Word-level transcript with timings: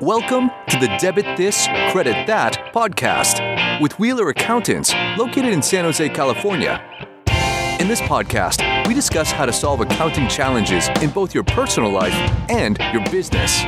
Welcome 0.00 0.52
to 0.68 0.78
the 0.78 0.86
Debit 1.00 1.36
This, 1.36 1.66
Credit 1.90 2.24
That 2.28 2.72
podcast 2.72 3.80
with 3.80 3.98
Wheeler 3.98 4.28
Accountants, 4.28 4.94
located 5.18 5.46
in 5.46 5.60
San 5.60 5.82
Jose, 5.82 6.08
California. 6.10 6.80
In 7.80 7.88
this 7.88 8.00
podcast, 8.02 8.86
we 8.86 8.94
discuss 8.94 9.32
how 9.32 9.44
to 9.44 9.52
solve 9.52 9.80
accounting 9.80 10.28
challenges 10.28 10.88
in 11.02 11.10
both 11.10 11.34
your 11.34 11.42
personal 11.42 11.90
life 11.90 12.14
and 12.48 12.78
your 12.92 13.04
business. 13.10 13.64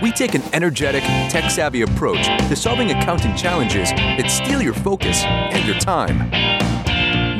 We 0.00 0.12
take 0.12 0.36
an 0.36 0.42
energetic, 0.52 1.02
tech 1.28 1.50
savvy 1.50 1.82
approach 1.82 2.26
to 2.26 2.54
solving 2.54 2.92
accounting 2.92 3.34
challenges 3.34 3.90
that 3.90 4.30
steal 4.30 4.62
your 4.62 4.74
focus 4.74 5.24
and 5.24 5.66
your 5.66 5.78
time. 5.80 6.30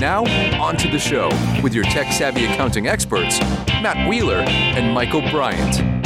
Now, 0.00 0.24
on 0.60 0.76
to 0.78 0.88
the 0.88 0.98
show 0.98 1.28
with 1.62 1.72
your 1.72 1.84
tech 1.84 2.12
savvy 2.12 2.46
accounting 2.46 2.88
experts, 2.88 3.38
Matt 3.80 4.08
Wheeler 4.08 4.40
and 4.40 4.92
Michael 4.92 5.22
Bryant. 5.30 5.99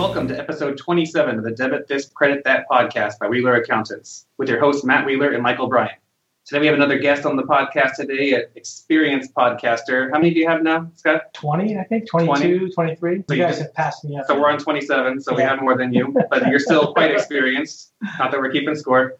Welcome 0.00 0.28
to 0.28 0.38
episode 0.38 0.78
27 0.78 1.36
of 1.36 1.44
the 1.44 1.50
Debit 1.50 1.86
This, 1.86 2.08
Credit 2.08 2.42
That 2.44 2.64
podcast 2.70 3.18
by 3.18 3.28
Wheeler 3.28 3.56
Accountants 3.56 4.24
with 4.38 4.48
your 4.48 4.58
hosts, 4.58 4.82
Matt 4.82 5.04
Wheeler 5.04 5.32
and 5.32 5.42
Michael 5.42 5.68
Bryant. 5.68 5.98
Today 6.46 6.60
we 6.60 6.66
have 6.68 6.74
another 6.74 6.98
guest 6.98 7.26
on 7.26 7.36
the 7.36 7.42
podcast 7.42 7.96
today, 7.96 8.32
an 8.32 8.44
experienced 8.56 9.34
podcaster. 9.34 10.10
How 10.10 10.16
many 10.16 10.32
do 10.32 10.40
you 10.40 10.48
have 10.48 10.62
now, 10.62 10.90
Scott? 10.94 11.34
20, 11.34 11.76
I 11.76 11.84
think, 11.84 12.08
22, 12.08 12.70
23. 12.70 13.24
So 13.28 13.34
you 13.34 13.42
guys 13.42 13.58
just- 13.58 13.60
have 13.60 13.74
passed 13.74 14.02
me 14.06 14.16
up. 14.16 14.26
So 14.26 14.40
we're 14.40 14.50
on 14.50 14.58
27, 14.58 15.20
so 15.20 15.34
we 15.34 15.42
have 15.42 15.60
more 15.60 15.76
than 15.76 15.92
you, 15.92 16.16
but 16.30 16.46
you're 16.46 16.60
still 16.60 16.92
quite 16.94 17.10
experienced. 17.10 17.92
Not 18.18 18.30
that 18.30 18.40
we're 18.40 18.50
keeping 18.52 18.74
score. 18.76 19.18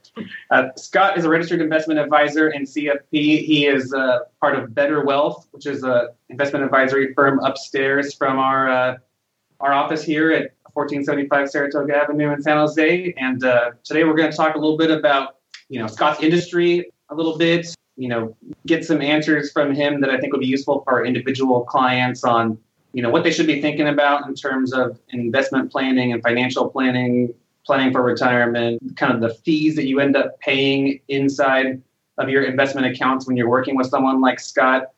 Uh, 0.51 0.69
Scott 0.77 1.19
is 1.19 1.27
a 1.27 1.29
registered 1.29 1.61
investment 1.61 2.01
advisor 2.01 2.49
in 2.49 2.63
CFP. 2.63 3.03
He 3.13 3.67
is 3.67 3.93
uh, 3.93 4.21
part 4.41 4.59
of 4.59 4.71
BetterWealth, 4.71 5.45
which 5.51 5.67
is 5.67 5.83
an 5.83 6.09
investment 6.31 6.65
advisory 6.65 7.13
firm 7.13 7.39
upstairs 7.41 8.15
from 8.15 8.39
our 8.39 8.71
uh, 8.71 8.97
our 9.61 9.75
office 9.75 10.03
here 10.03 10.33
at 10.33 10.53
1475 10.75 11.51
Saratoga 11.51 11.97
Avenue 11.97 12.33
in 12.33 12.43
San 12.43 12.57
Jose. 12.57 13.15
And 13.17 13.43
uh, 13.45 13.73
today 13.85 14.05
we're 14.05 14.15
going 14.17 14.31
to 14.31 14.37
talk 14.37 14.55
a 14.55 14.59
little 14.59 14.77
bit 14.77 14.91
about 14.91 15.37
you 15.69 15.79
know 15.79 15.87
Scott's 15.87 16.23
industry 16.23 16.91
a 17.09 17.15
little 17.15 17.37
bit. 17.37 17.75
You 17.97 18.09
know, 18.09 18.37
get 18.67 18.85
some 18.85 19.03
answers 19.03 19.53
from 19.53 19.75
him 19.75 20.01
that 20.01 20.11
I 20.11 20.19
think 20.19 20.33
would 20.33 20.41
be 20.41 20.47
useful 20.47 20.83
for 20.85 21.05
individual 21.05 21.65
clients 21.65 22.25
on 22.25 22.59
you 22.93 23.03
know 23.03 23.11
what 23.11 23.25
they 23.25 23.31
should 23.31 23.47
be 23.47 23.61
thinking 23.61 23.89
about 23.89 24.27
in 24.27 24.35
terms 24.35 24.73
of 24.73 24.99
investment 25.11 25.71
planning 25.71 26.13
and 26.13 26.23
financial 26.23 26.69
planning 26.69 27.33
planning 27.65 27.93
for 27.93 28.03
retirement 28.03 28.81
kind 28.97 29.13
of 29.13 29.21
the 29.21 29.35
fees 29.43 29.77
that 29.77 29.87
you 29.87 30.01
end 30.01 30.17
up 30.17 30.39
paying 30.41 31.01
inside 31.09 31.81
of 32.19 32.29
your 32.29 32.43
investment 32.43 32.87
accounts 32.87 33.27
when 33.27 33.37
you're 33.37 33.49
working 33.49 33.77
with 33.77 33.87
someone 33.89 34.21
like 34.21 34.41
scott 34.41 34.89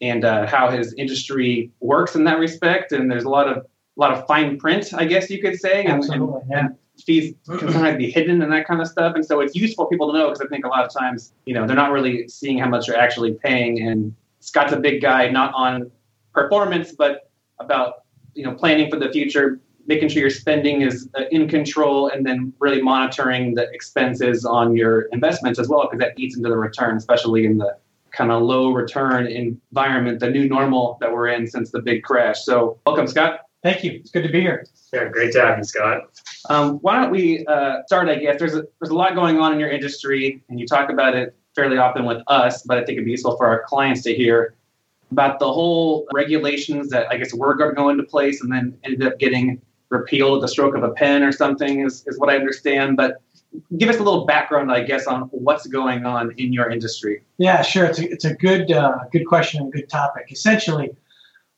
and 0.00 0.24
uh, 0.24 0.46
how 0.46 0.70
his 0.70 0.92
industry 0.94 1.70
works 1.80 2.14
in 2.14 2.24
that 2.24 2.38
respect 2.38 2.92
and 2.92 3.10
there's 3.10 3.24
a 3.24 3.30
lot 3.30 3.48
of 3.48 3.66
a 3.98 4.00
lot 4.00 4.12
of 4.12 4.26
fine 4.26 4.58
print 4.58 4.94
i 4.94 5.04
guess 5.04 5.28
you 5.28 5.42
could 5.42 5.58
say 5.58 5.84
and, 5.84 6.02
and 6.04 6.30
yeah. 6.48 6.68
fees 7.04 7.34
can 7.46 7.58
sometimes 7.72 7.96
be 7.96 8.10
hidden 8.10 8.42
and 8.42 8.52
that 8.52 8.66
kind 8.66 8.80
of 8.80 8.88
stuff. 8.88 9.14
And 9.14 9.24
so 9.24 9.40
it's 9.40 9.54
useful 9.54 9.84
for 9.84 9.90
people 9.90 10.12
to 10.12 10.18
know 10.18 10.26
because 10.26 10.40
I 10.40 10.48
think 10.48 10.64
a 10.64 10.68
lot 10.68 10.84
of 10.84 10.92
times, 10.92 11.32
you 11.46 11.54
know, 11.54 11.66
they're 11.66 11.76
not 11.76 11.92
really 11.92 12.28
seeing 12.28 12.58
how 12.58 12.68
much 12.68 12.86
they're 12.86 12.98
actually 12.98 13.34
paying. 13.34 13.86
And 13.86 14.14
Scott's 14.40 14.72
a 14.72 14.78
big 14.78 15.00
guy, 15.00 15.28
not 15.28 15.52
on 15.54 15.90
performance, 16.32 16.92
but 16.92 17.30
about, 17.58 18.02
you 18.34 18.44
know, 18.44 18.54
planning 18.54 18.90
for 18.90 18.98
the 18.98 19.10
future, 19.10 19.60
making 19.86 20.08
sure 20.08 20.20
your 20.20 20.30
spending 20.30 20.82
is 20.82 21.08
uh, 21.18 21.24
in 21.30 21.48
control 21.48 22.08
and 22.08 22.24
then 22.26 22.52
really 22.58 22.82
monitoring 22.82 23.54
the 23.54 23.70
expenses 23.72 24.44
on 24.44 24.76
your 24.76 25.02
investments 25.12 25.58
as 25.58 25.68
well, 25.68 25.82
because 25.82 25.98
that 25.98 26.18
eats 26.18 26.36
into 26.36 26.48
the 26.48 26.56
return, 26.56 26.96
especially 26.96 27.46
in 27.46 27.58
the 27.58 27.76
kind 28.10 28.30
of 28.30 28.42
low 28.42 28.70
return 28.70 29.26
environment, 29.26 30.18
the 30.20 30.30
new 30.30 30.48
normal 30.48 30.98
that 31.00 31.12
we're 31.12 31.28
in 31.28 31.46
since 31.46 31.70
the 31.70 31.80
big 31.80 32.02
crash. 32.02 32.44
So 32.44 32.78
welcome, 32.86 33.06
Scott. 33.06 33.47
Thank 33.62 33.82
you. 33.82 33.92
It's 33.92 34.10
good 34.10 34.22
to 34.22 34.28
be 34.28 34.40
here. 34.40 34.64
Yeah, 34.92 35.08
great 35.08 35.32
to 35.32 35.40
have 35.40 35.58
you, 35.58 35.64
Scott. 35.64 36.02
Um, 36.48 36.76
why 36.76 37.00
don't 37.00 37.10
we 37.10 37.44
uh, 37.46 37.78
start? 37.86 38.08
I 38.08 38.16
guess 38.16 38.38
there's 38.38 38.54
a, 38.54 38.64
there's 38.80 38.90
a 38.90 38.94
lot 38.94 39.14
going 39.14 39.38
on 39.38 39.52
in 39.52 39.60
your 39.60 39.70
industry, 39.70 40.42
and 40.48 40.60
you 40.60 40.66
talk 40.66 40.90
about 40.90 41.14
it 41.14 41.34
fairly 41.54 41.76
often 41.76 42.04
with 42.04 42.22
us, 42.28 42.62
but 42.62 42.78
I 42.78 42.84
think 42.84 42.96
it'd 42.96 43.04
be 43.04 43.10
useful 43.10 43.36
for 43.36 43.46
our 43.46 43.64
clients 43.64 44.02
to 44.02 44.14
hear 44.14 44.54
about 45.10 45.38
the 45.40 45.52
whole 45.52 46.06
regulations 46.14 46.88
that 46.90 47.10
I 47.10 47.16
guess 47.16 47.34
were 47.34 47.54
going 47.54 47.70
to 47.70 47.74
go 47.74 47.88
into 47.88 48.04
place 48.04 48.42
and 48.42 48.52
then 48.52 48.78
ended 48.84 49.06
up 49.06 49.18
getting 49.18 49.60
repealed 49.88 50.38
at 50.38 50.40
the 50.42 50.48
stroke 50.48 50.76
of 50.76 50.82
a 50.84 50.90
pen 50.90 51.22
or 51.22 51.32
something, 51.32 51.80
is, 51.80 52.04
is 52.06 52.18
what 52.18 52.28
I 52.28 52.36
understand. 52.36 52.96
But 52.96 53.20
give 53.76 53.88
us 53.88 53.96
a 53.96 54.02
little 54.02 54.26
background, 54.26 54.70
I 54.70 54.82
guess, 54.82 55.06
on 55.06 55.22
what's 55.32 55.66
going 55.66 56.04
on 56.04 56.32
in 56.36 56.52
your 56.52 56.70
industry. 56.70 57.22
Yeah, 57.38 57.62
sure. 57.62 57.86
It's 57.86 57.98
a, 57.98 58.08
it's 58.10 58.24
a 58.24 58.34
good 58.34 58.70
uh, 58.70 58.98
good 59.10 59.26
question 59.26 59.62
and 59.62 59.72
good 59.72 59.88
topic. 59.88 60.28
Essentially, 60.30 60.90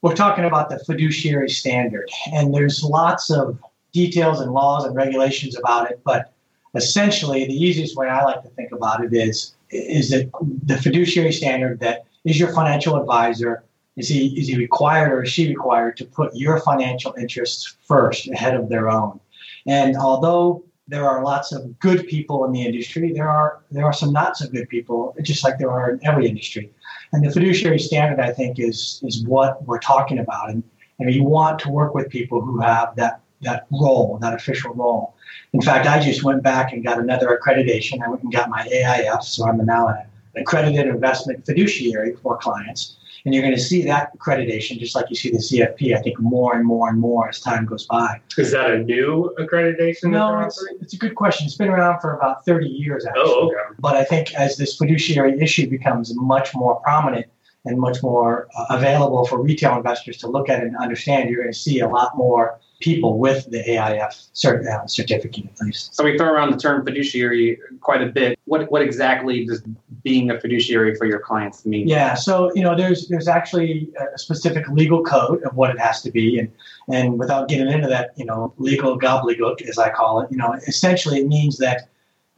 we're 0.02 0.14
talking 0.14 0.44
about 0.44 0.70
the 0.70 0.78
fiduciary 0.78 1.50
standard, 1.50 2.08
and 2.32 2.54
there's 2.54 2.82
lots 2.82 3.30
of 3.30 3.58
details 3.92 4.40
and 4.40 4.52
laws 4.52 4.84
and 4.84 4.94
regulations 4.94 5.58
about 5.58 5.90
it. 5.90 6.00
But 6.04 6.32
essentially, 6.74 7.44
the 7.44 7.54
easiest 7.54 7.96
way 7.96 8.08
I 8.08 8.24
like 8.24 8.42
to 8.42 8.48
think 8.50 8.72
about 8.72 9.04
it 9.04 9.12
is 9.12 9.54
is 9.70 10.10
that 10.10 10.30
the 10.64 10.76
fiduciary 10.76 11.32
standard 11.32 11.80
that 11.80 12.04
is 12.24 12.38
your 12.38 12.52
financial 12.52 12.96
advisor 12.96 13.62
is 13.96 14.08
he 14.08 14.38
is 14.38 14.48
he 14.48 14.56
required 14.56 15.12
or 15.12 15.22
is 15.22 15.30
she 15.30 15.48
required 15.48 15.96
to 15.98 16.04
put 16.04 16.34
your 16.34 16.60
financial 16.60 17.14
interests 17.18 17.76
first 17.82 18.28
ahead 18.28 18.54
of 18.54 18.68
their 18.68 18.88
own? 18.88 19.20
And 19.66 19.96
although 19.96 20.64
there 20.90 21.08
are 21.08 21.22
lots 21.24 21.52
of 21.52 21.78
good 21.78 22.06
people 22.08 22.44
in 22.44 22.52
the 22.52 22.66
industry, 22.66 23.12
there 23.12 23.28
are 23.28 23.62
there 23.70 23.84
are 23.84 23.92
some 23.92 24.12
not 24.12 24.36
so 24.36 24.48
good 24.48 24.68
people, 24.68 25.14
just 25.22 25.44
like 25.44 25.56
there 25.58 25.70
are 25.70 25.92
in 25.92 26.00
every 26.04 26.26
industry. 26.28 26.70
And 27.12 27.24
the 27.24 27.30
fiduciary 27.30 27.78
standard, 27.78 28.20
I 28.20 28.32
think, 28.32 28.58
is 28.58 29.00
is 29.04 29.24
what 29.24 29.64
we're 29.64 29.78
talking 29.78 30.18
about. 30.18 30.50
And, 30.50 30.62
and 30.98 31.14
you 31.14 31.22
want 31.22 31.60
to 31.60 31.70
work 31.70 31.94
with 31.94 32.08
people 32.10 32.40
who 32.40 32.60
have 32.60 32.96
that 32.96 33.20
that 33.42 33.66
role, 33.70 34.18
that 34.20 34.34
official 34.34 34.74
role. 34.74 35.14
In 35.52 35.62
fact, 35.62 35.86
I 35.86 36.00
just 36.00 36.24
went 36.24 36.42
back 36.42 36.72
and 36.72 36.84
got 36.84 36.98
another 36.98 37.38
accreditation. 37.38 38.04
I 38.04 38.08
went 38.10 38.22
and 38.22 38.32
got 38.32 38.50
my 38.50 38.66
AIF, 38.66 39.22
so 39.22 39.48
I'm 39.48 39.64
now 39.64 39.88
an 39.88 40.02
accredited 40.36 40.86
investment 40.88 41.46
fiduciary 41.46 42.16
for 42.16 42.36
clients. 42.36 42.96
And 43.24 43.34
you're 43.34 43.42
going 43.42 43.54
to 43.54 43.60
see 43.60 43.82
that 43.82 44.16
accreditation, 44.16 44.78
just 44.78 44.94
like 44.94 45.06
you 45.10 45.16
see 45.16 45.30
the 45.30 45.38
CFP, 45.38 45.96
I 45.96 46.00
think 46.00 46.18
more 46.20 46.56
and 46.56 46.64
more 46.64 46.88
and 46.88 46.98
more 46.98 47.28
as 47.28 47.40
time 47.40 47.66
goes 47.66 47.86
by. 47.86 48.20
Is 48.38 48.52
that 48.52 48.70
a 48.70 48.78
new 48.78 49.34
accreditation? 49.38 50.10
No, 50.10 50.40
it's, 50.40 50.64
it's 50.80 50.94
a 50.94 50.96
good 50.96 51.14
question. 51.14 51.46
It's 51.46 51.56
been 51.56 51.68
around 51.68 52.00
for 52.00 52.16
about 52.16 52.44
30 52.44 52.66
years, 52.66 53.04
actually. 53.04 53.22
Oh, 53.26 53.48
okay. 53.48 53.76
But 53.78 53.96
I 53.96 54.04
think 54.04 54.34
as 54.34 54.56
this 54.56 54.76
fiduciary 54.76 55.40
issue 55.40 55.68
becomes 55.68 56.14
much 56.14 56.54
more 56.54 56.80
prominent 56.80 57.26
and 57.66 57.78
much 57.78 58.02
more 58.02 58.48
uh, 58.56 58.66
available 58.70 59.26
for 59.26 59.42
retail 59.42 59.76
investors 59.76 60.16
to 60.18 60.28
look 60.28 60.48
at 60.48 60.62
and 60.62 60.76
understand, 60.76 61.28
you're 61.28 61.42
going 61.42 61.52
to 61.52 61.58
see 61.58 61.80
a 61.80 61.88
lot 61.88 62.16
more 62.16 62.58
people 62.80 63.18
with 63.18 63.48
the 63.50 63.58
AIF 63.58 64.28
cert, 64.34 64.66
uh, 64.66 64.86
certificate, 64.86 65.46
at 65.52 65.60
least. 65.60 65.94
So 65.94 66.02
we 66.02 66.16
throw 66.16 66.32
around 66.32 66.50
the 66.50 66.56
term 66.56 66.84
fiduciary 66.84 67.58
quite 67.80 68.02
a 68.02 68.06
bit. 68.06 68.38
What 68.46 68.70
what 68.72 68.82
exactly 68.82 69.44
does 69.44 69.62
being 70.02 70.30
a 70.30 70.40
fiduciary 70.40 70.94
for 70.96 71.06
your 71.06 71.20
clients 71.20 71.64
mean? 71.66 71.86
Yeah, 71.86 72.14
so 72.14 72.50
you 72.54 72.62
know, 72.62 72.74
there's 72.74 73.06
there's 73.08 73.28
actually 73.28 73.90
a 74.14 74.18
specific 74.18 74.66
legal 74.68 75.04
code 75.04 75.42
of 75.44 75.54
what 75.54 75.70
it 75.70 75.78
has 75.78 76.02
to 76.02 76.10
be, 76.10 76.38
and 76.38 76.50
and 76.88 77.18
without 77.18 77.48
getting 77.48 77.68
into 77.68 77.88
that, 77.88 78.10
you 78.16 78.24
know, 78.24 78.52
legal 78.58 78.98
gobbledygook 78.98 79.62
as 79.62 79.78
I 79.78 79.90
call 79.90 80.20
it, 80.22 80.30
you 80.30 80.38
know, 80.38 80.54
essentially 80.66 81.20
it 81.20 81.26
means 81.28 81.58
that 81.58 81.88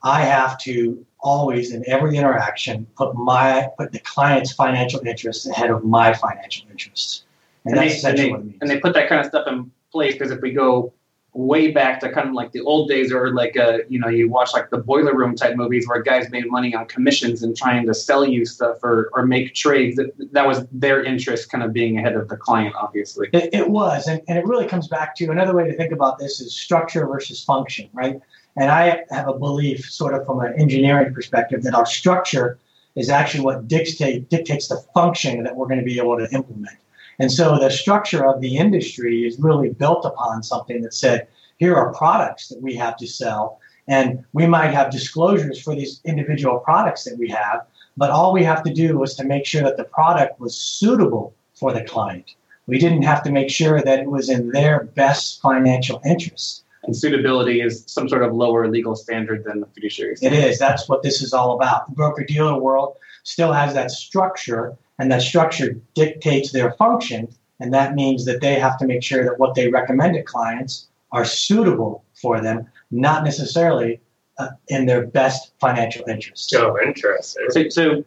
I 0.03 0.25
have 0.25 0.59
to 0.59 1.07
always 1.21 1.73
in 1.73 1.89
every 1.89 2.17
interaction 2.17 2.85
put 2.97 3.15
my 3.15 3.69
put 3.79 3.93
the 3.93 4.01
client's 4.01 4.53
financial 4.53 5.01
interests 5.07 5.47
ahead 5.47 5.71
of 5.71 5.85
my 5.85 6.13
financial 6.13 6.69
interests, 6.69 7.23
and, 7.65 7.75
And 7.79 7.81
that's 7.81 8.03
they, 8.03 8.09
and, 8.09 8.19
essentially 8.19 8.27
they, 8.27 8.31
what 8.33 8.41
it 8.41 8.47
means. 8.47 8.59
and 8.61 8.71
they 8.71 8.81
put 8.81 8.95
that 8.95 9.09
kind 9.09 9.21
of 9.21 9.27
stuff 9.27 9.47
in 9.47 9.71
place 9.93 10.15
because 10.15 10.31
if 10.31 10.41
we 10.41 10.53
go 10.53 10.93
way 11.35 11.71
back 11.71 11.99
to 12.01 12.13
kind 12.13 12.29
of 12.29 12.35
like 12.35 12.53
the 12.53 12.61
old 12.61 12.91
days 12.91 13.11
or 13.11 13.33
like 13.33 13.57
uh 13.57 13.79
you 13.89 13.99
know 13.99 14.09
you 14.09 14.29
watch 14.29 14.51
like 14.53 14.69
the 14.69 14.77
boiler 14.77 15.15
room 15.17 15.35
type 15.35 15.57
movies 15.57 15.89
where 15.89 16.03
guys 16.03 16.29
made 16.31 16.51
money 16.51 16.75
on 16.75 16.85
commissions 16.87 17.43
and 17.43 17.57
trying 17.57 17.87
to 17.87 17.95
sell 17.95 18.27
you 18.27 18.45
stuff 18.45 18.77
or, 18.83 19.09
or 19.15 19.25
make 19.25 19.55
trades 19.55 19.97
that, 19.97 20.11
that 20.33 20.47
was 20.47 20.67
their 20.73 21.03
interest 21.03 21.51
kind 21.51 21.65
of 21.65 21.73
being 21.73 21.97
ahead 21.97 22.15
of 22.15 22.29
the 22.29 22.37
client 22.37 22.75
obviously 22.79 23.29
It, 23.33 23.49
it 23.55 23.71
was, 23.71 24.09
and, 24.09 24.21
and 24.29 24.37
it 24.37 24.45
really 24.45 24.67
comes 24.67 24.89
back 24.89 25.17
to 25.17 25.31
another 25.31 25.55
way 25.55 25.67
to 25.67 25.75
think 25.75 25.91
about 25.91 26.19
this 26.19 26.41
is 26.41 26.55
structure 26.55 27.07
versus 27.07 27.43
function, 27.43 27.89
right? 27.95 28.21
And 28.57 28.71
I 28.71 29.05
have 29.11 29.29
a 29.29 29.39
belief, 29.39 29.91
sort 29.91 30.15
of 30.15 30.27
from 30.27 30.41
an 30.41 30.53
engineering 30.59 31.15
perspective, 31.15 31.63
that 31.63 31.75
our 31.75 31.87
structure 31.87 32.59
is 32.95 33.09
actually 33.09 33.45
what 33.45 33.69
dictate, 33.69 34.29
dictates 34.29 34.69
the 34.69 34.77
function 34.95 35.43
that 35.45 35.57
we're 35.57 35.67
going 35.67 35.79
to 35.79 35.85
be 35.85 35.99
able 35.99 36.19
to 36.19 36.29
implement. 36.33 36.77
And 37.23 37.31
so 37.31 37.57
the 37.57 37.71
structure 37.71 38.27
of 38.27 38.41
the 38.41 38.57
industry 38.57 39.25
is 39.29 39.39
really 39.39 39.71
built 39.71 40.05
upon 40.05 40.43
something 40.43 40.83
that 40.83 40.93
said, 40.93 41.29
here 41.59 41.77
are 41.77 41.95
products 41.95 42.49
that 42.49 42.61
we 42.61 42.75
have 42.75 42.97
to 42.97 43.07
sell, 43.07 43.61
and 43.87 44.25
we 44.33 44.45
might 44.45 44.75
have 44.75 44.91
disclosures 44.91 45.63
for 45.63 45.73
these 45.77 46.01
individual 46.05 46.59
products 46.59 47.05
that 47.05 47.17
we 47.17 47.29
have, 47.29 47.61
but 47.97 48.11
all 48.11 48.33
we 48.33 48.43
have 48.43 48.65
to 48.65 48.75
do 48.75 48.99
was 48.99 49.15
to 49.15 49.25
make 49.25 49.47
sure 49.47 49.63
that 49.63 49.77
the 49.77 49.85
product 49.85 50.41
was 50.41 50.57
suitable 50.57 51.33
for 51.55 51.73
the 51.73 51.85
client. 51.85 52.35
We 52.67 52.79
didn't 52.81 53.03
have 53.03 53.23
to 53.23 53.31
make 53.31 53.51
sure 53.51 53.81
that 53.81 54.01
it 54.01 54.11
was 54.11 54.29
in 54.29 54.51
their 54.51 54.85
best 54.97 55.41
financial 55.41 56.01
interest. 56.05 56.65
and 56.85 56.97
suitability 56.97 57.61
is 57.61 57.85
some 57.87 58.09
sort 58.09 58.25
of 58.25 58.35
lower 58.35 58.67
legal 58.69 58.97
standard 58.97 59.45
than 59.45 59.61
the 59.61 59.67
fiduciary 59.67 60.15
It 60.15 60.19
standard. 60.19 60.45
is. 60.49 60.59
That's 60.59 60.89
what 60.89 61.05
this 61.05 61.23
is 61.23 61.33
all 61.33 61.55
about. 61.55 61.87
The 61.87 61.95
broker 61.95 62.25
dealer 62.25 62.59
world 62.59 62.97
still 63.23 63.53
has 63.53 63.73
that 63.75 63.93
structure, 63.93 64.77
and 65.03 65.11
that 65.11 65.21
structure 65.21 65.75
dictates 65.95 66.53
their 66.53 66.75
function. 66.75 67.27
And 67.59 67.75
that 67.75 67.97
means 67.97 68.25
that 68.27 68.41
they 68.41 68.55
have 68.55 68.79
to 68.79 68.87
make 68.87 69.03
sure 69.03 69.25
that 69.25 69.37
what 69.37 69.57
they 69.57 69.69
recommend 69.69 70.15
to 70.15 70.23
clients 70.23 70.87
are 71.11 71.25
suitable 71.25 72.05
for 72.15 72.41
them, 72.41 72.67
not 72.93 73.25
necessarily 73.25 74.01
uh, 74.39 74.51
in 74.69 74.87
their 74.87 75.05
best 75.05 75.55
financial 75.61 76.09
interest. 76.09 76.55
Oh, 76.57 76.79
interesting. 76.81 77.47
So, 77.49 77.69
so, 77.69 78.05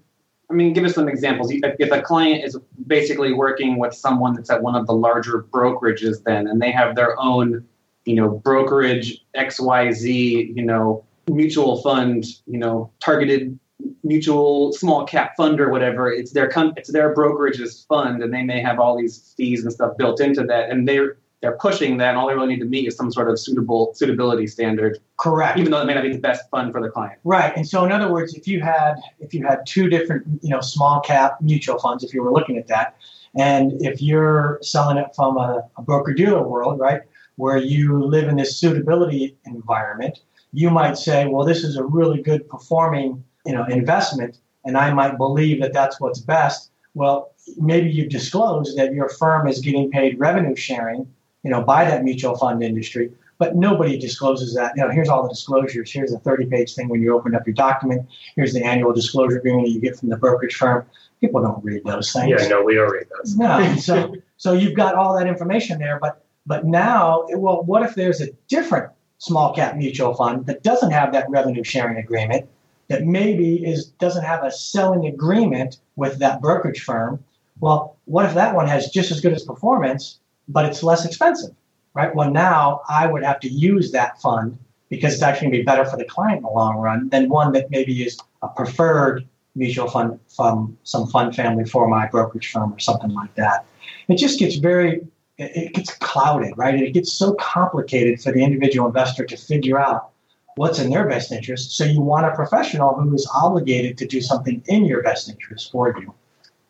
I 0.50 0.54
mean, 0.54 0.72
give 0.72 0.86
us 0.86 0.96
some 0.96 1.10
examples. 1.10 1.52
If 1.52 1.76
if 1.80 1.92
a 1.92 2.02
client 2.02 2.46
is 2.46 2.58
basically 2.88 3.34
working 3.34 3.78
with 3.78 3.94
someone 3.94 4.34
that's 4.36 4.50
at 4.50 4.62
one 4.62 4.76
of 4.76 4.88
the 4.88 4.94
larger 4.94 5.44
brokerages, 5.52 6.24
then, 6.24 6.48
and 6.48 6.62
they 6.62 6.72
have 6.72 6.96
their 6.96 7.20
own, 7.20 7.66
you 8.06 8.16
know, 8.16 8.30
brokerage 8.30 9.20
X 9.34 9.60
Y 9.60 9.92
Z, 9.92 10.54
you 10.56 10.64
know, 10.64 11.04
mutual 11.28 11.82
fund, 11.82 12.24
you 12.48 12.58
know, 12.58 12.90
targeted 13.02 13.60
mutual 14.06 14.72
small 14.74 15.06
cap 15.06 15.36
fund 15.36 15.60
or 15.60 15.70
whatever. 15.70 16.12
It's 16.12 16.32
their 16.32 16.50
com- 16.50 16.74
it's 16.78 16.92
their 16.92 17.14
brokerage's 17.14 17.86
fund, 17.90 18.24
and 18.24 18.34
they 18.34 18.44
may 18.44 18.62
have 18.62 18.80
all 18.80 18.98
these 18.98 19.34
fees 19.36 19.64
and 19.64 19.74
stuff 19.74 19.98
built 19.98 20.22
into 20.22 20.44
that, 20.44 20.70
and 20.70 20.88
they're 20.88 21.18
they're 21.42 21.58
pushing 21.58 21.98
that, 21.98 22.10
and 22.10 22.18
all 22.18 22.28
they 22.28 22.34
really 22.34 22.48
need 22.48 22.60
to 22.60 22.66
meet 22.66 22.88
is 22.88 22.96
some 22.96 23.12
sort 23.12 23.30
of 23.30 23.40
suitable 23.40 23.94
suitability 23.94 24.48
standard, 24.48 25.00
Correct. 25.18 25.60
even 25.60 25.72
though 25.72 25.82
it 25.82 25.86
may 25.86 25.94
not 25.94 26.04
be 26.04 26.12
the 26.12 26.18
best 26.18 26.50
fund 26.50 26.72
for 26.72 26.82
the 26.82 26.90
client. 26.90 27.20
Right. 27.24 27.56
And 27.56 27.68
so 27.68 27.84
in 27.86 27.92
other 27.92 28.12
words, 28.12 28.34
if 28.34 28.48
you 28.48 28.62
had 28.62 28.96
if 29.20 29.34
you 29.34 29.46
had 29.46 29.66
two 29.66 29.90
different, 29.90 30.26
you 30.42 30.50
know, 30.50 30.62
small 30.62 31.02
cap 31.02 31.42
mutual 31.42 31.78
funds, 31.78 32.04
if 32.04 32.14
you 32.14 32.24
were 32.24 32.32
looking 32.32 32.58
at 32.58 32.68
that, 32.68 32.96
and 33.36 33.74
if 33.82 34.02
you're 34.02 34.60
selling 34.62 34.98
it 34.98 35.08
from 35.16 35.38
a, 35.38 35.68
a 35.78 35.82
broker 35.82 36.14
dealer 36.14 36.48
world, 36.48 36.80
right, 36.80 37.02
where 37.36 37.58
you 37.58 38.04
live 38.04 38.28
in 38.28 38.38
this 38.38 38.58
suitability 38.58 39.38
environment, 39.46 40.20
you 40.54 40.70
might 40.70 40.98
say, 40.98 41.28
well, 41.28 41.46
this 41.46 41.64
is 41.64 41.76
a 41.76 41.84
really 41.84 42.22
good 42.22 42.48
performing, 42.48 43.24
you 43.46 43.54
know, 43.54 43.66
investment, 43.66 44.40
and 44.64 44.78
I 44.78 44.94
might 44.94 45.18
believe 45.18 45.62
that 45.62 45.74
that's 45.74 46.00
what's 46.00 46.20
best. 46.20 46.72
Well, 46.94 47.34
maybe 47.58 47.90
you 47.90 48.08
disclose 48.08 48.76
that 48.76 48.94
your 48.94 49.10
firm 49.10 49.48
is 49.48 49.60
getting 49.60 49.92
paid 49.92 50.20
revenue 50.20 50.56
sharing, 50.56 51.08
you 51.44 51.52
know, 51.52 51.62
by 51.62 51.86
that 51.86 52.04
mutual 52.04 52.36
fund 52.38 52.64
industry, 52.64 53.12
but 53.38 53.56
nobody 53.56 53.98
discloses 53.98 54.54
that. 54.56 54.74
You 54.76 54.84
know, 54.84 54.92
here's 54.92 55.10
all 55.10 55.24
the 55.24 55.30
disclosures. 55.30 55.92
Here's 55.92 56.14
a 56.14 56.20
30-page 56.20 56.74
thing 56.74 56.90
when 56.90 57.02
you 57.02 57.14
open 57.16 57.36
up 57.36 57.46
your 57.46 57.54
document. 57.54 58.08
Here's 58.36 58.54
the 58.54 58.64
annual 58.64 58.94
disclosure 58.94 59.38
agreement 59.38 59.68
that 59.68 59.72
you 59.72 59.82
get 59.82 60.00
from 60.00 60.10
the 60.10 60.18
brokerage 60.18 60.56
firm. 60.56 60.86
People 61.22 61.42
don't 61.42 61.64
read 61.64 61.84
those 61.86 62.12
things. 62.12 62.42
Yeah, 62.42 62.48
no, 62.48 62.64
we 62.64 62.76
don't 62.76 62.92
read 62.92 63.08
those. 63.18 63.36
No. 63.36 63.76
So 63.80 64.16
so 64.38 64.54
you've 64.54 64.76
got 64.76 64.96
all 64.96 65.18
that 65.18 65.28
information 65.28 65.80
there, 65.80 66.00
but 66.02 66.26
but 66.46 66.66
now, 66.66 67.26
well, 67.36 67.64
what 67.64 67.84
if 67.84 67.96
there's 67.96 68.22
a 68.22 68.28
different 68.48 68.92
small 69.18 69.54
cap 69.54 69.76
mutual 69.76 70.14
fund 70.14 70.46
that 70.46 70.64
doesn't 70.64 70.92
have 70.92 71.12
that 71.14 71.30
revenue 71.30 71.64
sharing 71.64 71.98
agreement, 71.98 72.48
that 72.88 73.04
maybe 73.04 73.66
is 73.66 73.86
doesn't 73.86 74.24
have 74.24 74.44
a 74.44 74.52
selling 74.52 75.06
agreement 75.08 75.78
with 75.96 76.20
that 76.20 76.42
brokerage 76.42 76.82
firm? 76.82 77.24
Well, 77.60 77.98
what 78.06 78.26
if 78.26 78.34
that 78.34 78.56
one 78.56 78.68
has 78.68 78.90
just 78.90 79.12
as 79.12 79.22
good 79.22 79.34
as 79.34 79.44
performance, 79.44 80.20
but 80.48 80.66
it's 80.66 80.84
less 80.84 81.06
expensive, 81.06 81.56
right? 81.94 82.14
Well, 82.14 82.32
now 82.32 82.82
I 82.90 83.08
would 83.08 83.24
have 83.24 83.40
to 83.42 83.50
use 83.50 83.92
that 83.92 84.22
fund 84.22 84.58
because 84.90 85.14
it's 85.14 85.24
actually 85.24 85.48
going 85.48 85.54
to 85.54 85.60
be 85.60 85.66
better 85.66 85.86
for 85.86 85.98
the 85.98 86.06
client 86.06 86.38
in 86.38 86.44
the 86.44 86.50
long 86.50 86.78
run 86.78 87.10
than 87.10 87.30
one 87.30 87.54
that 87.54 87.72
maybe 87.72 88.04
is 88.04 88.20
a 88.42 88.48
preferred 88.50 89.28
mutual 89.56 89.88
fund 89.88 90.20
from 90.36 90.78
some 90.84 91.08
fund 91.08 91.36
family 91.36 91.66
for 91.66 91.88
my 91.88 92.08
brokerage 92.08 92.52
firm 92.52 92.74
or 92.74 92.80
something 92.80 93.12
like 93.12 93.34
that. 93.36 93.66
It 94.08 94.18
just 94.18 94.38
gets 94.38 94.58
very, 94.58 95.08
it 95.38 95.74
gets 95.74 95.96
clouded, 95.96 96.54
right? 96.58 96.76
It 96.76 96.94
gets 96.94 97.14
so 97.14 97.34
complicated 97.36 98.22
for 98.22 98.32
the 98.32 98.44
individual 98.44 98.88
investor 98.88 99.26
to 99.26 99.38
figure 99.38 99.80
out 99.80 100.12
what's 100.56 100.80
in 100.80 100.90
their 100.90 101.08
best 101.08 101.32
interest. 101.32 101.76
So 101.76 101.84
you 101.84 102.02
want 102.02 102.26
a 102.26 102.34
professional 102.34 102.96
who 102.96 103.14
is 103.14 103.30
obligated 103.34 103.98
to 104.00 104.08
do 104.08 104.22
something 104.22 104.64
in 104.68 104.86
your 104.86 105.04
best 105.04 105.30
interest 105.30 105.72
for 105.72 105.96
you. 106.00 106.14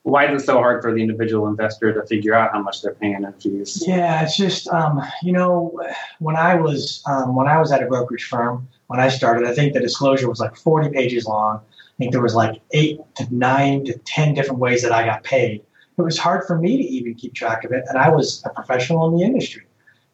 Why 0.03 0.31
is 0.31 0.43
it 0.43 0.45
so 0.45 0.57
hard 0.57 0.83
for 0.83 0.93
the 0.93 1.01
individual 1.01 1.47
investor 1.47 1.91
to 1.91 2.05
figure 2.05 2.35
out 2.35 2.51
how 2.51 2.61
much 2.61 2.83
they're 2.83 2.93
paying 2.93 3.23
in 3.23 3.33
fees? 3.33 3.83
Yeah, 3.87 4.21
it's 4.21 4.37
just 4.37 4.67
um, 4.67 5.01
you 5.23 5.31
know 5.31 5.79
when 6.19 6.35
I 6.35 6.55
was 6.55 7.01
um, 7.07 7.35
when 7.35 7.47
I 7.47 7.59
was 7.59 7.71
at 7.71 7.81
a 7.81 7.87
brokerage 7.87 8.25
firm 8.25 8.67
when 8.87 8.99
I 8.99 9.09
started, 9.09 9.47
I 9.47 9.53
think 9.53 9.73
the 9.73 9.79
disclosure 9.79 10.29
was 10.29 10.39
like 10.39 10.55
40 10.55 10.89
pages 10.89 11.25
long. 11.25 11.57
I 11.57 11.97
think 11.97 12.11
there 12.11 12.21
was 12.21 12.35
like 12.35 12.61
eight 12.71 12.99
to 13.15 13.27
nine 13.33 13.85
to 13.85 13.97
ten 13.99 14.33
different 14.33 14.59
ways 14.59 14.83
that 14.83 14.91
I 14.91 15.05
got 15.05 15.23
paid. 15.23 15.63
It 15.97 16.01
was 16.01 16.17
hard 16.17 16.45
for 16.45 16.57
me 16.57 16.77
to 16.77 16.83
even 16.83 17.15
keep 17.15 17.33
track 17.33 17.63
of 17.63 17.71
it, 17.71 17.83
and 17.87 17.97
I 17.97 18.09
was 18.09 18.43
a 18.45 18.49
professional 18.49 19.07
in 19.07 19.17
the 19.17 19.23
industry. 19.23 19.63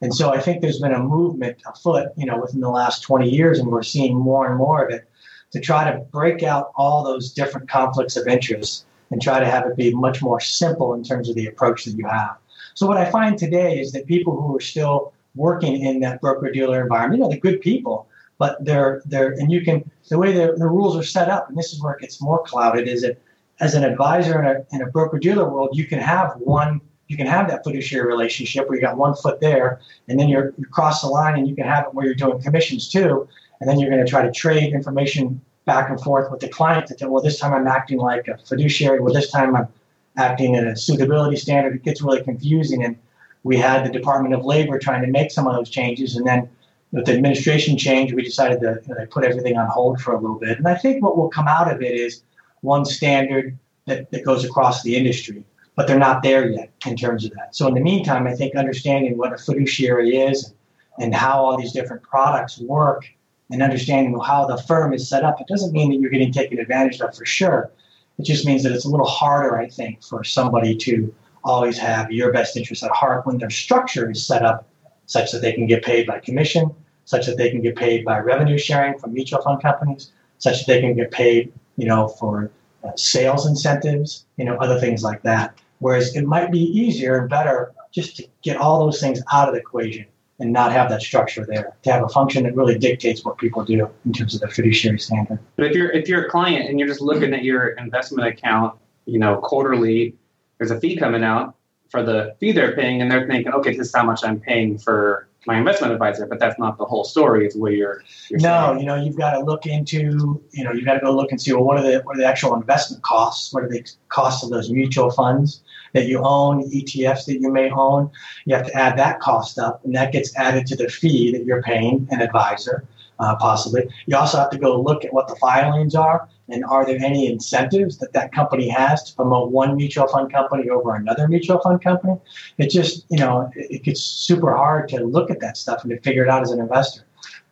And 0.02 0.14
so 0.14 0.34
I 0.34 0.40
think 0.40 0.62
there's 0.62 0.80
been 0.80 0.94
a 0.94 1.04
movement 1.04 1.62
afoot, 1.66 2.10
you 2.18 2.26
know, 2.26 2.40
within 2.40 2.60
the 2.60 2.70
last 2.70 3.02
20 3.02 3.30
years, 3.30 3.60
and 3.60 3.70
we're 3.70 3.84
seeing 3.84 4.18
more 4.18 4.48
and 4.48 4.58
more 4.58 4.84
of 4.84 4.92
it 4.92 5.08
to 5.52 5.60
try 5.60 5.90
to 5.90 6.00
break 6.00 6.44
out 6.44 6.72
all 6.76 7.04
those 7.04 7.32
different 7.32 7.70
conflicts 7.70 8.18
of 8.18 8.28
interest 8.28 8.86
and 9.12 9.22
try 9.22 9.40
to 9.40 9.46
have 9.46 9.66
it 9.66 9.76
be 9.76 9.94
much 9.94 10.22
more 10.22 10.40
simple 10.40 10.94
in 10.94 11.04
terms 11.04 11.30
of 11.30 11.36
the 11.36 11.46
approach 11.46 11.86
that 11.86 11.92
you 11.92 12.08
have. 12.08 12.38
So 12.74 12.88
what 12.88 12.98
I 12.98 13.12
find 13.12 13.38
today 13.38 13.80
is 13.80 13.92
that 13.92 14.08
people 14.08 14.42
who 14.42 14.56
are 14.56 14.62
still 14.62 15.14
working 15.36 15.82
in 15.86 16.00
that 16.00 16.22
broker 16.22 16.50
dealer 16.50 16.82
environment, 16.82 17.18
you 17.18 17.24
know, 17.24 17.30
they're 17.30 17.40
good 17.40 17.62
people, 17.62 18.08
but 18.38 18.64
they're 18.64 19.02
they're 19.06 19.34
and 19.34 19.52
you 19.52 19.62
can 19.62 19.90
the 20.10 20.18
way 20.18 20.32
the, 20.32 20.56
the 20.58 20.68
rules 20.68 20.98
are 20.98 21.04
set 21.04 21.30
up, 21.30 21.48
and 21.50 21.58
this 21.58 21.74
is 21.74 21.82
where 21.82 21.94
it 21.94 22.02
gets 22.02 22.22
more 22.22 22.42
clouded, 22.44 22.88
is 22.88 23.02
that 23.02 23.18
as 23.60 23.76
an 23.76 23.84
advisor 23.84 24.42
in 24.42 24.48
a, 24.48 24.76
in 24.76 24.82
a 24.82 24.90
broker 24.90 25.20
dealer 25.20 25.48
world, 25.48 25.70
you 25.74 25.86
can 25.86 26.00
have 26.00 26.34
one 26.40 26.82
you 27.12 27.18
can 27.18 27.28
have 27.28 27.50
that 27.50 27.62
fiduciary 27.66 28.08
relationship 28.08 28.70
where 28.70 28.78
you 28.78 28.82
got 28.82 28.96
one 28.96 29.14
foot 29.14 29.42
there, 29.42 29.82
and 30.08 30.18
then 30.18 30.30
you're 30.30 30.54
you 30.58 30.66
cross 30.66 31.02
the 31.02 31.08
line, 31.08 31.38
and 31.38 31.46
you 31.46 31.54
can 31.54 31.66
have 31.66 31.84
it 31.88 31.94
where 31.94 32.06
you're 32.06 32.16
doing 32.16 32.42
commissions 32.42 32.90
too, 32.90 33.28
and 33.60 33.70
then 33.70 33.80
you're 33.80 33.90
going 33.90 34.04
to 34.04 34.10
try 34.10 34.22
to 34.22 34.32
trade 34.32 34.72
information 34.74 35.42
back 35.66 35.90
and 35.90 36.00
forth 36.00 36.32
with 36.32 36.40
the 36.40 36.48
client 36.48 36.88
to 36.88 36.96
tell, 36.96 37.10
well, 37.10 37.22
this 37.22 37.38
time 37.38 37.54
I'm 37.54 37.68
acting 37.68 38.00
like 38.00 38.30
a 38.30 38.38
fiduciary, 38.38 39.02
well, 39.02 39.14
this 39.14 39.30
time 39.30 39.56
I'm 39.58 39.68
acting 40.16 40.56
in 40.56 40.66
a 40.68 40.76
suitability 40.76 41.36
standard. 41.36 41.76
It 41.76 41.84
gets 41.84 42.02
really 42.02 42.24
confusing, 42.24 42.84
and 42.86 42.96
we 43.44 43.58
had 43.58 43.86
the 43.86 43.92
Department 43.92 44.34
of 44.34 44.46
Labor 44.46 44.80
trying 44.80 45.02
to 45.02 45.12
make 45.12 45.32
some 45.32 45.48
of 45.48 45.54
those 45.54 45.70
changes, 45.70 46.16
and 46.16 46.26
then 46.26 46.50
with 46.94 47.06
the 47.06 47.14
administration 47.14 47.78
change, 47.78 48.14
we 48.14 48.22
decided 48.22 48.62
to 48.62 48.82
you 48.88 48.96
know, 48.96 49.06
put 49.08 49.26
everything 49.26 49.58
on 49.58 49.68
hold 49.68 50.00
for 50.00 50.14
a 50.14 50.20
little 50.20 50.40
bit. 50.40 50.58
And 50.58 50.68
I 50.68 50.76
think 50.76 51.04
what 51.04 51.18
will 51.18 51.30
come 51.30 51.48
out 51.48 51.70
of 51.70 51.82
it 51.82 51.94
is 51.94 52.24
one 52.62 52.86
standard 52.86 53.58
that, 53.86 54.12
that 54.12 54.24
goes 54.24 54.46
across 54.46 54.84
the 54.84 54.96
industry 54.96 55.44
but 55.76 55.88
they're 55.88 56.00
not 56.00 56.24
there 56.24 56.50
yet 56.50 56.70
in 56.86 56.96
terms 56.96 57.26
of 57.26 57.32
that. 57.32 57.56
So 57.56 57.68
in 57.68 57.74
the 57.74 57.82
meantime, 57.82 58.28
I 58.28 58.34
think 58.34 58.56
understanding 58.56 59.18
what 59.18 59.34
a 59.34 59.38
fiduciary 59.38 60.18
is 60.18 60.54
and 61.00 61.16
how 61.16 61.44
all 61.44 61.58
these 61.58 61.72
different 61.72 62.04
products 62.04 62.60
work 62.60 63.06
and 63.50 63.62
understanding 63.62 64.18
how 64.20 64.46
the 64.46 64.58
firm 64.64 64.94
is 64.94 65.08
set 65.08 65.24
up, 65.24 65.40
it 65.40 65.48
doesn't 65.48 65.74
mean 65.74 65.90
that 65.90 66.00
you're 66.00 66.12
getting 66.12 66.32
taken 66.32 66.60
advantage 66.60 67.00
of 67.02 67.16
for 67.16 67.26
sure. 67.26 67.72
It 68.18 68.24
just 68.24 68.46
means 68.46 68.64
that 68.64 68.72
it's 68.72 68.86
a 68.86 68.90
little 68.90 69.08
harder, 69.08 69.58
I 69.58 69.68
think, 69.68 70.04
for 70.04 70.24
somebody 70.24 70.76
to 70.78 71.14
always 71.44 71.78
have 71.78 72.12
your 72.12 72.32
best 72.32 72.56
interest 72.56 72.84
at 72.84 72.92
heart 72.92 73.26
when 73.26 73.38
their 73.38 73.50
structure 73.50 74.12
is 74.12 74.26
set 74.26 74.44
up 74.44 74.68
such 75.08 75.32
that 75.32 75.42
they 75.42 75.54
can 75.54 75.66
get 75.66 75.84
paid 75.84 76.06
by 76.06 76.20
commission, 76.20 76.70
such 77.06 77.26
that 77.26 77.38
they 77.38 77.50
can 77.50 77.62
get 77.62 77.76
paid 77.76 78.06
by 78.06 78.20
revenue 78.20 78.58
sharing 78.58 78.98
from 79.00 79.14
mutual 79.14 79.42
fund 79.42 79.62
companies, 79.62 80.12
such 80.38 80.60
that 80.60 80.68
they 80.68 80.82
can 80.82 80.96
get 80.96 81.12
paid, 81.12 81.52
you 81.78 81.88
know, 81.88 82.08
for 82.08 82.52
Uh, 82.84 82.92
sales 82.96 83.46
incentives, 83.46 84.26
you 84.38 84.46
know, 84.46 84.56
other 84.58 84.80
things 84.80 85.04
like 85.04 85.22
that. 85.22 85.56
Whereas 85.80 86.16
it 86.16 86.26
might 86.26 86.52
be 86.52 86.60
easier 86.60 87.20
and 87.20 87.30
better 87.30 87.74
just 87.92 88.16
to 88.18 88.28
get 88.42 88.58
all 88.58 88.84
those 88.84 89.00
things 89.00 89.22
out 89.32 89.48
of 89.48 89.54
the 89.54 89.60
equation 89.60 90.06
and 90.40 90.52
not 90.52 90.72
have 90.72 90.90
that 90.90 91.02
structure 91.02 91.46
there. 91.46 91.76
To 91.84 91.92
have 91.92 92.04
a 92.04 92.10
function 92.10 92.44
that 92.44 92.56
really 92.56 92.78
dictates 92.78 93.24
what 93.24 93.38
people 93.38 93.64
do 93.64 93.88
in 94.06 94.14
terms 94.14 94.34
of 94.34 94.42
the 94.42 94.48
fiduciary 94.48 95.00
standard. 95.00 95.40
But 95.56 95.68
if 95.68 95.76
you're 95.76 95.92
if 95.92 96.08
you're 96.08 96.26
a 96.26 96.30
client 96.30 96.70
and 96.70 96.80
you're 96.80 96.88
just 96.88 97.02
looking 97.02 97.34
at 97.34 97.44
your 97.44 97.70
investment 97.70 98.28
account, 98.28 98.78
you 99.06 99.20
know, 99.20 99.38
quarterly, 99.38 100.16
there's 100.58 100.72
a 100.72 100.80
fee 100.80 100.98
coming 100.98 101.24
out 101.24 101.56
for 101.90 102.04
the 102.04 102.36
fee 102.40 102.52
they're 102.52 102.76
paying, 102.76 103.02
and 103.02 103.12
they're 103.12 103.28
thinking, 103.28 103.52
okay, 103.54 103.78
this 103.78 103.90
is 103.90 103.96
how 103.96 104.04
much 104.04 104.22
I'm 104.24 104.40
paying 104.40 104.78
for 104.78 105.28
my 105.48 105.58
investment 105.58 105.92
advisor, 105.92 106.28
but 106.28 106.40
that's 106.40 106.60
not 106.60 106.78
the 106.78 106.86
whole 106.86 107.04
story. 107.04 107.46
It's 107.46 107.56
where 107.56 107.72
you're, 107.72 108.04
you're 108.30 108.40
no, 108.40 108.78
you 108.78 108.86
know, 108.86 108.96
you've 108.96 109.18
got 109.18 109.32
to 109.32 109.40
look 109.40 109.66
into, 109.66 110.42
you 110.52 110.64
know, 110.64 110.72
you've 110.72 110.86
got 110.86 110.94
to 110.94 111.00
go 111.00 111.12
look 111.12 111.32
and 111.32 111.42
see 111.42 111.52
well, 111.52 111.64
what 111.64 111.78
are 111.78 111.84
the 111.84 112.02
what 112.04 112.16
are 112.16 112.20
the 112.20 112.28
actual 112.28 112.54
investment 112.54 113.04
costs? 113.04 113.52
What 113.52 113.64
are 113.64 113.70
the 113.70 113.84
costs 114.10 114.44
of 114.44 114.52
those 114.52 114.70
mutual 114.70 115.10
funds 115.10 115.64
that 115.94 116.08
you 116.08 116.20
own, 116.24 116.70
ETFs 116.70 117.26
that 117.26 117.40
you 117.40 117.52
may 117.52 117.72
own? 117.72 118.12
You 118.46 118.56
have 118.56 118.68
to 118.68 118.76
add 118.76 118.98
that 119.00 119.20
cost 119.20 119.58
up, 119.58 119.84
and 119.84 119.96
that 119.96 120.12
gets 120.12 120.36
added 120.38 120.68
to 120.68 120.76
the 120.76 120.90
fee 120.90 121.32
that 121.32 121.44
you're 121.44 121.64
paying 121.64 122.08
an 122.12 122.22
advisor, 122.22 122.86
uh, 123.20 123.36
possibly. 123.38 123.90
You 124.06 124.18
also 124.18 124.38
have 124.38 124.52
to 124.52 124.60
go 124.60 124.80
look 124.80 125.04
at 125.04 125.12
what 125.12 125.28
the 125.28 125.36
filings 125.38 125.96
are, 125.96 126.30
and 126.52 126.66
are 126.66 126.86
there 126.86 127.00
any 127.02 127.32
incentives 127.32 127.98
that 128.00 128.14
that 128.14 128.34
company 128.34 128.68
has 128.70 129.04
to 129.04 129.16
promote 129.16 129.52
one 129.52 129.76
mutual 129.76 130.08
fund 130.08 130.32
company 130.32 130.70
over 130.70 130.96
another 130.96 131.28
mutual 131.28 131.60
fund 131.60 131.82
company? 131.82 132.18
It 132.58 132.70
just, 132.70 133.06
you 133.10 133.18
know, 133.18 133.52
it, 133.56 133.72
it 133.72 133.84
gets 133.84 134.02
super 134.02 134.56
hard 134.56 134.90
to 134.90 135.04
look 135.04 135.32
at 135.32 135.40
that 135.40 135.58
stuff 135.58 135.84
and 135.84 135.92
to 135.92 136.00
figure 136.02 136.24
it 136.24 136.30
out 136.30 136.42
as 136.42 136.52
an 136.52 136.60
investor. 136.60 137.04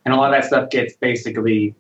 and 0.06 0.14
a 0.14 0.18
lot 0.18 0.34
of 0.34 0.42
that 0.42 0.48
stuff 0.48 0.70
gets 0.70 0.96
basically 0.96 1.76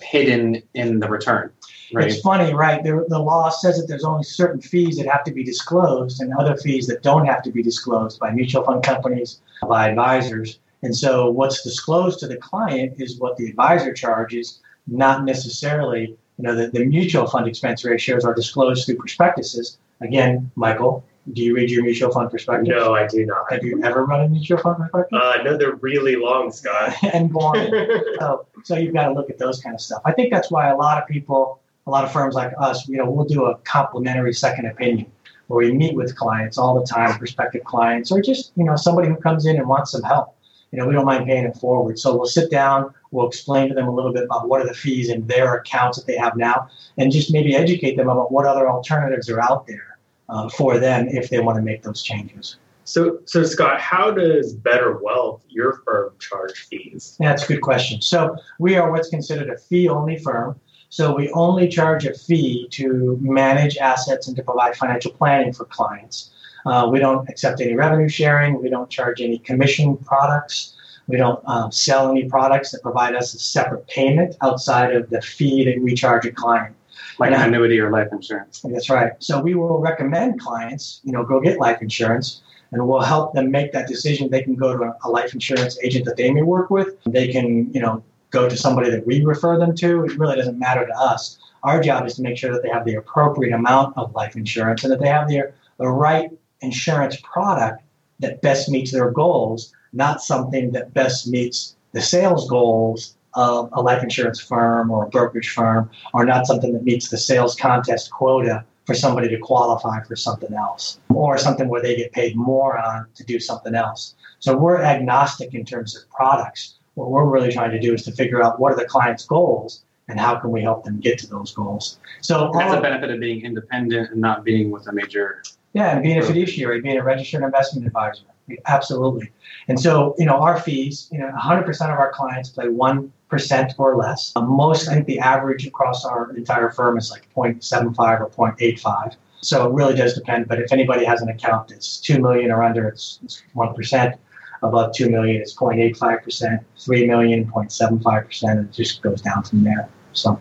hidden 0.00 0.62
in 0.74 0.98
the 0.98 1.08
return, 1.08 1.50
right? 1.92 2.08
It's 2.08 2.20
funny, 2.20 2.52
right? 2.54 2.82
The, 2.82 3.04
the 3.08 3.18
law 3.18 3.50
says 3.50 3.78
that 3.78 3.86
there's 3.86 4.04
only 4.04 4.24
certain 4.24 4.60
fees 4.60 4.96
that 4.96 5.06
have 5.06 5.24
to 5.24 5.32
be 5.32 5.44
disclosed 5.44 6.20
and 6.20 6.32
other 6.34 6.56
fees 6.56 6.86
that 6.88 7.02
don't 7.02 7.26
have 7.26 7.42
to 7.42 7.50
be 7.50 7.62
disclosed 7.62 8.18
by 8.18 8.30
mutual 8.30 8.64
fund 8.64 8.82
companies, 8.82 9.40
by 9.62 9.88
advisors. 9.88 10.58
And 10.82 10.96
so 10.96 11.30
what's 11.30 11.62
disclosed 11.62 12.18
to 12.20 12.26
the 12.26 12.36
client 12.36 12.94
is 12.98 13.18
what 13.18 13.36
the 13.36 13.46
advisor 13.46 13.92
charges, 13.92 14.60
not 14.88 15.24
necessarily, 15.24 16.16
you 16.42 16.48
know, 16.48 16.56
the, 16.56 16.66
the 16.68 16.84
mutual 16.84 17.28
fund 17.28 17.46
expense 17.46 17.84
ratios 17.84 18.24
are 18.24 18.34
disclosed 18.34 18.84
through 18.84 18.96
prospectuses. 18.96 19.78
Again, 20.00 20.50
Michael, 20.56 21.04
Do 21.32 21.40
you 21.40 21.54
read 21.54 21.70
your 21.70 21.84
mutual 21.84 22.10
fund 22.10 22.30
prospectus? 22.30 22.68
No, 22.68 22.96
I 22.96 23.06
do 23.06 23.24
not. 23.24 23.52
Have 23.52 23.62
you 23.62 23.80
ever 23.84 24.04
run 24.04 24.24
a 24.24 24.28
mutual 24.28 24.58
fund 24.58 24.78
prospectus? 24.78 25.20
Uh, 25.22 25.40
no, 25.44 25.56
they're 25.56 25.76
really 25.76 26.16
long, 26.16 26.50
Scott. 26.50 26.96
and 27.14 27.32
boring. 27.32 27.70
so, 28.18 28.44
so 28.64 28.76
you've 28.76 28.92
got 28.92 29.06
to 29.06 29.12
look 29.12 29.30
at 29.30 29.38
those 29.38 29.60
kind 29.60 29.72
of 29.72 29.80
stuff. 29.80 30.02
I 30.04 30.10
think 30.10 30.32
that's 30.32 30.50
why 30.50 30.70
a 30.70 30.76
lot 30.76 31.00
of 31.00 31.06
people, 31.06 31.60
a 31.86 31.90
lot 31.92 32.02
of 32.04 32.12
firms 32.12 32.34
like 32.34 32.52
us, 32.58 32.88
you 32.88 32.96
know, 32.96 33.08
we'll 33.08 33.24
do 33.24 33.44
a 33.44 33.56
complimentary 33.58 34.34
second 34.34 34.66
opinion 34.66 35.06
where 35.46 35.64
we 35.64 35.72
meet 35.72 35.94
with 35.94 36.16
clients 36.16 36.58
all 36.58 36.80
the 36.80 36.84
time, 36.84 37.16
prospective 37.18 37.62
clients, 37.62 38.10
or 38.10 38.20
just 38.20 38.50
you 38.56 38.64
know 38.64 38.74
somebody 38.74 39.06
who 39.06 39.16
comes 39.16 39.46
in 39.46 39.58
and 39.58 39.68
wants 39.68 39.92
some 39.92 40.02
help. 40.02 40.34
You 40.72 40.78
know, 40.78 40.86
we 40.86 40.94
don't 40.94 41.04
mind 41.04 41.26
paying 41.26 41.44
it 41.44 41.56
forward. 41.56 41.98
So 41.98 42.16
we'll 42.16 42.26
sit 42.26 42.50
down, 42.50 42.92
we'll 43.10 43.28
explain 43.28 43.68
to 43.68 43.74
them 43.74 43.86
a 43.86 43.94
little 43.94 44.12
bit 44.12 44.24
about 44.24 44.48
what 44.48 44.62
are 44.62 44.66
the 44.66 44.74
fees 44.74 45.10
in 45.10 45.26
their 45.26 45.54
accounts 45.54 45.98
that 45.98 46.06
they 46.06 46.16
have 46.16 46.36
now, 46.36 46.68
and 46.96 47.12
just 47.12 47.32
maybe 47.32 47.54
educate 47.54 47.96
them 47.96 48.08
about 48.08 48.32
what 48.32 48.46
other 48.46 48.68
alternatives 48.68 49.28
are 49.28 49.40
out 49.40 49.66
there 49.66 49.98
uh, 50.30 50.48
for 50.48 50.78
them 50.78 51.08
if 51.08 51.28
they 51.28 51.40
want 51.40 51.56
to 51.56 51.62
make 51.62 51.82
those 51.82 52.02
changes. 52.02 52.56
So, 52.84 53.20
so 53.26 53.44
Scott, 53.44 53.80
how 53.80 54.10
does 54.10 54.56
BetterWealth, 54.56 55.42
your 55.48 55.82
firm, 55.84 56.14
charge 56.18 56.66
fees? 56.68 57.16
That's 57.20 57.44
a 57.44 57.46
good 57.46 57.60
question. 57.60 58.02
So 58.02 58.36
we 58.58 58.76
are 58.76 58.90
what's 58.90 59.08
considered 59.08 59.50
a 59.50 59.58
fee-only 59.58 60.18
firm. 60.18 60.58
So 60.88 61.14
we 61.14 61.30
only 61.30 61.68
charge 61.68 62.04
a 62.06 62.12
fee 62.12 62.68
to 62.72 63.16
manage 63.20 63.76
assets 63.76 64.26
and 64.26 64.36
to 64.36 64.42
provide 64.42 64.76
financial 64.76 65.12
planning 65.12 65.52
for 65.52 65.64
clients. 65.66 66.31
Uh, 66.66 66.88
we 66.90 66.98
don't 66.98 67.28
accept 67.28 67.60
any 67.60 67.74
revenue 67.74 68.08
sharing. 68.08 68.60
We 68.62 68.70
don't 68.70 68.88
charge 68.90 69.20
any 69.20 69.38
commission 69.38 69.96
products. 69.98 70.76
We 71.08 71.16
don't 71.16 71.42
um, 71.46 71.72
sell 71.72 72.10
any 72.10 72.28
products 72.28 72.70
that 72.70 72.82
provide 72.82 73.14
us 73.14 73.34
a 73.34 73.38
separate 73.38 73.86
payment 73.88 74.36
outside 74.40 74.94
of 74.94 75.10
the 75.10 75.20
fee 75.20 75.64
that 75.64 75.82
we 75.82 75.94
charge 75.94 76.26
a 76.26 76.32
client. 76.32 76.76
Like 77.18 77.32
an 77.32 77.40
annuity 77.40 77.78
or 77.78 77.90
life 77.90 78.08
insurance. 78.10 78.60
That's 78.64 78.88
right. 78.88 79.12
So 79.18 79.40
we 79.40 79.54
will 79.54 79.78
recommend 79.78 80.40
clients, 80.40 81.00
you 81.04 81.12
know, 81.12 81.24
go 81.24 81.40
get 81.40 81.58
life 81.58 81.82
insurance 81.82 82.42
and 82.72 82.86
we'll 82.88 83.02
help 83.02 83.34
them 83.34 83.50
make 83.50 83.72
that 83.72 83.86
decision. 83.86 84.30
They 84.30 84.42
can 84.42 84.56
go 84.56 84.76
to 84.76 84.94
a 85.04 85.08
life 85.08 85.34
insurance 85.34 85.78
agent 85.82 86.06
that 86.06 86.16
they 86.16 86.32
may 86.32 86.42
work 86.42 86.70
with. 86.70 86.96
They 87.04 87.28
can, 87.28 87.72
you 87.72 87.80
know, 87.80 88.02
go 88.30 88.48
to 88.48 88.56
somebody 88.56 88.90
that 88.90 89.06
we 89.06 89.22
refer 89.22 89.58
them 89.58 89.76
to. 89.76 90.04
It 90.04 90.18
really 90.18 90.36
doesn't 90.36 90.58
matter 90.58 90.86
to 90.86 90.98
us. 90.98 91.38
Our 91.62 91.80
job 91.80 92.06
is 92.06 92.14
to 92.14 92.22
make 92.22 92.38
sure 92.38 92.52
that 92.52 92.62
they 92.62 92.70
have 92.70 92.84
the 92.84 92.94
appropriate 92.94 93.54
amount 93.54 93.96
of 93.96 94.14
life 94.14 94.36
insurance 94.36 94.82
and 94.82 94.92
that 94.92 95.00
they 95.00 95.08
have 95.08 95.28
the, 95.28 95.52
the 95.78 95.88
right 95.88 96.30
insurance 96.62 97.16
product 97.22 97.82
that 98.20 98.40
best 98.42 98.68
meets 98.68 98.92
their 98.92 99.10
goals, 99.10 99.72
not 99.92 100.22
something 100.22 100.72
that 100.72 100.94
best 100.94 101.28
meets 101.28 101.76
the 101.92 102.00
sales 102.00 102.48
goals 102.48 103.16
of 103.34 103.68
a 103.72 103.80
life 103.80 104.02
insurance 104.02 104.40
firm 104.40 104.90
or 104.90 105.04
a 105.04 105.08
brokerage 105.08 105.50
firm, 105.50 105.90
or 106.14 106.24
not 106.24 106.46
something 106.46 106.72
that 106.72 106.84
meets 106.84 107.08
the 107.08 107.18
sales 107.18 107.54
contest 107.54 108.10
quota 108.10 108.64
for 108.86 108.94
somebody 108.94 109.28
to 109.28 109.38
qualify 109.38 110.02
for 110.02 110.16
something 110.16 110.52
else, 110.54 110.98
or 111.08 111.38
something 111.38 111.68
where 111.68 111.80
they 111.80 111.96
get 111.96 112.12
paid 112.12 112.36
more 112.36 112.78
on 112.78 113.06
to 113.14 113.24
do 113.24 113.38
something 113.38 113.74
else. 113.74 114.14
So 114.40 114.56
we're 114.56 114.82
agnostic 114.82 115.54
in 115.54 115.64
terms 115.64 115.96
of 115.96 116.08
products 116.10 116.78
what 116.94 117.10
we're 117.10 117.24
really 117.24 117.52
trying 117.52 117.70
to 117.70 117.80
do 117.80 117.94
is 117.94 118.02
to 118.02 118.12
figure 118.12 118.42
out 118.42 118.60
what 118.60 118.72
are 118.72 118.76
the 118.76 118.84
client's 118.84 119.24
goals 119.24 119.84
and 120.08 120.18
how 120.18 120.36
can 120.36 120.50
we 120.50 120.62
help 120.62 120.84
them 120.84 121.00
get 121.00 121.18
to 121.20 121.26
those 121.26 121.52
goals. 121.52 121.98
So 122.20 122.50
that's 122.54 122.74
a 122.74 122.80
benefit 122.80 123.10
of 123.10 123.20
being 123.20 123.44
independent 123.44 124.10
and 124.10 124.20
not 124.20 124.44
being 124.44 124.70
with 124.70 124.86
a 124.88 124.92
major. 124.92 125.42
Yeah, 125.72 125.92
and 125.92 126.02
being 126.02 126.18
a 126.18 126.22
fiduciary, 126.22 126.80
being 126.80 126.98
a 126.98 127.02
registered 127.02 127.42
investment 127.42 127.86
advisor, 127.86 128.24
absolutely. 128.66 129.30
And 129.68 129.80
so, 129.80 130.14
you 130.18 130.26
know, 130.26 130.36
our 130.36 130.60
fees, 130.60 131.08
you 131.10 131.18
know, 131.18 131.30
100% 131.38 131.66
of 131.92 131.98
our 131.98 132.12
clients 132.12 132.50
pay 132.50 132.68
one 132.68 133.12
percent 133.28 133.72
or 133.78 133.96
less. 133.96 134.32
Uh, 134.36 134.42
most, 134.42 134.88
I 134.88 134.94
think, 134.94 135.06
the 135.06 135.18
average 135.18 135.66
across 135.66 136.04
our 136.04 136.30
entire 136.36 136.70
firm 136.70 136.98
is 136.98 137.10
like 137.10 137.26
0.75 137.34 138.20
or 138.20 138.28
0.85. 138.28 139.16
So 139.40 139.66
it 139.66 139.72
really 139.72 139.94
does 139.94 140.14
depend. 140.14 140.46
But 140.46 140.60
if 140.60 140.72
anybody 140.72 141.04
has 141.06 141.22
an 141.22 141.30
account 141.30 141.68
that's 141.68 141.98
two 141.98 142.20
million 142.20 142.50
or 142.50 142.62
under, 142.62 142.86
it's 142.88 143.42
one 143.54 143.74
percent 143.74 144.16
above 144.62 144.94
2 144.94 145.10
million 145.10 145.42
is 145.42 145.54
0.85%, 145.54 146.64
3 146.78 147.06
million, 147.06 147.44
0.75%, 147.44 148.50
and 148.50 148.60
it 148.60 148.72
just 148.72 149.02
goes 149.02 149.20
down 149.20 149.42
from 149.42 149.64
there. 149.64 149.88
So 150.12 150.40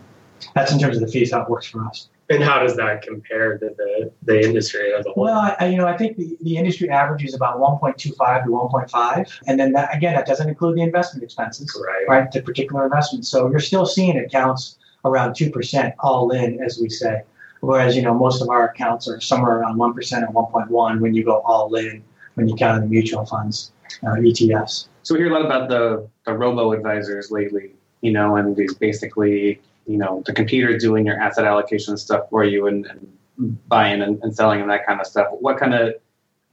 that's 0.55 0.71
in 0.71 0.79
terms 0.79 0.97
of 0.97 1.01
the 1.01 1.11
fees, 1.11 1.31
how 1.31 1.41
it 1.41 1.49
works 1.49 1.65
for 1.65 1.85
us. 1.85 2.07
And 2.31 2.43
how 2.43 2.59
does 2.59 2.75
that 2.77 3.01
compare 3.01 3.57
to 3.57 3.69
the, 3.77 4.11
the 4.23 4.41
industry 4.41 4.93
as 4.93 5.05
a 5.05 5.11
whole? 5.11 5.25
Well, 5.25 5.55
I, 5.59 5.67
you 5.67 5.77
know, 5.77 5.87
I 5.87 5.97
think 5.97 6.17
the, 6.17 6.37
the 6.41 6.57
industry 6.57 6.89
average 6.89 7.23
is 7.23 7.33
about 7.33 7.59
1.25 7.59 8.43
to 8.45 8.49
1.5. 8.49 9.39
And 9.47 9.59
then 9.59 9.73
that, 9.73 9.95
again, 9.95 10.15
that 10.15 10.25
doesn't 10.25 10.47
include 10.47 10.77
the 10.77 10.81
investment 10.81 11.23
expenses, 11.23 11.75
right? 11.85 12.05
right 12.07 12.31
the 12.31 12.41
particular 12.41 12.85
investment. 12.85 13.25
So 13.25 13.49
you're 13.49 13.59
still 13.59 13.85
seeing 13.85 14.17
accounts 14.17 14.77
around 15.03 15.33
2% 15.33 15.93
all 15.99 16.31
in, 16.31 16.61
as 16.63 16.79
we 16.79 16.89
say. 16.89 17.21
Whereas, 17.59 17.95
you 17.95 18.01
know, 18.01 18.13
most 18.13 18.41
of 18.41 18.49
our 18.49 18.69
accounts 18.69 19.07
are 19.07 19.19
somewhere 19.21 19.59
around 19.59 19.77
1% 19.77 20.33
or 20.33 20.51
1.1 20.67 20.99
when 20.99 21.13
you 21.13 21.23
go 21.23 21.41
all 21.41 21.73
in, 21.75 22.03
when 22.35 22.47
you 22.47 22.55
count 22.55 22.77
in 22.77 22.83
the 22.83 22.89
mutual 22.89 23.25
funds 23.25 23.71
uh, 24.03 24.15
ETFs. 24.15 24.87
So 25.03 25.15
we 25.15 25.21
hear 25.21 25.29
a 25.29 25.33
lot 25.33 25.45
about 25.45 25.69
the, 25.69 26.07
the 26.25 26.33
robo 26.33 26.71
advisors 26.71 27.29
lately, 27.31 27.71
you 28.01 28.11
know, 28.11 28.35
and 28.37 28.55
these 28.55 28.73
basically, 28.73 29.61
you 29.85 29.97
know, 29.97 30.23
the 30.25 30.33
computer 30.33 30.77
doing 30.77 31.05
your 31.05 31.19
asset 31.19 31.45
allocation 31.45 31.97
stuff 31.97 32.29
for 32.29 32.43
you 32.43 32.67
and, 32.67 32.85
and 32.85 33.67
buying 33.67 34.01
and, 34.01 34.21
and 34.23 34.35
selling 34.35 34.61
and 34.61 34.69
that 34.69 34.85
kind 34.85 34.99
of 34.99 35.07
stuff. 35.07 35.27
What 35.39 35.57
kind 35.57 35.73
of 35.73 35.95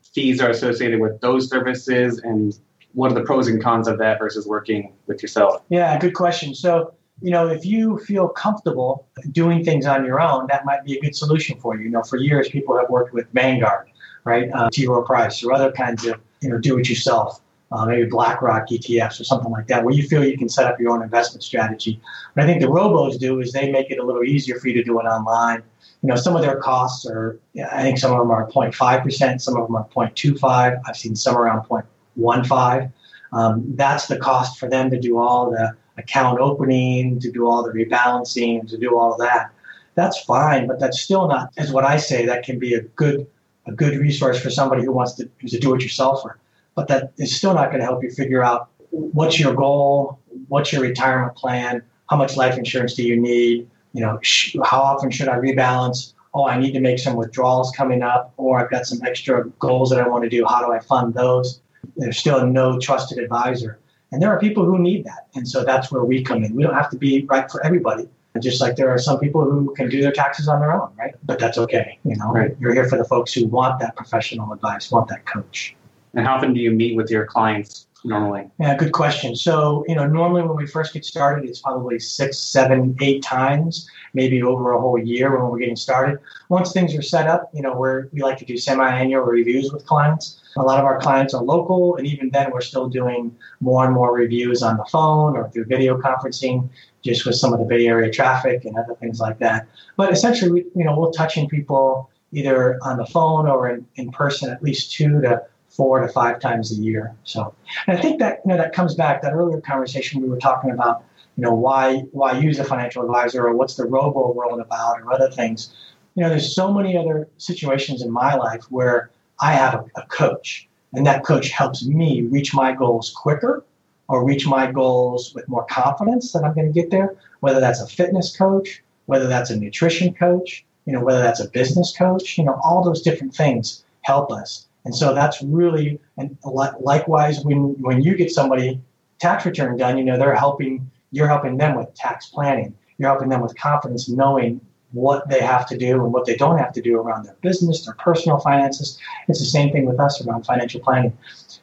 fees 0.03 0.41
are 0.41 0.51
associated 0.51 1.01
with 1.01 1.21
those 1.21 1.49
services 1.49 2.19
and 2.21 2.59
what 2.95 3.13
are 3.13 3.15
the 3.15 3.23
pros 3.23 3.49
and 3.49 3.63
cons 3.63 3.87
of 3.87 3.99
that 3.99 4.19
versus 4.19 4.47
working 4.47 4.93
with 5.07 5.23
yourself? 5.23 5.63
Yeah, 5.69 5.99
good 5.99 6.15
question. 6.15 6.55
So, 6.55 6.95
you 7.21 7.31
know, 7.31 7.49
if 7.49 7.65
you 7.65 7.99
feel 7.99 8.29
comfortable 8.29 9.07
doing 9.33 9.65
things 9.65 9.87
on 9.87 10.05
your 10.05 10.21
own, 10.21 10.47
that 10.49 10.65
might 10.65 10.85
be 10.85 10.97
a 10.97 11.01
good 11.01 11.15
solution 11.15 11.61
for 11.61 11.77
you. 11.77 11.85
You 11.85 11.91
know, 11.91 12.03
for 12.03 12.17
years 12.17 12.49
people 12.49 12.77
have 12.79 12.89
worked 12.89 13.13
with 13.13 13.27
Vanguard, 13.33 13.89
right, 14.25 14.49
uh, 14.53 14.71
T. 14.71 14.87
Rowe 14.87 15.03
Price, 15.03 15.45
or 15.45 15.53
other 15.53 15.71
kinds 15.73 16.07
of 16.07 16.21
you 16.41 16.49
know, 16.49 16.59
do 16.59 16.79
it 16.79 16.89
yourself. 16.89 17.41
Uh, 17.71 17.85
maybe 17.85 18.09
BlackRock 18.09 18.67
ETFs 18.71 19.21
or 19.21 19.25
something 19.25 19.53
like 19.53 19.67
that, 19.67 19.85
where 19.85 19.95
you 19.95 20.03
feel 20.03 20.25
you 20.25 20.39
can 20.39 20.49
set 20.49 20.65
up 20.65 20.81
your 20.81 20.91
own 20.91 21.03
investment 21.03 21.43
strategy. 21.43 22.01
What 22.33 22.45
I 22.45 22.47
think 22.47 22.63
the 22.63 22.67
robos 22.69 23.19
do 23.19 23.41
is 23.41 23.53
they 23.53 23.71
make 23.71 23.91
it 23.91 23.99
a 23.99 24.03
little 24.03 24.25
easier 24.25 24.59
for 24.59 24.69
you 24.69 24.75
to 24.75 24.83
do 24.83 24.99
it 25.01 25.05
online. 25.05 25.63
You 26.03 26.09
know, 26.09 26.17
some 26.17 26.35
of 26.35 26.41
their 26.41 26.57
costs 26.61 27.05
are, 27.05 27.39
I 27.71 27.83
think 27.83 27.99
some 27.99 28.13
of 28.13 28.19
them 28.19 28.31
are 28.31 28.51
0.5%, 28.51 29.41
some 29.41 29.57
of 29.57 29.67
them 29.67 29.77
are 29.77 29.87
0.25. 29.89 30.81
I've 30.87 30.97
seen 30.97 31.15
some 31.15 31.37
around 31.37 31.67
0.15. 31.67 32.93
Um, 33.33 33.65
that's 33.77 34.07
the 34.07 34.17
cost 34.17 34.59
for 34.59 34.71
them 34.71 34.91
to 34.91 34.99
do 34.99 35.19
all 35.19 35.51
the 35.51 35.77
account 35.99 36.41
opening, 36.41 37.21
to 37.21 37.31
do 37.31 37.47
all 37.47 37.63
the 37.63 37.71
rebalancing, 37.71 38.67
to 38.69 38.79
do 38.79 38.97
all 38.97 39.13
of 39.13 39.19
that. 39.19 39.51
That's 39.95 40.19
fine, 40.21 40.67
but 40.67 40.79
that's 40.81 41.01
still 41.01 41.29
not, 41.29 41.51
as 41.59 41.73
what 41.73 41.85
I 41.85 41.97
say, 41.99 42.25
that 42.25 42.45
can 42.45 42.59
be 42.59 42.75
a 42.75 42.81
good 42.81 43.27
a 43.67 43.73
good 43.73 43.99
resource 43.99 44.41
for 44.41 44.49
somebody 44.49 44.83
who 44.83 44.93
wants 44.93 45.13
to 45.15 45.25
a 45.25 45.59
do-it-yourselfer. 45.59 46.35
But 46.79 46.87
that 46.87 47.13
is 47.19 47.37
still 47.37 47.55
not 47.55 47.71
going 47.71 47.81
to 47.81 47.85
help 47.85 48.05
you 48.05 48.11
figure 48.13 48.45
out 48.45 48.69
what's 48.91 49.41
your 49.41 49.53
goal, 49.53 50.21
what's 50.47 50.73
your 50.73 50.81
retirement 50.81 51.35
plan, 51.35 51.83
how 52.09 52.17
much 52.17 52.37
life 52.37 52.57
insurance 52.57 52.95
do 52.95 53.03
you 53.03 53.21
need, 53.21 53.69
you 53.95 54.01
know, 54.01 54.21
sh- 54.23 54.55
how 54.65 54.81
often 54.81 55.11
should 55.11 55.27
I 55.27 55.39
rebalance? 55.39 56.13
Oh, 56.35 56.47
I 56.47 56.57
need 56.57 56.71
to 56.75 56.81
make 56.81 57.01
some 57.01 57.17
withdrawals 57.17 57.73
coming 57.73 58.05
up, 58.05 58.33
or 58.37 58.61
I've 58.61 58.71
got 58.71 58.87
some 58.87 59.01
extra 59.05 59.49
goals 59.59 59.91
that 59.91 59.99
I 59.99 60.07
want 60.07 60.23
to 60.23 60.31
do. 60.31 60.47
How 60.47 60.65
do 60.65 60.73
I 60.73 60.79
fund 60.79 61.15
those? 61.15 61.61
There's 61.97 62.17
still 62.17 62.47
no 62.47 62.79
trusted 62.79 63.19
advisor. 63.19 63.81
And 64.13 64.23
there 64.23 64.31
are 64.31 64.39
people 64.39 64.65
who 64.65 64.79
need 64.79 65.05
that. 65.05 65.27
And 65.35 65.49
so 65.49 65.65
that's 65.65 65.91
where 65.91 66.05
we 66.05 66.23
come 66.23 66.45
in. 66.45 66.55
We 66.55 66.63
don't 66.63 66.75
have 66.75 66.91
to 66.91 66.97
be 66.97 67.27
right 67.29 67.51
for 67.51 67.67
everybody. 67.67 68.09
Just 68.41 68.61
like 68.61 68.77
there 68.77 68.89
are 68.89 68.99
some 68.99 69.19
people 69.19 69.43
who 69.43 69.75
can 69.75 69.89
do 69.89 70.01
their 70.01 70.13
taxes 70.13 70.47
on 70.47 70.61
their 70.61 70.73
own, 70.73 70.91
right? 70.97 71.17
But 71.25 71.41
that's 71.41 71.59
okay. 71.59 71.99
You 72.05 72.15
know, 72.15 72.31
right. 72.31 72.57
you're 72.61 72.73
here 72.73 72.89
for 72.89 72.97
the 72.97 73.05
folks 73.05 73.33
who 73.33 73.49
want 73.49 73.81
that 73.81 73.97
professional 73.97 74.53
advice, 74.53 74.93
want 74.93 75.09
that 75.09 75.27
coach. 75.27 75.75
And 76.15 76.27
how 76.27 76.37
often 76.37 76.55
do 76.55 76.61
you 76.61 76.71
meet 76.71 76.97
with 76.97 77.11
your 77.11 77.27
clients 77.27 77.87
normally? 78.05 78.49
Yeah, 78.59 78.77
good 78.77 78.93
question. 78.93 79.35
So, 79.35 79.85
you 79.89 79.95
know, 79.95 80.07
normally 80.07 80.43
when 80.43 80.57
we 80.57 80.67
first 80.67 80.93
get 80.93 81.05
started, 81.05 81.49
it's 81.49 81.61
probably 81.61 81.99
six, 81.99 82.39
seven, 82.39 82.97
eight 83.01 83.23
times, 83.23 83.89
maybe 84.15 84.43
over 84.43 84.73
a 84.73 84.81
whole 84.81 84.99
year 84.99 85.37
when 85.37 85.51
we're 85.51 85.59
getting 85.59 85.77
started. 85.77 86.19
Once 86.49 86.73
things 86.73 86.95
are 86.95 87.03
set 87.03 87.27
up, 87.27 87.51
you 87.53 87.63
know, 87.63 87.77
we're, 87.77 88.09
we 88.13 88.23
like 88.23 88.39
to 88.39 88.45
do 88.45 88.57
semi-annual 88.57 89.23
reviews 89.23 89.73
with 89.73 89.85
clients. 89.85 90.41
A 90.57 90.63
lot 90.63 90.79
of 90.79 90.85
our 90.85 91.01
clients 91.01 91.35
are 91.35 91.43
local, 91.43 91.97
and 91.97 92.07
even 92.07 92.31
then, 92.31 92.51
we're 92.51 92.61
still 92.61 92.89
doing 92.89 93.37
more 93.61 93.85
and 93.85 93.95
more 93.95 94.15
reviews 94.15 94.63
on 94.63 94.77
the 94.77 94.85
phone 94.87 95.37
or 95.37 95.49
through 95.51 95.67
video 95.67 96.01
conferencing 96.01 96.69
just 97.03 97.25
with 97.27 97.37
some 97.37 97.53
of 97.53 97.61
the 97.61 97.65
Bay 97.65 97.87
Area 97.87 98.11
traffic 98.11 98.65
and 98.65 98.77
other 98.77 98.95
things 98.95 99.21
like 99.21 99.39
that. 99.39 99.69
But 99.97 100.13
essentially, 100.13 100.51
we, 100.51 100.67
you 100.75 100.85
know, 100.85 100.99
we're 100.99 101.13
touching 101.13 101.49
people 101.49 102.11
either 102.33 102.79
on 102.83 102.97
the 102.97 103.07
phone 103.07 103.47
or 103.47 103.71
in, 103.71 103.87
in 103.97 104.11
person 104.11 104.51
at 104.51 104.63
least 104.63 104.93
two 104.93 105.21
to 105.21 105.43
four 105.79 106.01
to 106.01 106.09
five 106.09 106.41
times 106.41 106.77
a 106.77 106.83
year. 106.83 107.15
So, 107.23 107.55
and 107.87 107.97
I 107.97 108.03
think 108.03 108.19
that 108.19 108.41
you 108.45 108.51
know 108.51 108.59
that 108.59 108.75
comes 108.75 108.95
back 108.95 109.23
that 109.23 109.33
earlier 109.33 109.61
conversation 109.61 110.21
we 110.21 110.29
were 110.29 110.39
talking 110.39 110.71
about. 110.71 111.05
You 111.37 111.45
know, 111.45 111.55
why 111.55 112.01
why 112.11 112.39
use 112.39 112.59
a 112.59 112.65
financial 112.65 113.05
advisor 113.05 113.47
or 113.47 113.55
what's 113.55 113.77
the 113.77 113.87
robo 113.87 114.33
world 114.33 114.61
about 114.61 115.01
or 115.01 115.13
other 115.13 115.31
things. 115.31 115.73
You 116.17 116.25
know, 116.25 116.31
there's 116.31 116.53
so 116.53 116.73
many 116.73 116.99
other 116.99 117.29
situations 117.39 118.03
in 118.03 118.11
my 118.11 118.35
life 118.35 118.65
where 118.71 119.11
I 119.41 119.53
have 119.53 119.75
a, 119.75 120.01
a 120.01 120.07
coach, 120.09 120.69
and 120.93 121.07
that 121.07 121.25
coach 121.25 121.51
helps 121.51 121.87
me 121.87 122.23
reach 122.23 122.53
my 122.53 122.73
goals 122.73 123.11
quicker 123.11 123.65
or 124.09 124.25
reach 124.25 124.47
my 124.47 124.71
goals 124.71 125.33
with 125.35 125.49
more 125.49 125.65
confidence 125.67 126.33
that 126.33 126.43
I'm 126.43 126.55
going 126.55 126.67
to 126.67 126.73
get 126.73 126.91
there, 126.91 127.15
whether 127.41 127.61
that's 127.61 127.81
a 127.81 127.87
fitness 127.87 128.37
coach, 128.37 128.83
whether 129.07 129.29
that's 129.29 129.51
a 129.51 129.57
nutrition 129.57 130.13
coach, 130.15 130.65
you 130.87 130.93
know, 130.93 131.05
whether 131.05 131.23
that's 131.23 131.41
a 131.41 131.49
business 131.51 131.95
coach, 131.97 132.37
you 132.39 132.45
know, 132.45 132.59
all 132.65 132.83
those 132.83 133.03
different 133.03 133.35
things 133.35 133.85
help 134.01 134.33
us. 134.33 134.68
And 134.85 134.95
so 134.95 135.15
that's 135.15 135.43
really, 135.43 136.01
and 136.17 136.37
likewise, 136.45 137.45
when, 137.45 137.75
when 137.81 138.03
you 138.03 138.17
get 138.17 138.31
somebody 138.31 138.81
tax 139.19 139.45
return 139.45 139.77
done, 139.77 139.99
you 139.99 140.05
know, 140.05 140.17
they're 140.17 140.35
helping, 140.35 140.91
you're 141.11 141.29
helping 141.29 141.57
them 141.57 141.77
with 141.77 141.93
tax 141.95 142.27
planning. 142.27 142.75
You're 142.97 143.11
helping 143.11 143.29
them 143.29 143.41
with 143.41 143.57
confidence, 143.57 144.09
knowing 144.09 144.61
what 144.93 145.29
they 145.29 145.41
have 145.41 145.67
to 145.69 145.77
do 145.77 146.03
and 146.03 146.13
what 146.13 146.25
they 146.25 146.37
don't 146.37 146.59
have 146.59 146.73
to 146.73 146.81
do 146.81 146.97
around 146.97 147.25
their 147.25 147.37
business, 147.43 147.85
their 147.85 147.95
personal 147.95 148.39
finances. 148.39 148.99
It's 149.29 149.39
the 149.39 149.45
same 149.45 149.71
thing 149.73 149.85
with 149.85 150.01
us 150.01 150.25
around 150.25 150.47
financial 150.47 150.81
planning. 150.81 151.17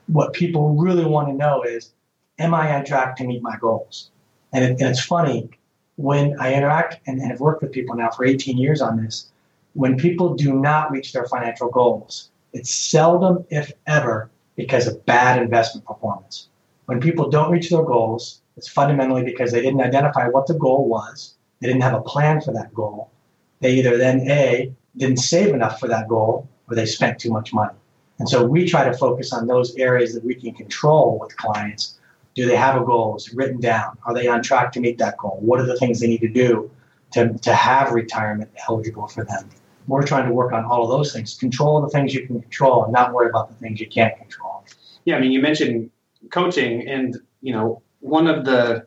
What 0.08 0.34
people 0.34 0.76
really 0.76 1.06
want 1.06 1.30
to 1.30 1.34
know 1.34 1.64
is, 1.64 1.92
am 2.38 2.54
I 2.54 2.76
on 2.76 2.86
track 2.86 3.16
to 3.18 3.24
meet 3.24 3.42
my 3.42 3.58
goals? 3.60 4.12
And, 4.54 4.64
it, 4.64 4.70
and 4.80 4.90
it's 4.90 5.04
funny, 5.04 5.50
when 5.96 6.40
I 6.40 6.54
interact 6.54 7.00
and, 7.08 7.20
and 7.20 7.32
have 7.32 7.40
worked 7.40 7.62
with 7.62 7.72
people 7.72 7.96
now 7.96 8.12
for 8.12 8.26
18 8.26 8.58
years 8.58 8.82
on 8.82 9.02
this, 9.02 9.32
when 9.74 9.98
people 9.98 10.36
do 10.36 10.54
not 10.54 10.92
reach 10.92 11.12
their 11.12 11.26
financial 11.26 11.70
goals, 11.70 12.30
it's 12.56 12.74
seldom, 12.74 13.46
if 13.50 13.74
ever, 13.86 14.32
because 14.56 14.88
of 14.88 15.06
bad 15.06 15.42
investment 15.42 15.86
performance. 15.86 16.48
When 16.86 17.02
people 17.02 17.30
don't 17.30 17.52
reach 17.52 17.70
their 17.70 17.84
goals, 17.84 18.42
it's 18.56 18.70
fundamentally 18.70 19.24
because 19.24 19.52
they 19.52 19.62
didn't 19.62 19.82
identify 19.82 20.30
what 20.30 20.48
the 20.48 20.54
goal 20.54 20.88
was, 20.88 21.36
they 21.60 21.68
didn't 21.68 21.82
have 21.82 21.94
a 21.94 22.02
plan 22.02 22.40
for 22.40 22.54
that 22.54 22.74
goal, 22.74 23.12
they 23.60 23.74
either 23.74 23.98
then 23.98 24.22
A, 24.30 24.72
didn't 24.96 25.18
save 25.18 25.54
enough 25.54 25.82
for 25.82 25.90
that 25.90 26.08
goal, 26.08 26.48
or 26.70 26.76
they 26.76 26.86
spent 26.86 27.20
too 27.20 27.30
much 27.30 27.54
money. 27.54 27.76
And 28.20 28.30
so 28.30 28.46
we 28.46 28.66
try 28.66 28.88
to 28.88 28.98
focus 28.98 29.34
on 29.34 29.48
those 29.48 29.76
areas 29.76 30.14
that 30.14 30.24
we 30.24 30.36
can 30.36 30.54
control 30.54 31.20
with 31.20 31.36
clients. 31.36 32.00
Do 32.36 32.46
they 32.46 32.56
have 32.56 32.82
a 32.82 32.86
goal? 32.86 33.18
Is 33.18 33.28
it 33.28 33.36
written 33.36 33.60
down? 33.60 33.98
Are 34.06 34.14
they 34.14 34.28
on 34.28 34.42
track 34.42 34.72
to 34.74 34.80
meet 34.80 34.98
that 35.00 35.18
goal? 35.18 35.40
What 35.42 35.60
are 35.60 35.66
the 35.66 35.76
things 35.76 36.00
they 36.00 36.08
need 36.08 36.22
to 36.22 36.30
do 36.30 36.72
to, 37.12 37.34
to 37.34 37.54
have 37.54 37.92
retirement 37.92 38.52
eligible 38.70 39.08
for 39.10 39.26
them? 39.26 39.50
We're 39.88 40.04
trying 40.04 40.28
to 40.28 40.34
work 40.34 40.54
on 40.54 40.66
all 40.66 40.84
of 40.84 40.90
those 40.90 41.14
things. 41.14 41.36
Control 41.36 41.82
the 41.82 41.90
things 41.90 42.14
you 42.14 42.26
can 42.26 42.42
control 42.42 42.84
and 42.84 42.94
not 42.94 43.14
worry 43.14 43.30
about 43.30 43.50
the 43.50 43.56
things 43.56 43.80
you 43.80 43.88
can't 43.88 44.18
control. 44.18 44.66
Yeah, 45.06 45.18
I 45.18 45.20
mean, 45.20 45.32
you 45.32 45.42
mentioned 45.42 45.92
coaching, 46.32 46.88
and 46.88 47.18
you 47.42 47.54
know, 47.54 47.82
one 48.00 48.28
of 48.28 48.46
the 48.46 48.86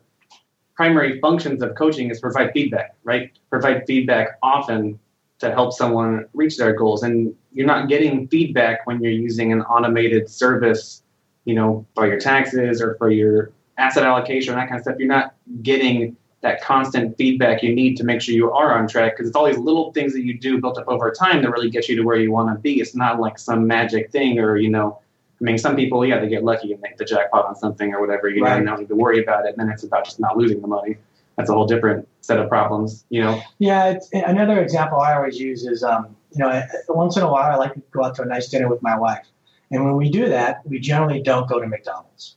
primary 0.75 1.19
functions 1.19 1.61
of 1.61 1.75
coaching 1.75 2.09
is 2.09 2.19
provide 2.19 2.51
feedback, 2.53 2.95
right? 3.03 3.31
Provide 3.49 3.83
feedback 3.85 4.37
often 4.41 4.99
to 5.39 5.51
help 5.51 5.73
someone 5.73 6.25
reach 6.33 6.57
their 6.57 6.73
goals. 6.73 7.03
And 7.03 7.33
you're 7.53 7.67
not 7.67 7.89
getting 7.89 8.27
feedback 8.27 8.85
when 8.85 9.01
you're 9.01 9.11
using 9.11 9.51
an 9.51 9.61
automated 9.61 10.29
service, 10.29 11.03
you 11.45 11.55
know, 11.55 11.85
for 11.95 12.07
your 12.07 12.19
taxes 12.19 12.81
or 12.81 12.95
for 12.95 13.09
your 13.09 13.51
asset 13.77 14.03
allocation, 14.03 14.55
that 14.55 14.67
kind 14.67 14.79
of 14.79 14.83
stuff. 14.83 14.95
You're 14.99 15.07
not 15.07 15.35
getting 15.61 16.15
that 16.41 16.61
constant 16.61 17.17
feedback 17.17 17.61
you 17.61 17.75
need 17.75 17.95
to 17.97 18.03
make 18.03 18.21
sure 18.21 18.33
you 18.33 18.51
are 18.51 18.77
on 18.77 18.87
track 18.87 19.13
because 19.13 19.27
it's 19.27 19.35
all 19.35 19.45
these 19.45 19.57
little 19.57 19.91
things 19.91 20.13
that 20.13 20.23
you 20.23 20.37
do 20.37 20.59
built 20.61 20.77
up 20.77 20.87
over 20.87 21.11
time 21.11 21.41
that 21.41 21.51
really 21.51 21.69
get 21.69 21.89
you 21.89 21.95
to 21.97 22.03
where 22.03 22.17
you 22.17 22.31
want 22.31 22.55
to 22.55 22.59
be. 22.61 22.79
It's 22.79 22.95
not 22.95 23.19
like 23.19 23.37
some 23.37 23.67
magic 23.67 24.11
thing 24.11 24.39
or, 24.39 24.57
you 24.57 24.69
know, 24.69 24.99
I 25.41 25.43
mean, 25.43 25.57
some 25.57 25.75
people, 25.75 26.05
yeah, 26.05 26.19
they 26.19 26.27
get 26.27 26.43
lucky 26.43 26.71
and 26.73 26.81
make 26.81 26.97
the 26.97 27.05
jackpot 27.05 27.45
on 27.45 27.55
something 27.55 27.93
or 27.93 28.01
whatever, 28.01 28.29
you 28.29 28.41
know, 28.41 28.47
and 28.47 28.65
don't 28.65 28.79
need 28.79 28.89
to 28.89 28.95
worry 28.95 29.21
about 29.21 29.45
it. 29.45 29.49
And 29.49 29.59
then 29.59 29.69
it's 29.69 29.83
about 29.83 30.05
just 30.05 30.19
not 30.19 30.37
losing 30.37 30.61
the 30.61 30.67
money. 30.67 30.97
That's 31.37 31.49
a 31.49 31.53
whole 31.53 31.67
different 31.67 32.07
set 32.19 32.39
of 32.39 32.49
problems, 32.49 33.05
you 33.09 33.21
know. 33.21 33.41
Yeah, 33.59 33.91
it's, 33.91 34.09
another 34.11 34.61
example 34.61 34.99
I 34.99 35.15
always 35.15 35.39
use 35.39 35.65
is, 35.65 35.83
um, 35.83 36.15
you 36.33 36.39
know, 36.39 36.61
once 36.89 37.15
in 37.15 37.23
a 37.23 37.31
while 37.31 37.49
I 37.49 37.55
like 37.55 37.73
to 37.73 37.81
go 37.91 38.03
out 38.03 38.15
to 38.15 38.23
a 38.23 38.25
nice 38.25 38.49
dinner 38.49 38.67
with 38.67 38.81
my 38.81 38.97
wife, 38.97 39.25
and 39.71 39.85
when 39.85 39.95
we 39.95 40.09
do 40.09 40.27
that, 40.27 40.61
we 40.65 40.79
generally 40.79 41.21
don't 41.21 41.47
go 41.47 41.59
to 41.59 41.67
McDonald's, 41.67 42.35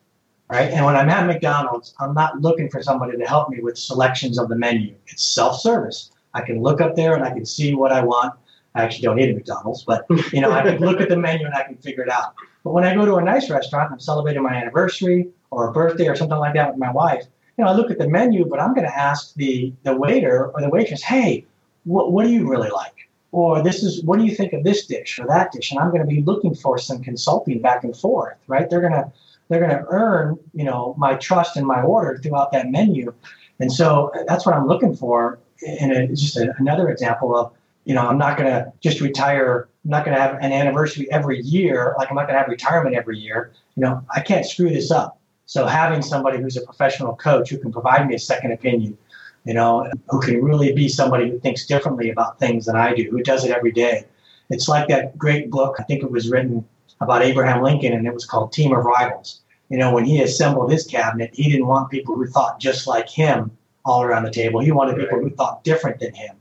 right? 0.53 0.71
And 0.71 0.85
when 0.85 0.97
I'm 0.97 1.09
at 1.09 1.27
McDonald's, 1.27 1.95
I'm 1.99 2.13
not 2.13 2.43
looking 2.43 2.69
for 2.69 2.83
somebody 2.83 3.17
to 3.17 3.25
help 3.25 3.49
me 3.49 3.61
with 3.61 3.79
selections 3.79 4.39
of 4.39 4.51
the 4.51 4.57
menu. 4.57 4.95
It's 5.07 5.25
self-service. 5.25 6.11
I 6.35 6.43
can 6.43 6.63
look 6.63 6.83
up 6.83 6.95
there 6.95 7.15
and 7.15 7.25
I 7.25 7.31
can 7.31 7.47
see 7.47 7.75
what 7.75 7.91
I 7.91 8.05
want. 8.05 8.35
I 8.75 8.83
actually 8.83 9.05
don't 9.05 9.19
eat 9.19 9.31
at 9.31 9.35
McDonald's, 9.35 9.83
but 9.85 10.05
you 10.31 10.43
know, 10.43 10.53
I 10.53 10.63
can 10.63 10.79
look 10.79 11.01
at 11.01 11.09
the 11.09 11.17
menu 11.17 11.47
and 11.47 11.55
I 11.55 11.63
can 11.63 11.77
figure 11.77 12.03
it 12.03 12.11
out. 12.11 12.35
But 12.65 12.73
when 12.73 12.85
I 12.85 12.95
go 12.95 13.07
to 13.07 13.17
a 13.17 13.25
nice 13.25 13.49
restaurant, 13.49 13.93
I'm 13.93 14.01
celebrating 14.01 14.43
my 14.43 14.55
anniversary 14.55 15.29
or 15.51 15.69
a 15.69 15.73
birthday 15.73 16.09
or 16.09 16.17
something 16.17 16.39
like 16.39 16.55
that 16.55 16.71
with 16.71 16.79
my 16.79 16.93
wife. 16.93 17.25
You 17.57 17.65
know, 17.65 17.71
I 17.71 17.75
look 17.75 17.91
at 17.91 17.99
the 17.99 18.09
menu, 18.09 18.45
but 18.45 18.61
I'm 18.61 18.75
going 18.75 18.87
to 18.87 18.99
ask 18.99 19.35
the 19.35 19.73
the 19.85 19.97
waiter 19.97 20.51
or 20.55 20.61
the 20.61 20.71
waitress, 20.71 21.03
"Hey, 21.03 21.47
what 21.85 22.13
what 22.13 22.25
do 22.25 22.31
you 22.31 22.49
really 22.49 22.71
like?" 22.71 23.09
Or 23.31 23.63
this 23.63 23.83
is 23.83 24.03
what 24.05 24.19
do 24.19 24.25
you 24.25 24.35
think 24.35 24.53
of 24.53 24.65
this 24.65 24.87
dish 24.87 25.19
or 25.19 25.27
that 25.29 25.53
dish? 25.53 25.71
And 25.71 25.81
I'm 25.81 25.91
going 25.91 26.03
to 26.03 26.07
be 26.07 26.23
looking 26.23 26.55
for 26.55 26.79
some 26.79 27.03
consulting 27.03 27.61
back 27.61 27.85
and 27.85 27.97
forth, 27.97 28.37
right? 28.47 28.69
They're 28.69 28.81
going 28.81 28.93
to 28.93 29.13
they're 29.49 29.61
going 29.61 29.71
to 29.71 29.85
earn 29.89 30.39
you 30.55 30.65
know 30.65 30.95
my 30.99 31.15
trust 31.15 31.57
and 31.57 31.67
my 31.67 31.83
order 31.83 32.19
throughout 32.19 32.53
that 32.53 32.71
menu, 32.71 33.13
and 33.61 33.73
so 33.73 34.11
that's 34.27 34.47
what 34.47 34.55
I'm 34.55 34.67
looking 34.67 34.95
for. 34.97 35.39
And 35.67 35.93
it's 35.93 36.21
just 36.21 36.37
a, 36.37 36.55
another 36.59 36.89
example 36.89 37.37
of 37.37 37.53
you 37.85 37.95
know 37.95 38.07
I'm 38.07 38.19
not 38.19 38.37
going 38.37 38.51
to 38.51 38.73
just 38.81 39.01
retire 39.01 39.69
I'm 39.85 39.91
not 39.91 40.05
going 40.05 40.17
to 40.17 40.23
have 40.23 40.35
an 40.41 40.53
anniversary 40.53 41.11
every 41.11 41.41
year. 41.41 41.95
Like 41.99 42.09
I'm 42.09 42.15
not 42.15 42.27
going 42.27 42.35
to 42.35 42.39
have 42.39 42.49
retirement 42.49 42.95
every 42.95 43.19
year. 43.19 43.53
You 43.77 43.83
know, 43.83 44.05
I 44.15 44.21
can't 44.21 44.47
screw 44.47 44.71
this 44.71 44.91
up. 44.91 45.19
So 45.47 45.67
having 45.67 46.03
somebody 46.03 46.39
who's 46.41 46.57
a 46.57 46.63
professional 46.63 47.17
coach 47.17 47.51
who 47.51 47.59
can 47.59 47.73
provide 47.73 48.07
me 48.07 48.15
a 48.15 48.19
second 48.19 48.53
opinion, 48.53 48.97
you 49.45 49.55
know, 49.55 49.91
who 50.09 50.21
can 50.21 50.43
really 50.43 50.73
be 50.73 50.89
somebody 50.89 51.31
who 51.31 51.41
thinks 51.41 51.67
differently 51.67 52.11
about 52.11 52.39
things 52.39 52.67
than 52.67 52.77
I 52.77 52.95
do, 52.95 53.11
who 53.11 53.23
does 53.23 53.45
it 53.45 53.51
every 53.51 53.73
day. 53.73 54.05
It's 54.51 54.69
like 54.69 54.89
that 54.89 55.19
great 55.19 55.51
book. 55.51 55.77
I 55.81 55.83
think 55.83 56.03
it 56.03 56.11
was 56.11 56.31
written 56.31 56.65
about 57.03 57.23
Abraham 57.23 57.63
Lincoln, 57.63 57.93
and 57.93 58.07
it 58.07 58.15
was 58.15 58.25
called 58.25 58.53
Team 58.53 58.73
of 58.73 58.85
Rivals. 58.85 59.41
You 59.69 59.79
know, 59.79 59.93
when 59.93 60.05
he 60.05 60.23
assembled 60.23 60.71
his 60.71 60.87
cabinet, 60.87 61.31
he 61.33 61.51
didn't 61.51 61.67
want 61.67 61.91
people 61.91 62.15
who 62.15 62.27
thought 62.27 62.61
just 62.61 62.87
like 62.87 63.09
him 63.09 63.51
all 63.85 64.03
around 64.03 64.25
the 64.25 64.31
table. 64.31 64.61
He 64.61 64.73
wanted 64.73 64.97
people 64.97 65.19
who 65.19 65.31
thought 65.31 65.65
different 65.65 65.99
than 65.99 66.15
him. 66.15 66.37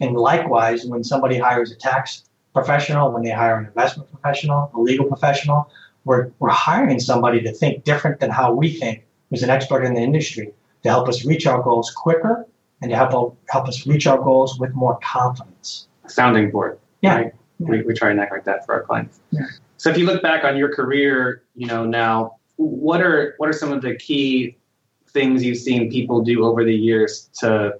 And 0.00 0.14
likewise, 0.14 0.84
when 0.84 1.02
somebody 1.02 1.38
hires 1.38 1.70
a 1.70 1.76
tax 1.76 2.24
professional, 2.54 3.12
when 3.12 3.22
they 3.22 3.30
hire 3.30 3.58
an 3.58 3.66
investment 3.66 4.10
professional, 4.10 4.70
a 4.74 4.80
legal 4.80 5.06
professional, 5.06 5.70
we're, 6.04 6.30
we're 6.38 6.50
hiring 6.50 7.00
somebody 7.00 7.40
to 7.42 7.52
think 7.52 7.84
different 7.84 8.20
than 8.20 8.30
how 8.30 8.52
we 8.52 8.72
think, 8.72 9.04
who's 9.30 9.42
an 9.42 9.50
expert 9.50 9.82
in 9.82 9.94
the 9.94 10.00
industry, 10.00 10.52
to 10.82 10.88
help 10.88 11.08
us 11.08 11.24
reach 11.24 11.46
our 11.46 11.62
goals 11.62 11.90
quicker 11.90 12.46
and 12.80 12.90
to 12.90 12.96
help, 12.96 13.36
help 13.48 13.66
us 13.66 13.86
reach 13.86 14.06
our 14.06 14.18
goals 14.18 14.58
with 14.58 14.72
more 14.74 14.98
confidence. 15.02 15.88
A 16.04 16.10
Sounding 16.10 16.50
board. 16.50 16.78
Yeah. 17.00 17.16
Right? 17.16 17.32
yeah. 17.58 17.68
We, 17.68 17.82
we 17.82 17.94
try 17.94 18.10
and 18.10 18.20
act 18.20 18.32
like 18.32 18.44
that 18.44 18.64
for 18.64 18.74
our 18.74 18.82
clients. 18.84 19.18
Yeah. 19.30 19.46
So 19.78 19.90
if 19.90 19.98
you 19.98 20.06
look 20.06 20.22
back 20.22 20.44
on 20.44 20.56
your 20.56 20.74
career, 20.74 21.42
you 21.54 21.66
know, 21.66 21.84
now, 21.84 22.36
what 22.56 23.02
are 23.02 23.34
what 23.38 23.48
are 23.48 23.52
some 23.52 23.72
of 23.72 23.82
the 23.82 23.94
key 23.96 24.56
things 25.10 25.44
you've 25.44 25.58
seen 25.58 25.90
people 25.90 26.22
do 26.22 26.44
over 26.44 26.64
the 26.64 26.74
years 26.74 27.30
to 27.40 27.78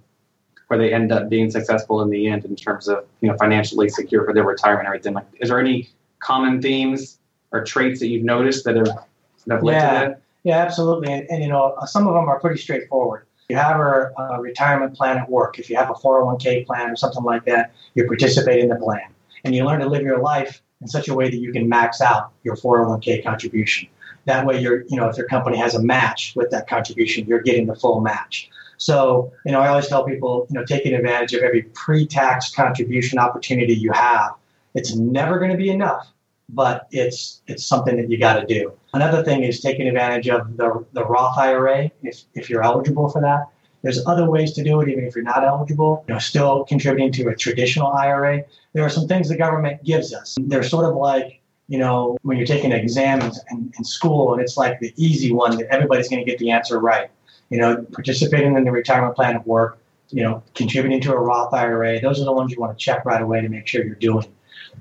where 0.68 0.78
they 0.78 0.92
end 0.92 1.12
up 1.12 1.28
being 1.28 1.50
successful 1.50 2.02
in 2.02 2.10
the 2.10 2.26
end 2.26 2.44
in 2.44 2.56
terms 2.56 2.88
of 2.88 3.04
you 3.20 3.30
know 3.30 3.36
financially 3.38 3.88
secure 3.88 4.24
for 4.24 4.34
their 4.34 4.44
retirement 4.44 4.86
and 4.86 4.88
everything. 4.88 5.14
Like, 5.14 5.26
is 5.40 5.48
there 5.48 5.60
any 5.60 5.88
common 6.20 6.60
themes 6.60 7.18
or 7.52 7.64
traits 7.64 8.00
that 8.00 8.08
you've 8.08 8.24
noticed 8.24 8.64
that 8.64 8.76
have 8.76 8.86
that 8.86 9.54
have 9.54 9.62
led 9.62 9.74
yeah. 9.74 10.00
to 10.00 10.08
that? 10.08 10.22
Yeah, 10.44 10.58
absolutely. 10.58 11.12
And, 11.12 11.26
and, 11.28 11.42
you 11.42 11.48
know, 11.48 11.76
some 11.86 12.06
of 12.06 12.14
them 12.14 12.28
are 12.28 12.38
pretty 12.38 12.60
straightforward. 12.60 13.26
You 13.48 13.56
have 13.56 13.80
a, 13.80 14.12
a 14.16 14.40
retirement 14.40 14.94
plan 14.94 15.18
at 15.18 15.28
work. 15.28 15.58
If 15.58 15.68
you 15.68 15.74
have 15.74 15.90
a 15.90 15.94
401k 15.94 16.66
plan 16.66 16.88
or 16.88 16.94
something 16.94 17.24
like 17.24 17.44
that, 17.46 17.72
you 17.96 18.06
participate 18.06 18.60
in 18.60 18.68
the 18.68 18.76
plan, 18.76 19.08
and 19.44 19.56
you 19.56 19.64
learn 19.64 19.80
to 19.80 19.86
live 19.86 20.02
your 20.02 20.20
life 20.20 20.62
in 20.80 20.88
such 20.88 21.08
a 21.08 21.14
way 21.14 21.30
that 21.30 21.36
you 21.36 21.52
can 21.52 21.68
max 21.68 22.00
out 22.00 22.32
your 22.44 22.56
401k 22.56 23.22
contribution. 23.22 23.88
That 24.26 24.44
way, 24.44 24.60
you're, 24.60 24.84
you 24.88 24.96
know, 24.96 25.08
if 25.08 25.16
your 25.16 25.26
company 25.28 25.56
has 25.56 25.74
a 25.74 25.82
match 25.82 26.34
with 26.34 26.50
that 26.50 26.68
contribution, 26.68 27.26
you're 27.26 27.42
getting 27.42 27.66
the 27.66 27.76
full 27.76 28.00
match. 28.00 28.50
So, 28.76 29.32
you 29.44 29.52
know, 29.52 29.60
I 29.60 29.68
always 29.68 29.88
tell 29.88 30.04
people, 30.04 30.46
you 30.50 30.58
know, 30.58 30.64
taking 30.64 30.94
advantage 30.94 31.32
of 31.32 31.42
every 31.42 31.62
pre-tax 31.62 32.54
contribution 32.54 33.18
opportunity 33.18 33.74
you 33.74 33.92
have. 33.92 34.32
It's 34.74 34.94
never 34.94 35.38
going 35.38 35.52
to 35.52 35.56
be 35.56 35.70
enough, 35.70 36.12
but 36.50 36.86
it's 36.90 37.40
it's 37.46 37.64
something 37.64 37.96
that 37.96 38.10
you 38.10 38.18
got 38.18 38.40
to 38.40 38.46
do. 38.46 38.72
Another 38.92 39.22
thing 39.22 39.44
is 39.44 39.60
taking 39.60 39.88
advantage 39.88 40.28
of 40.28 40.56
the, 40.56 40.84
the 40.92 41.04
Roth 41.04 41.38
IRA 41.38 41.90
if, 42.02 42.24
if 42.34 42.50
you're 42.50 42.62
eligible 42.62 43.08
for 43.08 43.22
that. 43.22 43.46
There's 43.86 44.04
other 44.06 44.28
ways 44.28 44.52
to 44.54 44.64
do 44.64 44.80
it, 44.80 44.88
even 44.88 45.04
if 45.04 45.14
you're 45.14 45.24
not 45.24 45.44
eligible. 45.44 46.04
You 46.08 46.14
know, 46.14 46.18
still 46.18 46.64
contributing 46.64 47.12
to 47.12 47.28
a 47.28 47.36
traditional 47.36 47.92
IRA. 47.92 48.44
There 48.72 48.84
are 48.84 48.90
some 48.90 49.06
things 49.06 49.28
the 49.28 49.36
government 49.36 49.84
gives 49.84 50.12
us. 50.12 50.36
They're 50.40 50.62
sort 50.62 50.86
of 50.86 50.96
like, 50.96 51.40
you 51.68 51.78
know, 51.78 52.16
when 52.22 52.36
you're 52.36 52.46
taking 52.46 52.72
exams 52.72 53.40
in, 53.50 53.72
in 53.78 53.84
school, 53.84 54.32
and 54.32 54.42
it's 54.42 54.56
like 54.56 54.80
the 54.80 54.92
easy 54.96 55.32
one 55.32 55.56
that 55.58 55.66
everybody's 55.68 56.08
going 56.08 56.24
to 56.24 56.30
get 56.30 56.38
the 56.38 56.50
answer 56.50 56.78
right 56.80 57.10
you 57.50 57.58
know, 57.58 57.84
participating 57.92 58.56
in 58.56 58.64
the 58.64 58.72
retirement 58.72 59.14
plan 59.14 59.34
at 59.34 59.46
work, 59.46 59.78
you 60.10 60.22
know, 60.22 60.42
contributing 60.54 61.00
to 61.02 61.12
a 61.12 61.18
Roth 61.18 61.52
IRA. 61.52 62.00
Those 62.00 62.20
are 62.20 62.24
the 62.24 62.32
ones 62.32 62.52
you 62.52 62.60
want 62.60 62.76
to 62.76 62.82
check 62.82 63.04
right 63.04 63.20
away 63.20 63.40
to 63.40 63.48
make 63.48 63.66
sure 63.66 63.84
you're 63.84 63.94
doing. 63.94 64.26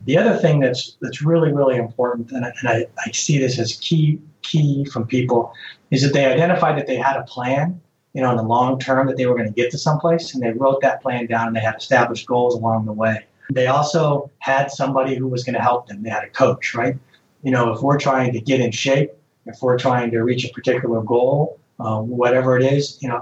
The 0.06 0.18
other 0.18 0.38
thing 0.38 0.60
that's 0.60 0.98
that's 1.02 1.22
really 1.22 1.54
really 1.54 1.78
important, 1.78 2.32
and 2.32 2.46
I, 2.46 2.54
and 2.60 2.70
I, 2.70 2.86
I 3.06 3.12
see 3.12 3.38
this 3.38 3.60
as 3.60 3.74
key 3.78 4.20
key 4.42 4.86
from 4.86 5.08
people, 5.08 5.54
is 5.92 6.02
that 6.04 6.14
they 6.14 6.26
identified 6.26 6.78
that 6.78 6.88
they 6.88 6.98
had 6.98 7.18
a 7.18 7.24
plan, 7.24 7.80
you 8.16 8.22
know, 8.22 8.32
in 8.32 8.38
the 8.38 8.44
long 8.44 8.80
term 8.80 9.08
that 9.08 9.18
they 9.18 9.26
were 9.26 9.36
going 9.36 9.48
to 9.48 9.54
get 9.54 9.70
to 9.72 9.78
someplace, 9.78 10.34
and 10.34 10.42
they 10.42 10.52
wrote 10.52 10.82
that 10.82 11.02
plan 11.02 11.26
down 11.28 11.48
and 11.48 11.56
they 11.56 11.60
had 11.60 11.76
established 11.76 12.26
goals 12.26 12.56
along 12.56 12.86
the 12.86 12.94
way. 12.94 13.26
They 13.52 13.68
also 13.68 14.32
had 14.40 14.72
somebody 14.72 15.16
who 15.16 15.28
was 15.28 15.44
going 15.44 15.56
to 15.56 15.62
help 15.62 15.88
them. 15.88 16.02
They 16.02 16.10
had 16.10 16.24
a 16.24 16.30
coach, 16.30 16.74
right? 16.74 16.98
You 17.44 17.52
know, 17.52 17.74
if 17.74 17.82
we're 17.82 18.00
trying 18.00 18.32
to 18.32 18.40
get 18.40 18.62
in 18.62 18.72
shape, 18.72 19.12
if 19.46 19.62
we're 19.62 19.78
trying 19.78 20.12
to 20.12 20.22
reach 20.22 20.46
a 20.46 20.54
particular 20.54 21.02
goal, 21.02 21.60
um, 21.80 22.08
whatever 22.08 22.58
it 22.58 22.64
is, 22.64 22.98
you 23.02 23.10
know, 23.10 23.22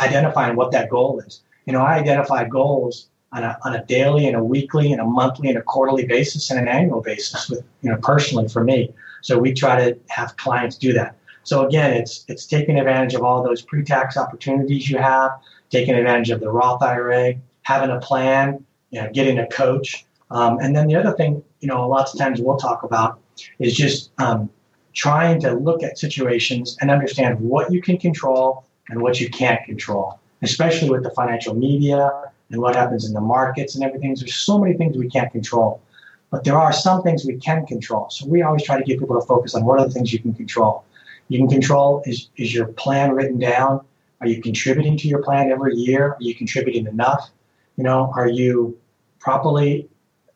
identifying 0.00 0.54
what 0.54 0.70
that 0.70 0.88
goal 0.88 1.20
is. 1.26 1.42
You 1.66 1.72
know, 1.72 1.80
I 1.80 1.96
identify 1.96 2.44
goals 2.44 3.08
on 3.32 3.42
a, 3.42 3.58
on 3.64 3.74
a 3.74 3.84
daily 3.84 4.26
and 4.26 4.36
a 4.36 4.42
weekly 4.42 4.92
and 4.92 5.00
a 5.00 5.04
monthly 5.04 5.48
and 5.48 5.58
a 5.58 5.62
quarterly 5.62 6.06
basis 6.06 6.50
and 6.50 6.58
an 6.58 6.68
annual 6.68 7.00
basis 7.00 7.48
with 7.50 7.64
you 7.82 7.90
know 7.90 7.96
personally 7.98 8.48
for 8.48 8.64
me. 8.64 8.92
So 9.22 9.38
we 9.38 9.52
try 9.52 9.90
to 9.90 9.98
have 10.08 10.36
clients 10.36 10.76
do 10.76 10.92
that. 10.94 11.16
So 11.50 11.66
again, 11.66 11.94
it's 11.94 12.24
it's 12.28 12.46
taking 12.46 12.78
advantage 12.78 13.14
of 13.14 13.24
all 13.24 13.42
those 13.42 13.60
pre-tax 13.60 14.16
opportunities 14.16 14.88
you 14.88 14.98
have, 14.98 15.32
taking 15.68 15.96
advantage 15.96 16.30
of 16.30 16.38
the 16.38 16.48
Roth 16.48 16.80
IRA, 16.80 17.34
having 17.62 17.90
a 17.90 17.98
plan, 17.98 18.64
you 18.90 19.02
know, 19.02 19.10
getting 19.12 19.40
a 19.40 19.48
coach, 19.48 20.06
um, 20.30 20.60
and 20.60 20.76
then 20.76 20.86
the 20.86 20.94
other 20.94 21.10
thing, 21.10 21.42
you 21.58 21.66
know, 21.66 21.88
lots 21.88 22.14
of 22.14 22.20
times 22.20 22.40
we'll 22.40 22.56
talk 22.56 22.84
about 22.84 23.18
is 23.58 23.74
just 23.74 24.12
um, 24.18 24.48
trying 24.92 25.40
to 25.40 25.54
look 25.54 25.82
at 25.82 25.98
situations 25.98 26.76
and 26.80 26.88
understand 26.88 27.40
what 27.40 27.72
you 27.72 27.82
can 27.82 27.98
control 27.98 28.64
and 28.88 29.02
what 29.02 29.20
you 29.20 29.28
can't 29.28 29.64
control, 29.64 30.20
especially 30.42 30.88
with 30.88 31.02
the 31.02 31.10
financial 31.10 31.54
media 31.54 32.30
and 32.50 32.60
what 32.60 32.76
happens 32.76 33.08
in 33.08 33.12
the 33.12 33.20
markets 33.20 33.74
and 33.74 33.82
everything. 33.82 34.14
There's 34.14 34.36
so 34.36 34.56
many 34.56 34.76
things 34.76 34.96
we 34.96 35.10
can't 35.10 35.32
control, 35.32 35.82
but 36.30 36.44
there 36.44 36.56
are 36.56 36.72
some 36.72 37.02
things 37.02 37.24
we 37.24 37.38
can 37.38 37.66
control. 37.66 38.08
So 38.08 38.24
we 38.28 38.42
always 38.42 38.62
try 38.62 38.78
to 38.78 38.84
get 38.84 39.00
people 39.00 39.20
to 39.20 39.26
focus 39.26 39.56
on 39.56 39.64
what 39.64 39.80
are 39.80 39.88
the 39.88 39.92
things 39.92 40.12
you 40.12 40.20
can 40.20 40.32
control. 40.32 40.84
You 41.30 41.38
can 41.38 41.48
control 41.48 42.02
is, 42.06 42.28
is 42.36 42.52
your 42.52 42.66
plan 42.66 43.12
written 43.12 43.38
down? 43.38 43.82
Are 44.20 44.26
you 44.26 44.42
contributing 44.42 44.96
to 44.98 45.06
your 45.06 45.22
plan 45.22 45.52
every 45.52 45.76
year? 45.76 46.08
Are 46.08 46.16
you 46.18 46.34
contributing 46.34 46.88
enough? 46.88 47.30
You 47.76 47.84
know, 47.84 48.12
are 48.16 48.28
you 48.28 48.76
properly, 49.20 49.88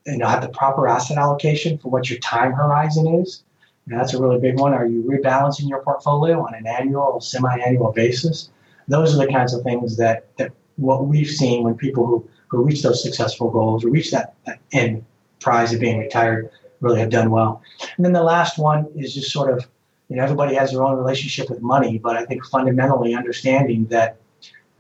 you 0.07 0.19
know, 0.19 0.29
have 0.29 0.41
the 0.41 0.49
proper 0.51 0.87
asset 0.87 1.19
allocation 1.19 1.79
for 1.79 1.91
what 1.91 2.09
your 2.09 2.21
time 2.21 2.53
horizon 2.53 3.09
is? 3.21 3.43
And 3.87 3.99
that's 3.99 4.15
a 4.15 4.23
really 4.23 4.39
big 4.39 4.61
one. 4.61 4.73
Are 4.73 4.87
you 4.87 5.03
rebalancing 5.03 5.69
your 5.69 5.83
portfolio 5.83 6.47
on 6.47 6.55
an 6.55 6.65
annual 6.65 7.03
or 7.03 7.21
semi-annual 7.21 7.91
basis? 7.91 8.51
Those 8.87 9.15
are 9.15 9.27
the 9.27 9.33
kinds 9.33 9.53
of 9.53 9.65
things 9.65 9.97
that, 9.97 10.29
that 10.37 10.53
what 10.77 11.07
we've 11.07 11.29
seen 11.29 11.65
when 11.65 11.75
people 11.75 12.07
who, 12.07 12.29
who 12.47 12.63
reach 12.63 12.83
those 12.83 13.03
successful 13.03 13.51
goals 13.51 13.85
or 13.85 13.89
reach 13.89 14.13
that, 14.13 14.35
that 14.47 14.61
end 14.73 15.05
prize 15.41 15.75
of 15.75 15.81
being 15.81 15.99
retired 15.99 16.51
really 16.81 17.01
have 17.01 17.11
done 17.11 17.31
well. 17.31 17.63
And 17.97 18.07
then 18.07 18.13
the 18.13 18.23
last 18.23 18.59
one 18.59 18.87
is 18.95 19.13
just 19.13 19.33
sort 19.33 19.53
of, 19.53 19.67
you 20.09 20.17
know, 20.17 20.23
everybody 20.23 20.55
has 20.55 20.73
their 20.73 20.83
own 20.83 20.97
relationship 20.97 21.49
with 21.49 21.63
money, 21.63 21.99
but 21.99 22.17
I 22.17 22.25
think 22.25 22.45
fundamentally 22.47 23.15
understanding 23.15 23.87
that 23.87 24.19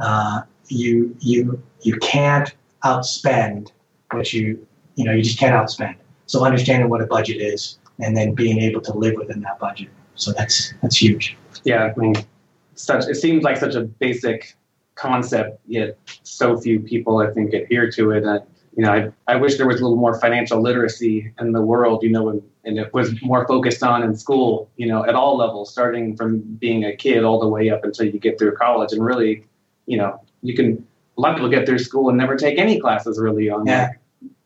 uh, 0.00 0.42
you 0.68 1.16
you 1.20 1.62
you 1.82 1.96
can't 1.98 2.54
outspend 2.84 3.72
what 4.10 4.32
you 4.32 4.66
you 4.96 5.04
know 5.04 5.12
you 5.12 5.22
just 5.22 5.38
can't 5.38 5.54
outspend. 5.54 5.96
So 6.26 6.44
understanding 6.44 6.88
what 6.88 7.00
a 7.00 7.06
budget 7.06 7.40
is 7.40 7.78
and 8.00 8.16
then 8.16 8.34
being 8.34 8.58
able 8.60 8.80
to 8.82 8.92
live 8.92 9.14
within 9.16 9.40
that 9.42 9.58
budget. 9.58 9.88
So 10.14 10.32
that's 10.32 10.74
that's 10.82 11.00
huge. 11.00 11.36
Yeah, 11.64 11.92
I 11.96 11.98
mean, 11.98 12.14
such 12.74 13.06
it 13.08 13.16
seems 13.16 13.44
like 13.44 13.56
such 13.56 13.74
a 13.74 13.82
basic 13.82 14.56
concept, 14.94 15.60
yet 15.66 15.98
so 16.22 16.58
few 16.58 16.80
people 16.80 17.18
I 17.18 17.30
think 17.30 17.52
adhere 17.54 17.90
to 17.92 18.10
it. 18.12 18.24
You 18.76 18.82
know, 18.82 18.92
I, 18.92 19.32
I 19.32 19.36
wish 19.36 19.56
there 19.56 19.66
was 19.66 19.80
a 19.80 19.82
little 19.84 19.96
more 19.96 20.18
financial 20.18 20.60
literacy 20.60 21.32
in 21.38 21.52
the 21.52 21.62
world, 21.62 22.02
you 22.02 22.10
know, 22.10 22.28
and, 22.28 22.42
and 22.64 22.78
it 22.78 22.92
was 22.92 23.20
more 23.22 23.46
focused 23.46 23.82
on 23.82 24.02
in 24.02 24.16
school, 24.16 24.68
you 24.76 24.86
know, 24.88 25.04
at 25.04 25.14
all 25.14 25.36
levels, 25.36 25.70
starting 25.70 26.16
from 26.16 26.40
being 26.40 26.84
a 26.84 26.94
kid 26.96 27.22
all 27.24 27.38
the 27.38 27.48
way 27.48 27.70
up 27.70 27.84
until 27.84 28.06
you 28.06 28.18
get 28.18 28.38
through 28.38 28.56
college. 28.56 28.92
And 28.92 29.04
really, 29.04 29.44
you 29.86 29.96
know, 29.96 30.20
you 30.42 30.56
can, 30.56 30.84
a 31.16 31.20
lot 31.20 31.30
of 31.30 31.36
people 31.36 31.50
get 31.50 31.66
through 31.66 31.78
school 31.78 32.08
and 32.08 32.18
never 32.18 32.36
take 32.36 32.58
any 32.58 32.80
classes 32.80 33.18
really 33.18 33.48
on 33.48 33.64
Yeah. 33.66 33.90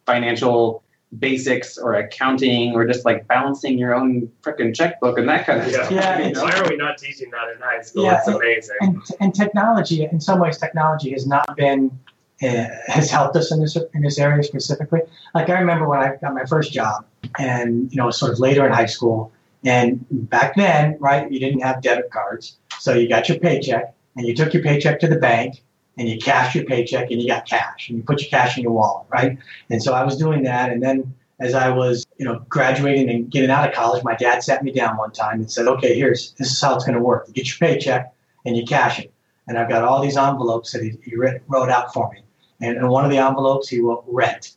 financial 0.05 0.83
basics 1.19 1.79
or 1.79 1.95
accounting 1.95 2.75
or 2.75 2.87
just 2.87 3.07
like 3.07 3.27
balancing 3.29 3.79
your 3.79 3.95
own 3.95 4.31
freaking 4.43 4.75
checkbook 4.75 5.17
and 5.17 5.27
that 5.27 5.47
kind 5.47 5.63
of 5.63 5.69
Yeah. 5.69 5.73
stuff. 5.73 5.91
Yeah, 5.91 6.27
you 6.27 6.35
know? 6.35 6.43
Why 6.43 6.53
are 6.59 6.69
we 6.69 6.77
not 6.77 6.99
teaching 6.99 7.31
that 7.31 7.55
in 7.55 7.63
high 7.63 7.81
school? 7.81 8.05
Yeah, 8.05 8.19
it's 8.19 8.29
amazing. 8.29 8.77
And, 8.81 9.03
and 9.21 9.35
technology, 9.35 10.05
in 10.05 10.21
some 10.21 10.39
ways, 10.39 10.59
technology 10.59 11.13
has 11.13 11.27
not 11.27 11.57
been 11.57 11.99
Uh, 12.41 12.67
has 12.87 13.11
helped 13.11 13.35
us 13.35 13.51
in 13.51 13.61
this 13.61 13.77
in 13.95 14.03
this 14.03 14.17
area 14.17 14.45
specifically. 14.45 15.01
Like 15.35 15.49
I 15.49 15.59
remember 15.59 15.89
when 15.89 15.99
I 15.99 16.15
got 16.21 16.35
my 16.35 16.45
first 16.45 16.73
job, 16.73 17.05
and 17.37 17.91
you 17.91 17.97
know, 17.97 18.11
sort 18.11 18.31
of 18.33 18.39
later 18.39 18.65
in 18.65 18.73
high 18.73 18.87
school, 18.87 19.33
and 19.65 20.07
back 20.11 20.55
then, 20.55 20.97
right, 21.01 21.31
you 21.33 21.41
didn't 21.41 21.61
have 21.61 21.83
debit 21.83 22.13
cards, 22.13 22.57
so 22.79 22.95
you 22.95 23.09
got 23.09 23.29
your 23.29 23.41
paycheck, 23.41 23.93
and 24.17 24.25
you 24.25 24.37
took 24.37 24.55
your 24.55 24.63
paycheck 24.63 25.01
to 25.01 25.09
the 25.09 25.17
bank, 25.17 25.63
and 25.97 26.09
you 26.09 26.17
cashed 26.17 26.55
your 26.55 26.65
paycheck, 26.65 27.11
and 27.11 27.21
you 27.21 27.27
got 27.27 27.45
cash, 27.45 27.89
and 27.89 27.99
you 27.99 28.05
put 28.05 28.21
your 28.21 28.31
cash 28.31 28.57
in 28.57 28.63
your 28.63 28.73
wallet, 28.73 29.07
right? 29.11 29.37
And 29.69 29.83
so 29.83 29.93
I 29.93 30.05
was 30.05 30.17
doing 30.17 30.45
that, 30.45 30.71
and 30.71 30.81
then 30.81 31.13
as 31.41 31.55
I 31.55 31.71
was, 31.71 32.07
you 32.19 32.25
know, 32.25 32.45
graduating 32.49 33.11
and 33.11 33.31
getting 33.31 33.51
out 33.51 33.69
of 33.69 33.75
college, 33.75 34.03
my 34.05 34.15
dad 34.15 34.45
sat 34.45 34.63
me 34.63 34.73
down 34.73 34.97
one 34.97 35.11
time 35.11 35.41
and 35.41 35.51
said, 35.51 35.67
"Okay, 35.67 35.97
here's 35.97 36.33
this 36.33 36.53
is 36.53 36.61
how 36.61 36.77
it's 36.77 36.85
going 36.85 36.97
to 36.97 37.03
work. 37.03 37.25
You 37.27 37.35
get 37.35 37.49
your 37.49 37.69
paycheck 37.69 38.13
and 38.45 38.57
you 38.57 38.65
cash 38.65 39.01
it." 39.01 39.13
And 39.49 39.59
I've 39.59 39.69
got 39.69 39.83
all 39.83 40.01
these 40.03 40.17
envelopes 40.17 40.73
that 40.73 40.83
he, 40.83 40.97
he 41.03 41.17
wrote 41.17 41.71
out 41.71 41.93
for 41.95 42.11
me, 42.13 42.21
and 42.61 42.77
in 42.77 42.89
one 42.89 43.05
of 43.05 43.11
the 43.11 43.19
envelopes 43.19 43.69
he 43.69 43.81
wrote 43.81 44.05
rent. 44.07 44.53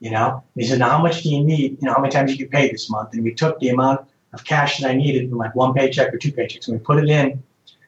You 0.00 0.10
know, 0.10 0.42
and 0.54 0.62
he 0.62 0.66
said, 0.66 0.78
"Now, 0.78 0.88
how 0.90 1.02
much 1.02 1.22
do 1.22 1.28
you 1.28 1.44
need? 1.44 1.78
You 1.80 1.86
know, 1.86 1.94
how 1.94 2.00
many 2.00 2.10
times 2.10 2.32
you 2.32 2.38
get 2.38 2.50
paid 2.50 2.72
this 2.72 2.88
month?" 2.88 3.12
And 3.12 3.22
we 3.22 3.34
took 3.34 3.60
the 3.60 3.68
amount 3.68 4.08
of 4.32 4.44
cash 4.44 4.78
that 4.78 4.90
I 4.90 4.94
needed 4.94 5.28
from 5.28 5.38
like 5.38 5.54
one 5.54 5.74
paycheck 5.74 6.14
or 6.14 6.16
two 6.16 6.32
paychecks, 6.32 6.68
and 6.68 6.78
we 6.78 6.82
put 6.82 7.02
it 7.02 7.10
in, 7.10 7.42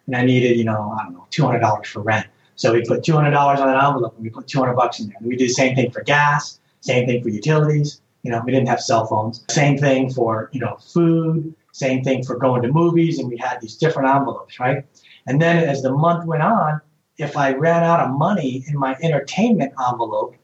and 0.06 0.16
I 0.16 0.24
needed, 0.24 0.58
you 0.58 0.64
know, 0.64 0.94
I 0.98 1.04
don't 1.04 1.14
know, 1.14 1.26
two 1.30 1.44
hundred 1.46 1.60
dollars 1.60 1.88
for 1.88 2.00
rent. 2.00 2.26
So 2.56 2.72
we 2.74 2.84
put 2.84 3.02
two 3.02 3.14
hundred 3.14 3.30
dollars 3.30 3.60
on 3.60 3.68
an 3.68 3.76
envelope, 3.76 4.14
and 4.16 4.24
we 4.24 4.30
put 4.30 4.46
two 4.46 4.58
hundred 4.58 4.74
bucks 4.74 5.00
in 5.00 5.06
there. 5.06 5.16
And 5.18 5.26
we 5.26 5.36
did 5.36 5.48
the 5.48 5.54
same 5.54 5.74
thing 5.74 5.90
for 5.90 6.02
gas, 6.02 6.60
same 6.80 7.06
thing 7.06 7.22
for 7.22 7.30
utilities. 7.30 8.02
You 8.24 8.30
know, 8.30 8.42
we 8.44 8.52
didn't 8.52 8.68
have 8.68 8.80
cell 8.80 9.06
phones. 9.06 9.44
Same 9.50 9.78
thing 9.78 10.12
for 10.12 10.50
you 10.52 10.60
know 10.60 10.76
food. 10.76 11.54
Same 11.72 12.04
thing 12.04 12.22
for 12.22 12.36
going 12.36 12.60
to 12.62 12.68
movies, 12.68 13.18
and 13.18 13.28
we 13.30 13.38
had 13.38 13.58
these 13.62 13.76
different 13.76 14.14
envelopes, 14.14 14.60
right? 14.60 14.84
And 15.26 15.40
then 15.40 15.64
as 15.66 15.80
the 15.80 15.90
month 15.90 16.26
went 16.26 16.42
on, 16.42 16.82
if 17.18 17.36
I 17.36 17.52
ran 17.52 17.82
out 17.82 18.00
of 18.00 18.10
money 18.10 18.64
in 18.66 18.78
my 18.78 18.96
entertainment 19.02 19.72
envelope, 19.88 20.36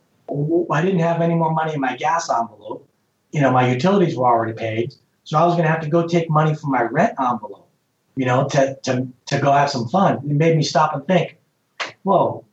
I 0.71 0.83
didn't 0.83 1.01
have 1.01 1.21
any 1.21 1.35
more 1.35 1.53
money 1.53 1.75
in 1.75 1.81
my 1.81 1.97
gas 1.97 2.31
envelope. 2.31 2.87
You 3.33 3.41
know, 3.41 3.51
my 3.51 3.71
utilities 3.71 4.17
were 4.17 4.27
already 4.27 4.53
paid, 4.53 4.95
so 5.25 5.39
I 5.39 5.45
was 5.45 5.55
going 5.55 5.65
to 5.65 5.71
have 5.71 5.81
to 5.83 5.89
go 5.89 6.07
take 6.07 6.31
money 6.31 6.55
from 6.55 6.71
my 6.71 6.83
rent 6.83 7.15
envelope. 7.19 7.69
You 8.17 8.27
know, 8.27 8.49
to 8.49 8.79
to 8.85 9.09
to 9.27 9.39
go 9.39 9.53
have 9.53 9.71
some 9.71 9.89
fun. 9.89 10.17
It 10.17 10.25
made 10.25 10.57
me 10.57 10.63
stop 10.63 10.95
and 10.95 11.07
think. 11.07 11.39
Whoa, 12.03 12.45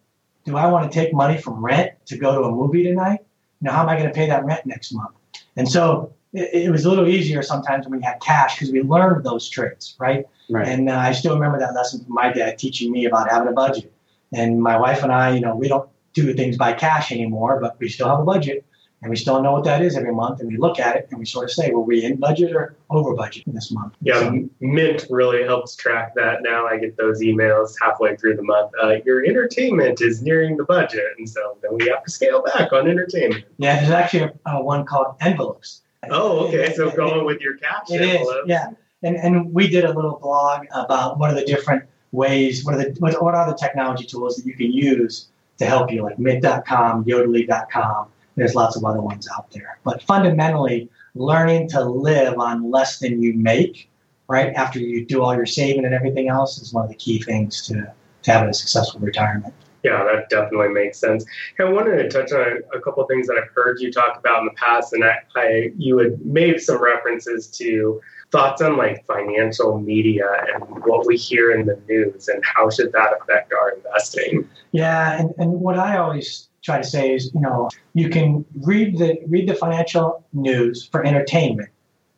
do 0.46 0.58
I 0.58 0.68
want 0.68 0.92
to 0.92 0.96
take 0.98 1.14
money 1.14 1.38
from 1.38 1.64
rent 1.64 1.92
to 2.06 2.18
go 2.18 2.36
to 2.36 2.48
a 2.48 2.52
movie 2.52 2.84
tonight? 2.84 3.20
You 3.62 3.68
know, 3.68 3.72
how 3.72 3.82
am 3.82 3.90
I 3.90 3.98
going 3.98 4.08
to 4.08 4.14
pay 4.14 4.28
that 4.28 4.46
rent 4.46 4.66
next 4.66 4.94
month? 4.94 5.16
And 5.56 5.68
so 5.70 6.14
it, 6.34 6.66
it 6.66 6.72
was 6.72 6.86
a 6.86 6.90
little 6.90 7.08
easier 7.08 7.42
sometimes 7.42 7.88
when 7.88 8.00
we 8.00 8.06
had 8.06 8.20
cash 8.22 8.56
because 8.56 8.72
we 8.72 8.82
learned 8.82 9.26
those 9.26 9.50
tricks, 9.50 9.96
right? 9.98 10.26
Right. 10.50 10.68
And 10.68 10.90
uh, 10.90 10.98
I 10.98 11.12
still 11.14 11.34
remember 11.34 11.58
that 11.60 11.74
lesson 11.74 12.04
from 12.04 12.14
my 12.14 12.32
dad 12.32 12.60
teaching 12.60 12.92
me 12.92 13.06
about 13.06 13.30
having 13.30 13.48
a 13.48 13.54
budget. 13.54 13.92
And 14.36 14.62
my 14.62 14.78
wife 14.78 15.02
and 15.04 15.12
I, 15.12 15.34
you 15.36 15.42
know, 15.42 15.56
we 15.56 15.68
don't 15.68 15.90
do 16.14 16.34
things 16.34 16.58
by 16.58 16.74
cash 16.74 17.12
anymore, 17.12 17.60
but 17.62 17.78
we 17.80 17.90
still 17.90 18.10
have 18.10 18.20
a 18.20 18.24
budget 18.24 18.66
and 19.02 19.10
we 19.10 19.16
still 19.18 19.42
know 19.42 19.52
what 19.52 19.64
that 19.66 19.82
is 19.82 19.96
every 19.96 20.14
month. 20.14 20.40
And 20.40 20.50
we 20.50 20.58
look 20.58 20.80
at 20.80 20.96
it 20.96 21.08
and 21.12 21.20
we 21.20 21.26
sort 21.26 21.46
of 21.46 21.52
say, 21.52 21.72
were 21.72 21.82
we 21.82 22.04
in 22.04 22.16
budget 22.18 22.56
or 22.56 22.76
over 22.90 23.14
budget 23.14 23.44
this 23.48 23.72
month? 23.72 23.94
Yeah, 24.02 24.20
So- 24.22 24.50
Mint 24.62 25.06
really 25.10 25.44
helps 25.44 25.76
track 25.76 26.16
that. 26.16 26.42
Now 26.42 26.66
I 26.68 26.78
get 26.78 26.98
those 26.98 27.22
emails 27.22 27.74
halfway 27.82 28.16
through 28.16 28.36
the 28.38 28.44
month. 28.44 28.72
Uh, 28.82 28.96
your 29.06 29.24
entertainment 29.26 30.02
is 30.02 30.22
nearing 30.22 30.58
the 30.58 30.64
budget, 30.64 31.06
and 31.18 31.30
so 31.30 31.58
then 31.62 31.72
we 31.78 31.88
have 31.88 32.04
to 32.04 32.12
scale 32.12 32.42
back 32.44 32.74
on 32.74 32.90
entertainment. 32.90 33.44
yeah, 33.58 33.78
there's 33.80 33.92
actually 33.92 34.24
a, 34.24 34.50
uh, 34.50 34.62
one 34.62 34.86
called 34.86 35.16
envelopes. 35.22 35.82
Oh, 36.10 36.48
okay. 36.48 36.74
So 36.76 36.92
going 36.92 37.26
with 37.26 37.42
your 37.42 37.58
cash 37.58 37.90
It 37.92 38.02
is, 38.02 38.12
envelope. 38.20 38.46
yeah. 38.48 38.68
And 39.04 39.18
and 39.18 39.54
we 39.54 39.68
did 39.68 39.84
a 39.86 39.94
little 39.94 40.18
blog 40.22 40.66
about 40.74 41.20
what 41.20 41.30
are 41.32 41.36
the 41.36 41.46
different 41.46 41.84
ways, 42.16 42.66
what 42.66 42.76
are 42.76 42.78
the 42.78 42.96
what, 43.00 43.22
what 43.22 43.36
are 43.36 43.50
the 43.50 43.58
technology 43.58 44.06
tools 44.06 44.36
that 44.38 44.46
you 44.46 44.56
can 44.56 44.72
use 44.72 45.28
to 45.58 45.66
help 45.66 45.92
you, 45.92 46.04
like 46.04 46.20
Mint.com, 46.20 47.06
Yodlee.com. 47.06 48.08
There's 48.36 48.56
lots 48.56 48.76
of 48.76 48.84
other 48.84 49.02
ones 49.02 49.28
out 49.36 49.50
there. 49.52 49.80
But 49.84 50.02
fundamentally, 50.04 50.90
learning 51.14 51.70
to 51.70 51.84
live 51.84 52.38
on 52.38 52.70
less 52.70 53.00
than 53.00 53.22
you 53.22 53.34
make, 53.34 53.90
right 54.28 54.54
after 54.56 54.80
you 54.80 55.06
do 55.06 55.22
all 55.22 55.34
your 55.34 55.46
saving 55.46 55.86
and 55.86 55.94
everything 55.94 56.28
else, 56.28 56.62
is 56.62 56.74
one 56.74 56.84
of 56.84 56.90
the 56.90 56.98
key 56.98 57.22
things 57.22 57.66
to 57.68 57.92
to 58.24 58.32
having 58.32 58.50
a 58.50 58.54
successful 58.54 59.00
retirement. 59.00 59.54
Yeah, 59.84 60.04
that 60.04 60.30
definitely 60.30 60.70
makes 60.70 60.98
sense. 60.98 61.24
I 61.60 61.66
wanted 61.66 61.98
to 61.98 62.10
touch 62.10 62.32
on 62.32 62.64
a 62.74 62.80
couple 62.80 63.04
of 63.04 63.08
things 63.08 63.28
that 63.28 63.38
I've 63.38 63.52
heard 63.54 63.80
you 63.80 63.92
talk 63.92 64.18
about 64.18 64.40
in 64.40 64.46
the 64.46 64.54
past, 64.54 64.94
and 64.94 65.04
I, 65.04 65.20
I 65.36 65.72
you 65.78 66.00
had 66.00 66.26
made 66.26 66.60
some 66.60 66.82
references 66.82 67.48
to 67.60 68.02
thoughts 68.32 68.62
on 68.62 68.78
like 68.78 69.06
financial 69.06 69.80
media 69.80 70.26
and 70.54 70.64
what 70.86 71.06
we 71.06 71.18
hear 71.18 71.52
in 71.52 71.66
the 71.66 71.80
news, 71.88 72.28
and 72.28 72.44
how 72.44 72.70
should 72.70 72.92
that 72.92 73.12
affect 73.22 73.54
our 73.54 73.72
investing? 73.72 74.48
Yeah, 74.72 75.20
and, 75.20 75.34
and 75.38 75.52
what 75.54 75.78
I 75.78 75.98
always 75.98 76.50
try 76.64 76.78
to 76.78 76.84
say 76.84 77.14
is, 77.14 77.32
you 77.34 77.42
know, 77.42 77.70
you 77.94 78.10
can 78.10 78.44
read 78.62 78.98
the 78.98 79.20
read 79.28 79.48
the 79.48 79.56
financial 79.56 80.26
news 80.34 80.88
for 80.92 81.06
entertainment, 81.06 81.70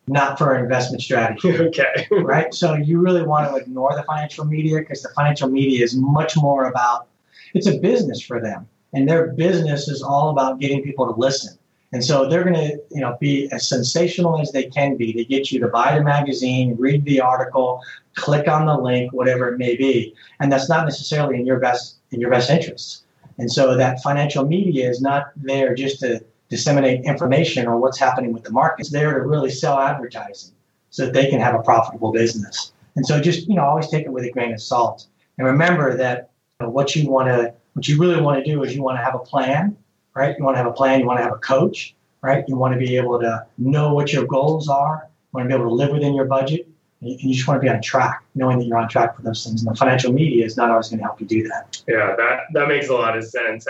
not 0.08 0.38
for 0.38 0.58
investment 0.58 1.04
strategy, 1.04 1.58
okay. 1.60 2.08
right? 2.12 2.54
So 2.54 2.74
you 2.74 3.00
really 3.00 3.24
want 3.24 3.50
to 3.50 3.56
ignore 3.58 3.94
the 3.96 4.04
financial 4.04 4.46
media 4.46 4.80
because 4.80 5.04
the 5.04 5.10
financial 5.10 5.50
media 5.50 5.84
is 5.84 5.96
much 5.96 6.38
more 6.38 6.70
about 6.70 7.08
it's 7.54 7.68
a 7.68 7.78
business 7.78 8.22
for 8.22 8.42
them, 8.42 8.68
and 8.94 9.08
their 9.08 9.28
business 9.34 9.88
is 9.88 10.02
all 10.02 10.30
about 10.30 10.60
getting 10.60 10.82
people 10.82 11.06
to 11.14 11.20
listen. 11.20 11.57
And 11.94 12.04
so 12.04 12.28
they're 12.28 12.44
going 12.44 12.56
to, 12.56 12.82
you 12.92 13.00
know, 13.00 13.18
be 13.20 13.50
as 13.52 13.68
sensational 13.68 14.42
as 14.42 14.52
they 14.52 14.66
can 14.66 14.98
be 14.98 15.14
to 15.14 15.24
get 15.24 15.52
you 15.52 15.60
to 15.62 15.68
buy 15.68 15.98
the 15.98 16.04
magazine, 16.04 16.76
read 16.78 17.06
the 17.06 17.22
article, 17.22 17.82
click 18.16 18.48
on 18.48 18.66
the 18.66 18.78
link, 18.78 19.14
whatever 19.14 19.48
it 19.48 19.58
may 19.58 19.78
be. 19.78 20.14
And 20.40 20.52
that's 20.52 20.68
not 20.68 20.86
necessarily 20.86 21.40
in 21.40 21.46
your 21.46 21.60
best 21.60 21.98
in 22.12 22.20
your 22.20 22.30
best 22.30 22.50
interests. 22.50 23.04
And 23.38 23.52
so 23.52 23.76
that 23.76 24.02
financial 24.02 24.46
media 24.46 24.90
is 24.90 25.02
not 25.02 25.32
there 25.36 25.76
just 25.76 26.00
to 26.00 26.24
disseminate 26.50 27.06
information 27.06 27.68
or 27.68 27.78
what's 27.78 28.00
happening 28.00 28.34
with 28.34 28.44
the 28.44 28.52
market. 28.52 28.82
It's 28.82 28.90
there 28.90 29.14
to 29.14 29.26
really 29.26 29.52
sell 29.52 29.80
advertising 29.80 30.54
so 30.90 31.06
that 31.06 31.14
they 31.14 31.30
can 31.30 31.40
have 31.40 31.54
a 31.54 31.62
profitable 31.62 32.12
business. 32.12 32.72
And 32.96 33.06
so 33.06 33.22
just, 33.22 33.48
you 33.48 33.56
know, 33.56 33.64
always 33.64 33.90
take 33.90 34.06
it 34.06 34.12
with 34.12 34.24
a 34.24 34.32
grain 34.32 34.54
of 34.54 34.62
salt. 34.62 35.08
And 35.38 35.46
remember 35.46 35.96
that 35.98 36.32
you 36.60 36.66
know, 36.66 36.72
what 36.72 36.96
you 36.96 37.10
want 37.10 37.28
to, 37.28 37.54
what 37.74 37.88
you 37.88 38.00
really 38.00 38.22
want 38.22 38.44
to 38.44 38.52
do 38.52 38.64
is 38.64 38.76
you 38.76 38.82
want 38.82 38.98
to 38.98 39.04
have 39.04 39.14
a 39.14 39.20
plan, 39.20 39.78
right? 40.18 40.36
You 40.38 40.44
want 40.44 40.56
to 40.56 40.58
have 40.58 40.68
a 40.68 40.74
plan, 40.74 41.00
you 41.00 41.06
want 41.06 41.20
to 41.20 41.24
have 41.24 41.34
a 41.34 41.38
coach, 41.38 41.96
right? 42.22 42.44
You 42.48 42.58
want 42.58 42.74
to 42.74 42.80
be 42.80 42.98
able 42.98 43.20
to 43.20 43.46
know 43.58 43.94
what 43.94 44.12
your 44.12 44.26
goals 44.26 44.68
are, 44.68 45.04
you 45.06 45.38
want 45.38 45.46
to 45.46 45.56
be 45.56 45.62
able 45.62 45.70
to 45.70 45.76
live 45.76 45.92
within 45.92 46.16
your 46.16 46.26
budget, 46.26 46.68
and 47.02 47.12
you 47.12 47.36
just 47.36 47.48
want 47.48 47.62
to 47.62 47.66
be 47.66 47.70
on 47.70 47.82
track, 47.82 48.24
knowing 48.34 48.58
that 48.58 48.66
you're 48.66 48.78
on 48.78 48.90
track 48.90 49.16
for 49.16 49.22
those 49.22 49.46
things. 49.46 49.62
And 49.62 49.72
the 49.72 49.78
financial 49.78 50.12
media 50.12 50.44
is 50.44 50.58
not 50.58 50.72
always 50.72 50.90
going 50.90 51.00
to 51.00 51.06
help 51.06 51.22
you 51.22 51.28
do 51.28 51.48
that. 51.48 51.82
Yeah, 51.88 52.16
that, 52.18 52.40
that 52.54 52.68
makes 52.68 52.90
a 52.90 52.94
lot 52.94 53.16
of 53.16 53.24
sense. 53.24 53.68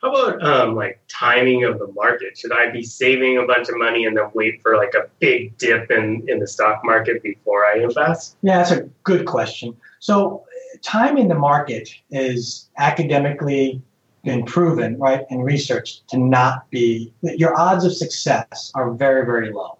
How 0.00 0.12
about 0.12 0.42
um, 0.44 0.76
like 0.76 1.00
timing 1.08 1.64
of 1.64 1.80
the 1.80 1.88
market? 1.88 2.38
Should 2.38 2.52
I 2.52 2.70
be 2.70 2.84
saving 2.84 3.38
a 3.38 3.44
bunch 3.44 3.68
of 3.68 3.76
money 3.76 4.06
and 4.06 4.16
then 4.16 4.30
wait 4.32 4.62
for 4.62 4.76
like 4.76 4.94
a 4.94 5.08
big 5.18 5.58
dip 5.58 5.90
in, 5.90 6.24
in 6.28 6.38
the 6.38 6.46
stock 6.46 6.84
market 6.84 7.20
before 7.20 7.64
I 7.64 7.78
invest? 7.78 8.36
Yeah, 8.42 8.58
that's 8.58 8.70
a 8.70 8.82
good 9.02 9.26
question. 9.26 9.76
So, 9.98 10.44
timing 10.82 11.26
the 11.26 11.34
market 11.34 11.90
is 12.10 12.70
academically 12.76 13.82
been 14.24 14.44
proven, 14.44 14.98
right, 14.98 15.24
in 15.30 15.40
research 15.42 16.04
to 16.08 16.18
not 16.18 16.68
be, 16.70 17.12
your 17.22 17.58
odds 17.58 17.84
of 17.84 17.94
success 17.94 18.72
are 18.74 18.92
very, 18.92 19.24
very 19.24 19.52
low. 19.52 19.78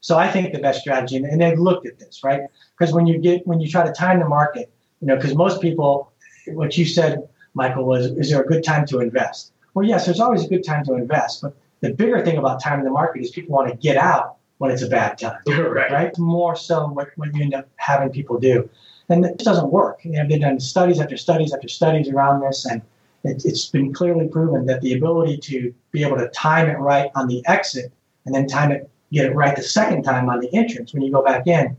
So 0.00 0.16
I 0.16 0.30
think 0.30 0.52
the 0.52 0.60
best 0.60 0.80
strategy, 0.80 1.16
and 1.16 1.40
they've 1.40 1.58
looked 1.58 1.86
at 1.86 1.98
this, 1.98 2.22
right? 2.22 2.42
Because 2.78 2.94
when 2.94 3.06
you 3.06 3.18
get, 3.18 3.46
when 3.46 3.60
you 3.60 3.68
try 3.68 3.84
to 3.84 3.92
time 3.92 4.20
the 4.20 4.28
market, 4.28 4.70
you 5.00 5.08
know, 5.08 5.16
because 5.16 5.34
most 5.34 5.60
people, 5.60 6.12
what 6.46 6.76
you 6.78 6.84
said, 6.84 7.28
Michael, 7.54 7.84
was, 7.84 8.06
is 8.06 8.30
there 8.30 8.42
a 8.42 8.46
good 8.46 8.64
time 8.64 8.86
to 8.86 9.00
invest? 9.00 9.52
Well, 9.74 9.84
yes, 9.84 10.04
there's 10.04 10.20
always 10.20 10.44
a 10.44 10.48
good 10.48 10.64
time 10.64 10.84
to 10.84 10.94
invest, 10.94 11.42
but 11.42 11.56
the 11.80 11.92
bigger 11.92 12.24
thing 12.24 12.38
about 12.38 12.62
timing 12.62 12.84
the 12.84 12.90
market 12.90 13.20
is 13.20 13.30
people 13.30 13.54
want 13.54 13.70
to 13.70 13.76
get 13.76 13.96
out 13.96 14.36
when 14.58 14.70
it's 14.70 14.82
a 14.82 14.88
bad 14.88 15.18
time, 15.18 15.38
right? 15.46 15.90
right? 15.90 16.18
More 16.18 16.56
so 16.56 16.88
what, 16.88 17.08
what 17.16 17.34
you 17.34 17.42
end 17.42 17.54
up 17.54 17.68
having 17.76 18.10
people 18.10 18.38
do. 18.38 18.68
And 19.08 19.24
it 19.24 19.38
doesn't 19.38 19.70
work. 19.70 20.04
You 20.04 20.12
know, 20.12 20.28
they've 20.28 20.40
done 20.40 20.58
studies 20.58 21.00
after 21.00 21.16
studies 21.16 21.52
after 21.52 21.68
studies 21.68 22.08
around 22.08 22.40
this, 22.40 22.64
and 22.64 22.82
it, 23.24 23.44
it's 23.44 23.66
been 23.66 23.92
clearly 23.92 24.28
proven 24.28 24.66
that 24.66 24.80
the 24.80 24.94
ability 24.94 25.38
to 25.38 25.74
be 25.92 26.02
able 26.02 26.16
to 26.16 26.28
time 26.28 26.68
it 26.68 26.78
right 26.78 27.10
on 27.14 27.26
the 27.26 27.44
exit 27.46 27.92
and 28.24 28.34
then 28.34 28.46
time 28.46 28.72
it, 28.72 28.90
get 29.12 29.26
it 29.26 29.34
right 29.34 29.56
the 29.56 29.62
second 29.62 30.02
time 30.02 30.28
on 30.28 30.40
the 30.40 30.52
entrance 30.54 30.92
when 30.92 31.02
you 31.02 31.12
go 31.12 31.22
back 31.22 31.46
in, 31.46 31.76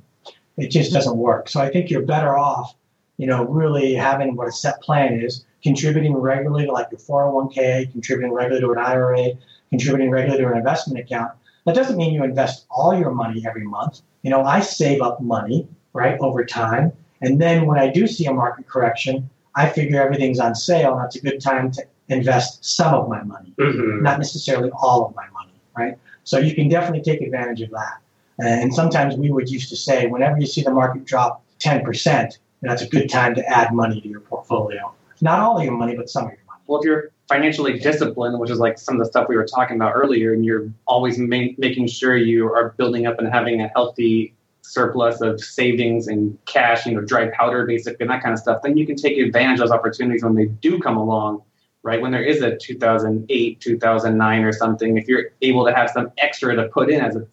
it 0.57 0.69
just 0.69 0.91
doesn't 0.91 1.17
work. 1.17 1.49
So 1.49 1.59
I 1.61 1.69
think 1.69 1.89
you're 1.89 2.01
better 2.01 2.37
off, 2.37 2.75
you 3.17 3.27
know, 3.27 3.45
really 3.45 3.93
having 3.93 4.35
what 4.35 4.47
a 4.47 4.51
set 4.51 4.81
plan 4.81 5.21
is, 5.21 5.45
contributing 5.61 6.15
regularly 6.15 6.65
to 6.65 6.71
like 6.71 6.87
your 6.91 6.99
401k, 6.99 7.91
contributing 7.91 8.31
regularly 8.31 8.61
to 8.61 8.71
an 8.71 8.77
IRA, 8.77 9.29
contributing 9.69 10.09
regularly 10.09 10.43
to 10.43 10.51
an 10.51 10.57
investment 10.57 10.99
account. 10.99 11.31
That 11.65 11.75
doesn't 11.75 11.97
mean 11.97 12.13
you 12.13 12.23
invest 12.23 12.65
all 12.69 12.97
your 12.97 13.11
money 13.11 13.45
every 13.45 13.65
month. 13.65 14.01
You 14.21 14.29
know, 14.29 14.43
I 14.43 14.61
save 14.61 15.01
up 15.01 15.21
money, 15.21 15.67
right, 15.93 16.17
over 16.19 16.45
time. 16.45 16.93
And 17.21 17.41
then 17.41 17.65
when 17.65 17.77
I 17.77 17.89
do 17.89 18.07
see 18.07 18.25
a 18.25 18.33
market 18.33 18.67
correction, 18.67 19.29
I 19.57 19.67
figure 19.67 20.01
everything's 20.01 20.39
on 20.39 20.53
sale 20.53 20.93
and 20.93 21.01
that's 21.01 21.15
a 21.15 21.21
good 21.21 21.41
time 21.41 21.71
to 21.71 21.83
invest 22.09 22.63
some 22.63 22.93
of 22.93 23.09
my 23.09 23.23
money, 23.23 23.53
mm-hmm. 23.57 24.03
not 24.03 24.19
necessarily 24.19 24.69
all 24.71 25.07
of 25.07 25.15
my 25.15 25.27
money, 25.33 25.59
right? 25.75 25.97
So 26.23 26.37
you 26.37 26.53
can 26.53 26.69
definitely 26.69 27.01
take 27.01 27.21
advantage 27.21 27.61
of 27.61 27.71
that. 27.71 27.97
And 28.39 28.71
sometimes 28.73 29.15
we 29.15 29.31
would 29.31 29.49
used 29.49 29.69
to 29.69 29.75
say, 29.75 30.05
whenever 30.05 30.37
you 30.37 30.45
see 30.45 30.61
the 30.61 30.71
market 30.71 31.05
drop 31.05 31.43
10%, 31.59 32.37
that's 32.61 32.83
a 32.83 32.87
good 32.87 33.09
time 33.09 33.33
to 33.33 33.45
add 33.47 33.73
money 33.73 33.99
to 33.99 34.07
your 34.07 34.19
portfolio. 34.19 34.93
Not 35.21 35.39
all 35.39 35.57
of 35.57 35.63
your 35.63 35.73
money, 35.73 35.95
but 35.95 36.07
some 36.07 36.25
of 36.25 36.31
your 36.31 36.39
money. 36.47 36.61
Well, 36.67 36.79
if 36.79 36.85
you're 36.85 37.09
financially 37.27 37.79
disciplined, 37.79 38.39
which 38.39 38.51
is 38.51 38.59
like 38.59 38.77
some 38.77 38.95
of 38.95 38.99
the 38.99 39.05
stuff 39.05 39.27
we 39.27 39.35
were 39.35 39.45
talking 39.45 39.75
about 39.75 39.93
earlier, 39.95 40.33
and 40.33 40.45
you're 40.45 40.69
always 40.85 41.17
ma- 41.17 41.53
making 41.57 41.87
sure 41.87 42.15
you 42.15 42.45
are 42.53 42.75
building 42.77 43.07
up 43.07 43.17
and 43.17 43.27
having 43.27 43.61
a 43.61 43.69
healthy 43.69 44.33
surplus 44.67 45.21
of 45.21 45.39
savings 45.39 46.07
and 46.07 46.37
cash, 46.45 46.85
you 46.85 46.93
know, 46.93 47.01
dry 47.01 47.29
powder, 47.29 47.65
basically, 47.65 47.97
and 48.01 48.09
that 48.09 48.21
kind 48.21 48.33
of 48.33 48.39
stuff, 48.39 48.61
then 48.63 48.77
you 48.77 48.85
can 48.85 48.95
take 48.95 49.17
advantage 49.17 49.59
of 49.59 49.67
those 49.67 49.71
opportunities 49.71 50.23
when 50.23 50.35
they 50.35 50.45
do 50.45 50.79
come 50.79 50.97
along, 50.97 51.41
right? 51.83 52.01
When 52.01 52.11
there 52.11 52.23
is 52.23 52.41
a 52.41 52.57
2008, 52.57 53.61
2009 53.61 54.43
or 54.43 54.53
something, 54.53 54.97
if 54.97 55.07
you're 55.07 55.31
able 55.41 55.65
to 55.65 55.73
have 55.73 55.89
some 55.89 56.11
extra 56.17 56.55
to 56.55 56.67
put 56.67 56.89
in 56.89 57.01
as 57.01 57.15
a 57.15 57.25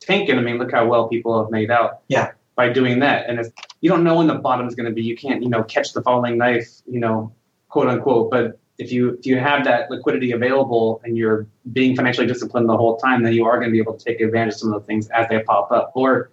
tank, 0.00 0.28
and 0.28 0.38
I 0.38 0.42
mean, 0.42 0.58
look 0.58 0.72
how 0.72 0.86
well 0.86 1.08
people 1.08 1.40
have 1.40 1.50
made 1.50 1.70
out. 1.70 2.00
Yeah. 2.08 2.32
By 2.56 2.68
doing 2.68 2.98
that, 2.98 3.30
and 3.30 3.38
it's, 3.38 3.50
you 3.80 3.88
don't 3.88 4.04
know 4.04 4.16
when 4.16 4.26
the 4.26 4.34
bottom 4.34 4.66
is 4.66 4.74
going 4.74 4.84
to 4.84 4.92
be. 4.92 5.02
You 5.02 5.16
can't, 5.16 5.42
you 5.42 5.48
know, 5.48 5.62
catch 5.62 5.94
the 5.94 6.02
falling 6.02 6.36
knife, 6.36 6.82
you 6.86 7.00
know, 7.00 7.32
quote 7.70 7.88
unquote. 7.88 8.30
But 8.30 8.58
if 8.76 8.92
you 8.92 9.10
if 9.18 9.24
you 9.24 9.38
have 9.38 9.64
that 9.64 9.90
liquidity 9.90 10.32
available 10.32 11.00
and 11.04 11.16
you're 11.16 11.46
being 11.72 11.96
financially 11.96 12.26
disciplined 12.26 12.68
the 12.68 12.76
whole 12.76 12.98
time, 12.98 13.22
then 13.22 13.32
you 13.32 13.46
are 13.46 13.56
going 13.56 13.68
to 13.68 13.72
be 13.72 13.78
able 13.78 13.94
to 13.94 14.04
take 14.04 14.20
advantage 14.20 14.54
of 14.54 14.60
some 14.60 14.72
of 14.74 14.82
the 14.82 14.86
things 14.86 15.08
as 15.10 15.26
they 15.28 15.40
pop 15.42 15.70
up. 15.70 15.92
Or 15.94 16.30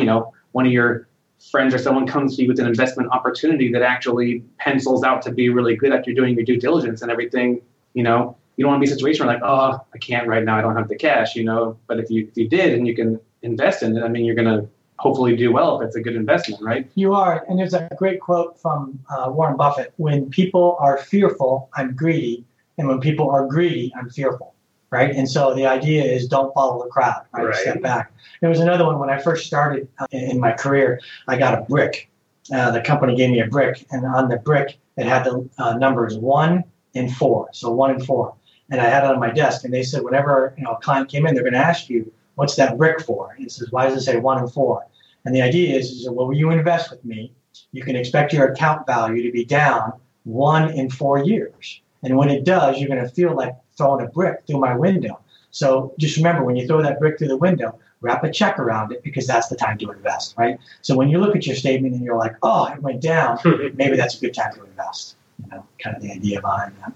you 0.00 0.06
know, 0.06 0.32
one 0.52 0.66
of 0.66 0.72
your 0.72 1.08
friends 1.50 1.74
or 1.74 1.78
someone 1.78 2.06
comes 2.06 2.36
to 2.36 2.42
you 2.42 2.48
with 2.48 2.58
an 2.58 2.66
investment 2.66 3.10
opportunity 3.12 3.72
that 3.72 3.82
actually 3.82 4.44
pencils 4.58 5.02
out 5.02 5.22
to 5.22 5.32
be 5.32 5.48
really 5.48 5.76
good 5.76 5.92
after 5.92 6.12
doing 6.12 6.34
your 6.34 6.44
due 6.44 6.58
diligence 6.58 7.00
and 7.02 7.10
everything, 7.10 7.60
you 7.94 8.02
know, 8.02 8.36
you 8.56 8.64
don't 8.64 8.72
want 8.72 8.82
to 8.82 8.86
be 8.86 8.90
in 8.90 8.92
a 8.92 8.96
situation 8.96 9.26
where 9.26 9.34
like, 9.34 9.42
oh, 9.44 9.80
I 9.94 9.98
can't 9.98 10.28
right 10.28 10.44
now, 10.44 10.58
I 10.58 10.60
don't 10.60 10.76
have 10.76 10.88
the 10.88 10.96
cash, 10.96 11.34
you 11.34 11.44
know. 11.44 11.78
But 11.86 11.98
if 11.98 12.10
you 12.10 12.26
if 12.28 12.36
you 12.36 12.48
did 12.48 12.74
and 12.74 12.86
you 12.86 12.94
can 12.94 13.18
invest 13.42 13.82
in 13.82 13.96
it, 13.96 14.02
I 14.02 14.08
mean, 14.08 14.24
you're 14.24 14.34
gonna 14.34 14.68
hopefully 14.98 15.34
do 15.34 15.50
well 15.50 15.80
if 15.80 15.86
it's 15.86 15.96
a 15.96 16.00
good 16.02 16.14
investment, 16.14 16.62
right? 16.62 16.90
You 16.94 17.14
are, 17.14 17.44
and 17.48 17.58
there's 17.58 17.72
a 17.72 17.88
great 17.96 18.20
quote 18.20 18.60
from 18.60 19.00
uh, 19.08 19.30
Warren 19.30 19.56
Buffett: 19.56 19.94
"When 19.96 20.28
people 20.28 20.76
are 20.78 20.98
fearful, 20.98 21.70
I'm 21.74 21.96
greedy, 21.96 22.44
and 22.76 22.86
when 22.86 23.00
people 23.00 23.30
are 23.30 23.46
greedy, 23.46 23.92
I'm 23.96 24.10
fearful." 24.10 24.54
Right, 24.90 25.14
and 25.14 25.28
so 25.28 25.54
the 25.54 25.66
idea 25.66 26.02
is 26.02 26.26
don't 26.26 26.52
follow 26.52 26.82
the 26.82 26.88
crowd. 26.90 27.22
Right, 27.32 27.46
Right. 27.46 27.54
step 27.54 27.80
back. 27.80 28.12
There 28.40 28.50
was 28.50 28.58
another 28.58 28.84
one 28.84 28.98
when 28.98 29.08
I 29.08 29.18
first 29.18 29.46
started 29.46 29.86
uh, 30.00 30.06
in 30.10 30.40
my 30.40 30.50
career. 30.52 31.00
I 31.28 31.38
got 31.38 31.56
a 31.56 31.62
brick. 31.62 32.10
Uh, 32.52 32.72
the 32.72 32.80
company 32.80 33.14
gave 33.14 33.30
me 33.30 33.40
a 33.40 33.46
brick, 33.46 33.86
and 33.92 34.04
on 34.04 34.28
the 34.28 34.38
brick 34.38 34.78
it 34.96 35.06
had 35.06 35.24
the 35.24 35.48
uh, 35.58 35.74
numbers 35.74 36.18
one 36.18 36.64
and 36.96 37.14
four. 37.14 37.48
So 37.52 37.70
one 37.70 37.92
and 37.92 38.04
four, 38.04 38.34
and 38.70 38.80
I 38.80 38.86
had 38.86 39.04
it 39.04 39.10
on 39.10 39.20
my 39.20 39.30
desk. 39.30 39.64
And 39.64 39.72
they 39.72 39.84
said 39.84 40.02
whenever 40.02 40.54
you 40.58 40.64
know 40.64 40.72
a 40.72 40.80
client 40.80 41.08
came 41.08 41.24
in, 41.26 41.34
they're 41.34 41.44
going 41.44 41.54
to 41.54 41.60
ask 41.60 41.88
you, 41.88 42.12
"What's 42.34 42.56
that 42.56 42.76
brick 42.76 43.00
for?" 43.00 43.32
And 43.36 43.46
it 43.46 43.52
says, 43.52 43.70
"Why 43.70 43.86
does 43.86 43.96
it 43.96 44.00
say 44.00 44.16
one 44.16 44.38
and 44.38 44.52
four? 44.52 44.84
And 45.24 45.34
the 45.34 45.42
idea 45.42 45.76
is, 45.78 45.90
is 45.92 46.10
well, 46.10 46.26
when 46.26 46.36
you 46.36 46.50
invest 46.50 46.90
with 46.90 47.04
me, 47.04 47.32
you 47.70 47.84
can 47.84 47.94
expect 47.94 48.32
your 48.32 48.48
account 48.48 48.86
value 48.86 49.22
to 49.22 49.30
be 49.30 49.44
down 49.44 49.92
one 50.24 50.70
in 50.70 50.90
four 50.90 51.22
years. 51.22 51.80
And 52.02 52.16
when 52.16 52.30
it 52.30 52.44
does, 52.44 52.78
you're 52.78 52.88
going 52.88 53.02
to 53.06 53.08
feel 53.08 53.36
like 53.36 53.54
throwing 53.80 54.04
a 54.04 54.08
brick 54.08 54.42
through 54.46 54.60
my 54.60 54.76
window. 54.76 55.18
So 55.50 55.94
just 55.98 56.16
remember, 56.16 56.44
when 56.44 56.56
you 56.56 56.66
throw 56.66 56.82
that 56.82 57.00
brick 57.00 57.18
through 57.18 57.28
the 57.28 57.36
window, 57.36 57.78
wrap 58.02 58.22
a 58.24 58.30
check 58.30 58.58
around 58.58 58.92
it 58.92 59.02
because 59.02 59.26
that's 59.26 59.48
the 59.48 59.56
time 59.56 59.78
to 59.78 59.90
invest, 59.90 60.34
right? 60.36 60.58
So 60.82 60.94
when 60.96 61.08
you 61.08 61.18
look 61.18 61.34
at 61.34 61.46
your 61.46 61.56
statement 61.56 61.94
and 61.94 62.04
you're 62.04 62.16
like, 62.16 62.36
oh, 62.42 62.66
it 62.66 62.80
went 62.82 63.00
down, 63.00 63.38
maybe 63.74 63.96
that's 63.96 64.16
a 64.16 64.20
good 64.20 64.34
time 64.34 64.52
to 64.54 64.64
invest. 64.64 65.16
You 65.42 65.50
know, 65.50 65.66
kind 65.82 65.96
of 65.96 66.02
the 66.02 66.12
idea 66.12 66.40
behind 66.40 66.74
that. 66.80 66.92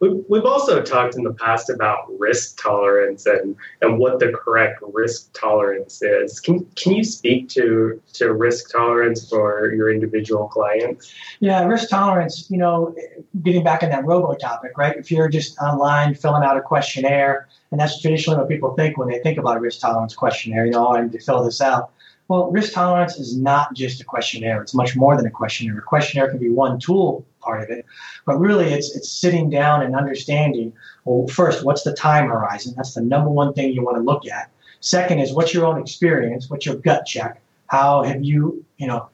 We- 0.00 0.22
We've 0.28 0.44
also 0.44 0.82
talked 0.82 1.16
in 1.16 1.22
the 1.22 1.34
past 1.34 1.70
about 1.70 2.06
risk 2.18 2.60
tolerance 2.60 3.26
and, 3.26 3.54
and 3.82 3.98
what 3.98 4.18
the 4.18 4.32
correct 4.32 4.80
risk 4.92 5.32
tolerance 5.32 6.02
is. 6.02 6.40
Can, 6.40 6.66
can 6.76 6.92
you 6.92 7.04
speak 7.04 7.48
to, 7.50 8.00
to 8.14 8.32
risk 8.32 8.70
tolerance 8.70 9.28
for 9.28 9.72
your 9.72 9.92
individual 9.92 10.48
clients? 10.48 11.12
Yeah, 11.40 11.64
risk 11.64 11.88
tolerance, 11.90 12.50
you 12.50 12.58
know, 12.58 12.94
getting 13.42 13.62
back 13.62 13.82
in 13.82 13.90
that 13.90 14.04
robo 14.04 14.34
topic, 14.34 14.76
right? 14.76 14.96
If 14.96 15.10
you're 15.10 15.28
just 15.28 15.58
online 15.58 16.14
filling 16.14 16.42
out 16.42 16.56
a 16.56 16.60
questionnaire, 16.60 17.48
and 17.70 17.80
that's 17.80 18.00
traditionally 18.00 18.38
what 18.38 18.48
people 18.48 18.74
think 18.74 18.96
when 18.98 19.08
they 19.08 19.18
think 19.20 19.38
about 19.38 19.56
a 19.56 19.60
risk 19.60 19.80
tolerance 19.80 20.14
questionnaire, 20.14 20.64
you 20.64 20.72
know, 20.72 20.88
oh, 20.88 20.94
I 20.94 21.02
need 21.02 21.12
to 21.12 21.20
fill 21.20 21.44
this 21.44 21.60
out. 21.60 21.90
Well, 22.28 22.50
risk 22.50 22.72
tolerance 22.72 23.18
is 23.18 23.36
not 23.36 23.74
just 23.74 24.00
a 24.00 24.04
questionnaire. 24.04 24.62
It's 24.62 24.74
much 24.74 24.96
more 24.96 25.16
than 25.16 25.26
a 25.26 25.30
questionnaire. 25.30 25.78
A 25.78 25.82
questionnaire 25.82 26.30
can 26.30 26.38
be 26.38 26.48
one 26.48 26.78
tool 26.80 27.26
part 27.44 27.62
of 27.62 27.70
it, 27.70 27.84
but 28.24 28.38
really 28.38 28.72
it's 28.72 28.94
it's 28.96 29.10
sitting 29.10 29.50
down 29.50 29.82
and 29.82 29.94
understanding, 29.94 30.72
well, 31.04 31.28
first, 31.28 31.64
what's 31.64 31.82
the 31.82 31.92
time 31.92 32.28
horizon? 32.28 32.74
That's 32.76 32.94
the 32.94 33.02
number 33.02 33.30
one 33.30 33.52
thing 33.52 33.72
you 33.72 33.82
want 33.82 33.96
to 33.96 34.02
look 34.02 34.26
at. 34.26 34.50
Second 34.80 35.18
is 35.18 35.32
what's 35.32 35.54
your 35.54 35.66
own 35.66 35.80
experience? 35.80 36.50
What's 36.50 36.66
your 36.66 36.76
gut 36.76 37.06
check? 37.06 37.40
How 37.68 38.02
have 38.02 38.22
you, 38.22 38.64
you 38.76 38.86
know, 38.86 39.08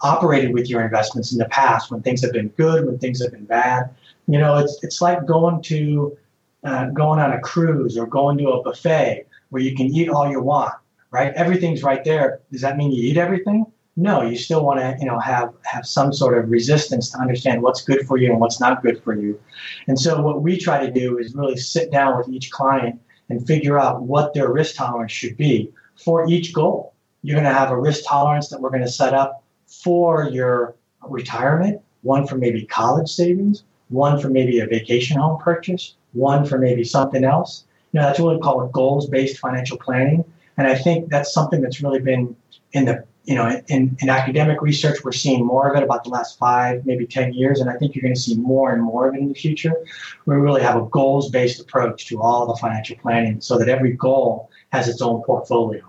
operated 0.00 0.52
with 0.52 0.68
your 0.68 0.82
investments 0.82 1.32
in 1.32 1.38
the 1.38 1.46
past 1.46 1.90
when 1.90 2.02
things 2.02 2.22
have 2.22 2.32
been 2.32 2.48
good, 2.48 2.86
when 2.86 2.98
things 2.98 3.22
have 3.22 3.32
been 3.32 3.44
bad? 3.44 3.90
You 4.28 4.38
know, 4.38 4.58
it's 4.58 4.78
it's 4.82 5.00
like 5.00 5.26
going 5.26 5.62
to 5.62 6.16
uh, 6.64 6.86
going 6.90 7.18
on 7.18 7.32
a 7.32 7.40
cruise 7.40 7.98
or 7.98 8.06
going 8.06 8.38
to 8.38 8.50
a 8.50 8.62
buffet 8.62 9.26
where 9.50 9.62
you 9.62 9.74
can 9.74 9.86
eat 9.86 10.08
all 10.08 10.30
you 10.30 10.40
want, 10.40 10.74
right? 11.10 11.32
Everything's 11.34 11.82
right 11.82 12.04
there. 12.04 12.40
Does 12.50 12.60
that 12.60 12.76
mean 12.76 12.92
you 12.92 13.02
eat 13.02 13.16
everything? 13.16 13.66
No, 13.96 14.22
you 14.22 14.36
still 14.36 14.64
want 14.64 14.80
to, 14.80 14.96
you 14.98 15.06
know, 15.06 15.18
have 15.18 15.52
have 15.64 15.84
some 15.84 16.14
sort 16.14 16.38
of 16.38 16.50
resistance 16.50 17.10
to 17.10 17.18
understand 17.18 17.60
what's 17.60 17.82
good 17.82 18.06
for 18.06 18.16
you 18.16 18.30
and 18.30 18.40
what's 18.40 18.58
not 18.58 18.82
good 18.82 19.02
for 19.02 19.14
you. 19.14 19.38
And 19.86 20.00
so 20.00 20.22
what 20.22 20.40
we 20.40 20.56
try 20.56 20.84
to 20.84 20.90
do 20.90 21.18
is 21.18 21.34
really 21.34 21.58
sit 21.58 21.90
down 21.90 22.16
with 22.16 22.28
each 22.28 22.50
client 22.50 22.98
and 23.28 23.46
figure 23.46 23.78
out 23.78 24.02
what 24.02 24.32
their 24.32 24.50
risk 24.50 24.76
tolerance 24.76 25.12
should 25.12 25.36
be 25.36 25.70
for 25.96 26.26
each 26.28 26.54
goal. 26.54 26.94
You're 27.22 27.36
going 27.38 27.52
to 27.52 27.58
have 27.58 27.70
a 27.70 27.78
risk 27.78 28.04
tolerance 28.06 28.48
that 28.48 28.60
we're 28.60 28.70
going 28.70 28.82
to 28.82 28.90
set 28.90 29.12
up 29.12 29.44
for 29.66 30.24
your 30.24 30.74
retirement, 31.06 31.80
one 32.02 32.26
for 32.26 32.36
maybe 32.36 32.64
college 32.64 33.10
savings, 33.10 33.64
one 33.90 34.18
for 34.18 34.30
maybe 34.30 34.60
a 34.60 34.66
vacation 34.66 35.18
home 35.18 35.38
purchase, 35.38 35.96
one 36.14 36.46
for 36.46 36.58
maybe 36.58 36.82
something 36.82 37.24
else. 37.24 37.64
You 37.92 38.00
know, 38.00 38.06
that's 38.06 38.18
what 38.18 38.34
we 38.34 38.40
call 38.40 38.64
it 38.64 38.72
goals-based 38.72 39.38
financial 39.38 39.76
planning. 39.76 40.24
And 40.56 40.66
I 40.66 40.76
think 40.76 41.10
that's 41.10 41.32
something 41.32 41.60
that's 41.60 41.82
really 41.82 42.00
been 42.00 42.34
in 42.72 42.86
the 42.86 43.04
you 43.24 43.34
know, 43.36 43.62
in, 43.68 43.96
in 44.00 44.08
academic 44.08 44.60
research, 44.62 45.04
we're 45.04 45.12
seeing 45.12 45.44
more 45.44 45.70
of 45.70 45.76
it 45.76 45.84
about 45.84 46.02
the 46.04 46.10
last 46.10 46.38
five, 46.38 46.84
maybe 46.84 47.06
10 47.06 47.34
years, 47.34 47.60
and 47.60 47.70
I 47.70 47.76
think 47.76 47.94
you're 47.94 48.02
going 48.02 48.14
to 48.14 48.20
see 48.20 48.36
more 48.36 48.72
and 48.72 48.82
more 48.82 49.08
of 49.08 49.14
it 49.14 49.20
in 49.20 49.28
the 49.28 49.34
future. 49.34 49.74
We 50.26 50.36
really 50.36 50.62
have 50.62 50.76
a 50.76 50.86
goals 50.86 51.30
based 51.30 51.60
approach 51.60 52.06
to 52.06 52.20
all 52.20 52.46
the 52.46 52.56
financial 52.56 52.96
planning 52.96 53.40
so 53.40 53.58
that 53.58 53.68
every 53.68 53.92
goal 53.92 54.50
has 54.72 54.88
its 54.88 55.00
own 55.00 55.22
portfolio 55.22 55.82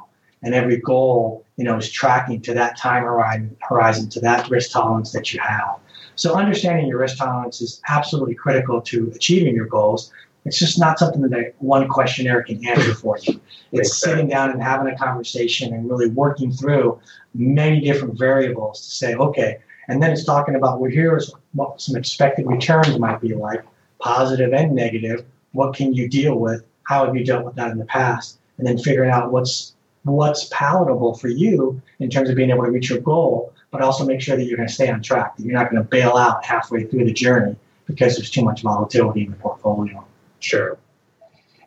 and 0.43 0.53
every 0.53 0.77
goal, 0.77 1.45
you 1.57 1.63
know, 1.63 1.77
is 1.77 1.91
tracking 1.91 2.41
to 2.41 2.53
that 2.53 2.77
time 2.77 3.03
horizon, 3.03 3.55
horizon 3.61 4.09
to 4.09 4.19
that 4.19 4.49
risk 4.49 4.71
tolerance 4.71 5.11
that 5.13 5.33
you 5.33 5.39
have. 5.39 5.79
So 6.15 6.35
understanding 6.35 6.87
your 6.87 6.99
risk 6.99 7.17
tolerance 7.17 7.61
is 7.61 7.81
absolutely 7.87 8.35
critical 8.35 8.81
to 8.81 9.11
achieving 9.15 9.55
your 9.55 9.65
goals. 9.65 10.11
It's 10.45 10.59
just 10.59 10.79
not 10.79 10.99
something 10.99 11.21
that 11.21 11.53
one 11.59 11.87
questionnaire 11.87 12.43
can 12.43 12.65
answer 12.67 12.93
for 12.93 13.17
you. 13.21 13.39
It's 13.71 13.97
sitting 13.99 14.27
down 14.27 14.51
and 14.51 14.61
having 14.61 14.91
a 14.91 14.97
conversation 14.97 15.73
and 15.73 15.89
really 15.89 16.09
working 16.09 16.51
through 16.51 16.99
many 17.33 17.79
different 17.79 18.19
variables 18.19 18.81
to 18.81 18.91
say, 18.91 19.15
okay, 19.15 19.59
and 19.87 20.01
then 20.01 20.11
it's 20.11 20.23
talking 20.23 20.55
about 20.55 20.79
well, 20.79 20.91
here's 20.91 21.33
what 21.53 21.81
some 21.81 21.95
expected 21.95 22.47
returns 22.47 22.97
might 22.99 23.21
be 23.21 23.33
like, 23.33 23.63
positive 23.99 24.53
and 24.53 24.73
negative. 24.75 25.25
What 25.53 25.75
can 25.75 25.93
you 25.93 26.09
deal 26.09 26.35
with? 26.35 26.63
How 26.83 27.05
have 27.05 27.15
you 27.15 27.23
dealt 27.23 27.45
with 27.45 27.55
that 27.55 27.71
in 27.71 27.77
the 27.77 27.85
past? 27.85 28.39
And 28.57 28.67
then 28.67 28.77
figuring 28.77 29.09
out 29.09 29.31
what's 29.31 29.73
what's 30.03 30.49
palatable 30.51 31.15
for 31.15 31.29
you 31.29 31.81
in 31.99 32.09
terms 32.09 32.29
of 32.29 32.35
being 32.35 32.49
able 32.49 32.65
to 32.65 32.71
reach 32.71 32.89
your 32.89 32.99
goal, 32.99 33.53
but 33.71 33.81
also 33.81 34.05
make 34.05 34.19
sure 34.19 34.35
that 34.35 34.43
you're 34.43 34.57
going 34.57 34.67
to 34.67 34.73
stay 34.73 34.89
on 34.89 35.01
track, 35.01 35.37
that 35.37 35.43
you're 35.43 35.53
not 35.53 35.71
going 35.71 35.81
to 35.81 35.87
bail 35.87 36.17
out 36.17 36.43
halfway 36.43 36.83
through 36.83 37.05
the 37.05 37.13
journey 37.13 37.55
because 37.85 38.17
there's 38.17 38.29
too 38.29 38.43
much 38.43 38.61
volatility 38.61 39.23
in 39.23 39.31
the 39.31 39.37
portfolio. 39.37 40.05
Sure. 40.43 40.77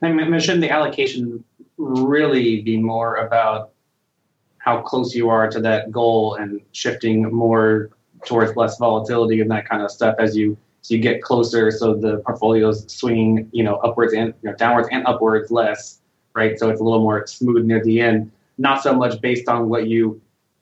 Mean, 0.03 0.39
shouldn't 0.39 0.61
the 0.61 0.71
allocation 0.71 1.43
really 1.79 2.61
be 2.61 2.77
more 2.77 3.17
about 3.17 3.71
how 4.59 4.83
close 4.83 5.15
you 5.15 5.31
are 5.31 5.49
to 5.51 5.61
that 5.61 5.91
goal 5.91 6.35
and 6.35 6.61
shifting 6.73 7.23
more 7.33 7.91
towards 8.27 8.55
less 8.57 8.79
volatility 8.79 9.41
and 9.41 9.51
that 9.51 9.69
kind 9.69 9.83
of 9.83 9.91
stuff 9.91 10.17
as 10.19 10.37
you 10.37 10.57
you 10.89 10.99
get 10.99 11.21
closer 11.21 11.71
so 11.71 11.95
the 11.95 12.19
portfolios 12.19 12.85
swing 12.93 13.49
you 13.53 13.65
know 13.65 13.77
upwards 13.77 14.13
and 14.13 14.33
you 14.43 14.51
know, 14.51 14.57
downwards 14.57 14.89
and 14.93 15.05
upwards 15.07 15.51
less 15.51 16.01
right 16.35 16.59
so 16.59 16.71
it's 16.71 16.81
a 16.81 16.85
little 16.85 17.01
more 17.01 17.27
smooth 17.27 17.65
near 17.65 17.83
the 17.83 18.01
end 18.01 18.31
not 18.59 18.83
so 18.83 18.95
much 18.95 19.21
based 19.21 19.49
on 19.49 19.69
what 19.69 19.89
you 19.89 20.21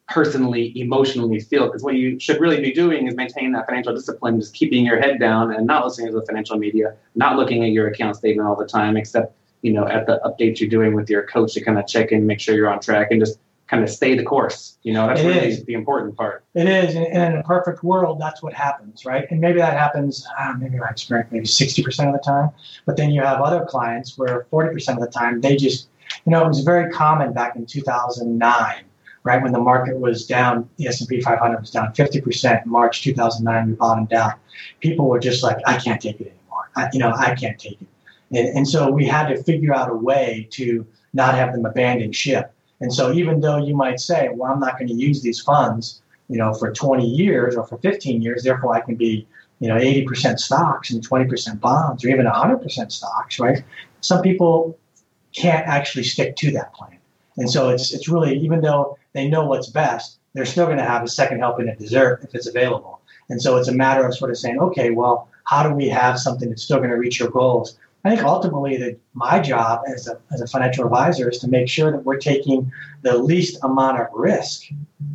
personally 0.09 0.79
emotionally 0.79 1.41
feel 1.41 1.67
because 1.67 1.83
what 1.83 1.95
you 1.95 2.19
should 2.21 2.39
really 2.41 2.61
be 2.61 2.73
doing 2.73 3.07
is 3.07 3.15
maintaining 3.15 3.53
that 3.53 3.67
financial 3.67 3.95
discipline 3.95 4.39
just 4.39 4.53
keeping 4.53 4.85
your 4.85 5.01
head 5.01 5.19
down 5.19 5.55
and 5.55 5.67
not 5.67 5.83
listening 5.83 6.07
to 6.09 6.13
the 6.13 6.27
financial 6.27 6.59
media 6.59 6.95
not 7.15 7.37
looking 7.37 7.65
at 7.65 7.71
your 7.71 7.89
account 7.89 8.15
statement 8.15 8.47
all 8.47 8.55
the 8.55 8.67
time 8.67 8.99
except 8.99 9.35
you 9.63 9.73
know 9.73 9.87
at 9.89 10.07
the 10.07 10.21
updates 10.23 10.61
you're 10.61 10.69
doing 10.69 10.93
with 10.95 11.09
your 11.09 11.23
coach 11.23 11.55
to 11.55 11.65
kind 11.65 11.79
of 11.79 11.87
check 11.87 12.13
and 12.13 12.27
make 12.27 12.39
sure 12.39 12.55
you're 12.55 12.69
on 12.69 12.81
track 12.81 13.09
and 13.11 13.21
just 13.21 13.39
kind 13.67 13.83
of 13.83 13.91
stay 13.91 14.17
the 14.17 14.23
course. 14.23 14.79
You 14.83 14.93
know, 14.93 15.07
that's 15.07 15.21
it 15.21 15.27
really 15.27 15.49
is. 15.49 15.65
the 15.65 15.75
important 15.75 16.17
part. 16.17 16.45
It 16.55 16.69
is. 16.69 16.95
And 16.95 17.07
in 17.07 17.37
a 17.37 17.43
perfect 17.43 17.83
world, 17.83 18.21
that's 18.21 18.43
what 18.43 18.53
happens, 18.53 19.05
right? 19.05 19.27
And 19.31 19.41
maybe 19.41 19.59
that 19.59 19.77
happens, 19.77 20.27
uh, 20.39 20.55
maybe 20.59 20.79
I 20.79 20.89
experience 20.91 21.31
maybe 21.33 21.47
60% 21.47 22.07
of 22.07 22.13
the 22.13 22.21
time. 22.25 22.51
But 22.87 22.97
then 22.97 23.11
you 23.11 23.23
have 23.23 23.41
other 23.41 23.65
clients 23.65 24.19
where 24.19 24.47
40% 24.53 24.95
of 24.95 25.01
the 25.01 25.07
time 25.07 25.41
they 25.41 25.57
just, 25.57 25.89
you 26.25 26.31
know, 26.31 26.45
it 26.45 26.49
was 26.49 26.61
very 26.61 26.91
common 26.93 27.33
back 27.33 27.57
in 27.57 27.67
2009, 27.67 28.85
right? 29.25 29.43
When 29.43 29.53
the 29.53 29.61
market 29.61 29.99
was 29.99 30.27
down, 30.27 30.69
the 30.77 30.87
S&P 30.87 31.21
500 31.21 31.61
was 31.61 31.71
down 31.71 31.93
50%. 31.93 32.65
In 32.65 32.71
March 32.71 33.03
2009, 33.03 33.69
we 33.69 33.73
bottomed 33.75 34.13
out. 34.13 34.35
People 34.81 35.09
were 35.09 35.19
just 35.19 35.43
like, 35.43 35.59
I 35.67 35.79
can't 35.79 36.01
take 36.01 36.21
it 36.21 36.29
anymore. 36.29 36.71
I, 36.77 36.89
you 36.93 36.99
know, 36.99 37.13
I 37.17 37.35
can't 37.35 37.59
take 37.59 37.81
it. 37.81 37.89
And, 38.31 38.59
and 38.59 38.69
so 38.69 38.91
we 38.91 39.07
had 39.07 39.29
to 39.29 39.43
figure 39.43 39.75
out 39.75 39.91
a 39.91 39.95
way 39.95 40.49
to 40.53 40.87
not 41.13 41.35
have 41.35 41.53
them 41.53 41.65
abandon 41.65 42.13
ship 42.13 42.55
and 42.81 42.93
so 42.93 43.13
even 43.13 43.41
though 43.41 43.57
you 43.57 43.75
might 43.75 44.01
say, 44.01 44.29
well, 44.33 44.53
I'm 44.53 44.61
not 44.61 44.79
going 44.79 44.89
to 44.89 44.95
use 44.95 45.23
these 45.23 45.41
funds, 45.41 46.03
you 46.29 46.37
know, 46.37 46.53
for 46.53 46.73
20 46.73 47.07
years 47.07 47.57
or 47.57 47.67
for 47.67 47.79
15 47.79 48.21
years, 48.21 48.43
therefore 48.43 48.75
I 48.75 48.81
can 48.81 48.97
be, 48.97 49.27
you 49.61 49.69
know, 49.69 49.77
80% 49.77 50.39
stocks 50.39 50.91
and 50.91 51.07
20% 51.07 51.61
bonds 51.61 52.05
or 52.05 52.09
even 52.09 52.27
100% 52.27 52.93
stocks, 52.93 53.39
right? 53.39 53.65
Some 54.01 54.23
people 54.23 54.79
can't 55.33 55.67
actually 55.67 56.05
stick 56.05 56.37
to 56.37 56.51
that 56.53 56.75
plan. 56.75 56.99
And 57.37 57.51
so 57.51 57.71
it's, 57.71 57.93
it's 57.95 58.09
really, 58.09 58.39
even 58.39 58.61
though 58.61 58.99
they 59.15 59.29
know 59.29 59.47
what's 59.47 59.69
best, 59.69 60.19
they're 60.35 60.45
still 60.45 60.67
going 60.67 60.79
to 60.79 60.85
have 60.85 61.03
a 61.03 61.09
second 61.09 61.39
helping 61.39 61.69
of 61.69 61.79
dessert 61.79 62.21
if 62.23 62.35
it's 62.35 62.47
available. 62.47 63.01
And 63.31 63.41
so 63.41 63.57
it's 63.57 63.69
a 63.69 63.75
matter 63.75 64.07
of 64.07 64.15
sort 64.15 64.31
of 64.31 64.37
saying, 64.37 64.59
okay, 64.59 64.91
well, 64.91 65.29
how 65.45 65.63
do 65.63 65.75
we 65.75 65.89
have 65.89 66.19
something 66.19 66.49
that's 66.49 66.63
still 66.63 66.79
going 66.79 66.91
to 66.91 66.97
reach 66.97 67.19
your 67.19 67.31
goals 67.31 67.79
I 68.05 68.11
think 68.11 68.23
ultimately 68.23 68.77
that 68.77 68.99
my 69.15 69.41
job 69.41 69.81
as 69.89 70.07
a, 70.07 70.21
as 70.31 70.43
a 70.43 70.47
financial 70.47 70.85
advisor 70.85 71.31
is 71.31 71.39
to 71.39 71.49
make 71.49 71.71
sure 71.71 71.91
that 71.91 72.05
we're 72.05 72.19
taking 72.19 72.71
the 73.01 73.17
least 73.17 73.59
amount 73.63 73.99
of 73.99 74.09
risk 74.13 74.65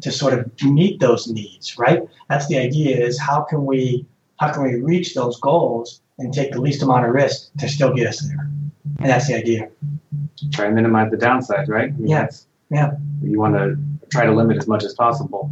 to 0.02 0.12
sort 0.12 0.34
of 0.34 0.52
meet 0.64 1.00
those 1.00 1.28
needs, 1.28 1.78
right? 1.78 2.02
That's 2.30 2.48
the 2.48 2.58
idea 2.58 2.98
is 2.98 3.20
how 3.20 3.42
can 3.42 3.66
we 3.66 4.08
how 4.40 4.52
can 4.52 4.64
we 4.64 4.76
reach 4.76 5.14
those 5.14 5.40
goals 5.40 6.02
and 6.18 6.34
take 6.34 6.54
the 6.54 6.62
least 6.62 6.82
amount 6.82 7.06
of 7.06 7.12
risk 7.12 7.52
to 7.60 7.70
still 7.70 7.94
get 7.94 8.08
us 8.08 8.22
there? 8.22 8.50
And 9.00 9.10
that's 9.10 9.28
the 9.28 9.36
idea. 9.36 9.70
Try 10.52 10.66
and 10.66 10.76
minimize 10.76 11.12
the 11.12 11.18
downside, 11.18 11.70
right? 11.70 11.90
I 11.90 11.92
mean, 11.92 12.08
yes. 12.08 12.48
Yeah. 12.72 12.94
You 13.22 13.38
want 13.38 13.56
to 13.56 13.78
try 14.10 14.26
to 14.26 14.34
limit 14.34 14.58
as 14.58 14.68
much 14.68 14.84
as 14.84 14.94
possible. 14.94 15.52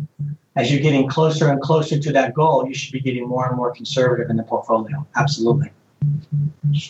As 0.56 0.72
you're 0.72 0.82
getting 0.82 1.08
closer 1.08 1.52
and 1.52 1.62
closer 1.62 2.00
to 2.00 2.12
that 2.14 2.34
goal, 2.34 2.68
you 2.68 2.74
should 2.74 2.92
be 2.92 3.00
getting 3.00 3.28
more 3.28 3.48
and 3.48 3.56
more 3.56 3.72
conservative 3.72 4.30
in 4.30 4.38
the 4.38 4.44
portfolio. 4.44 5.06
Absolutely. 5.16 5.72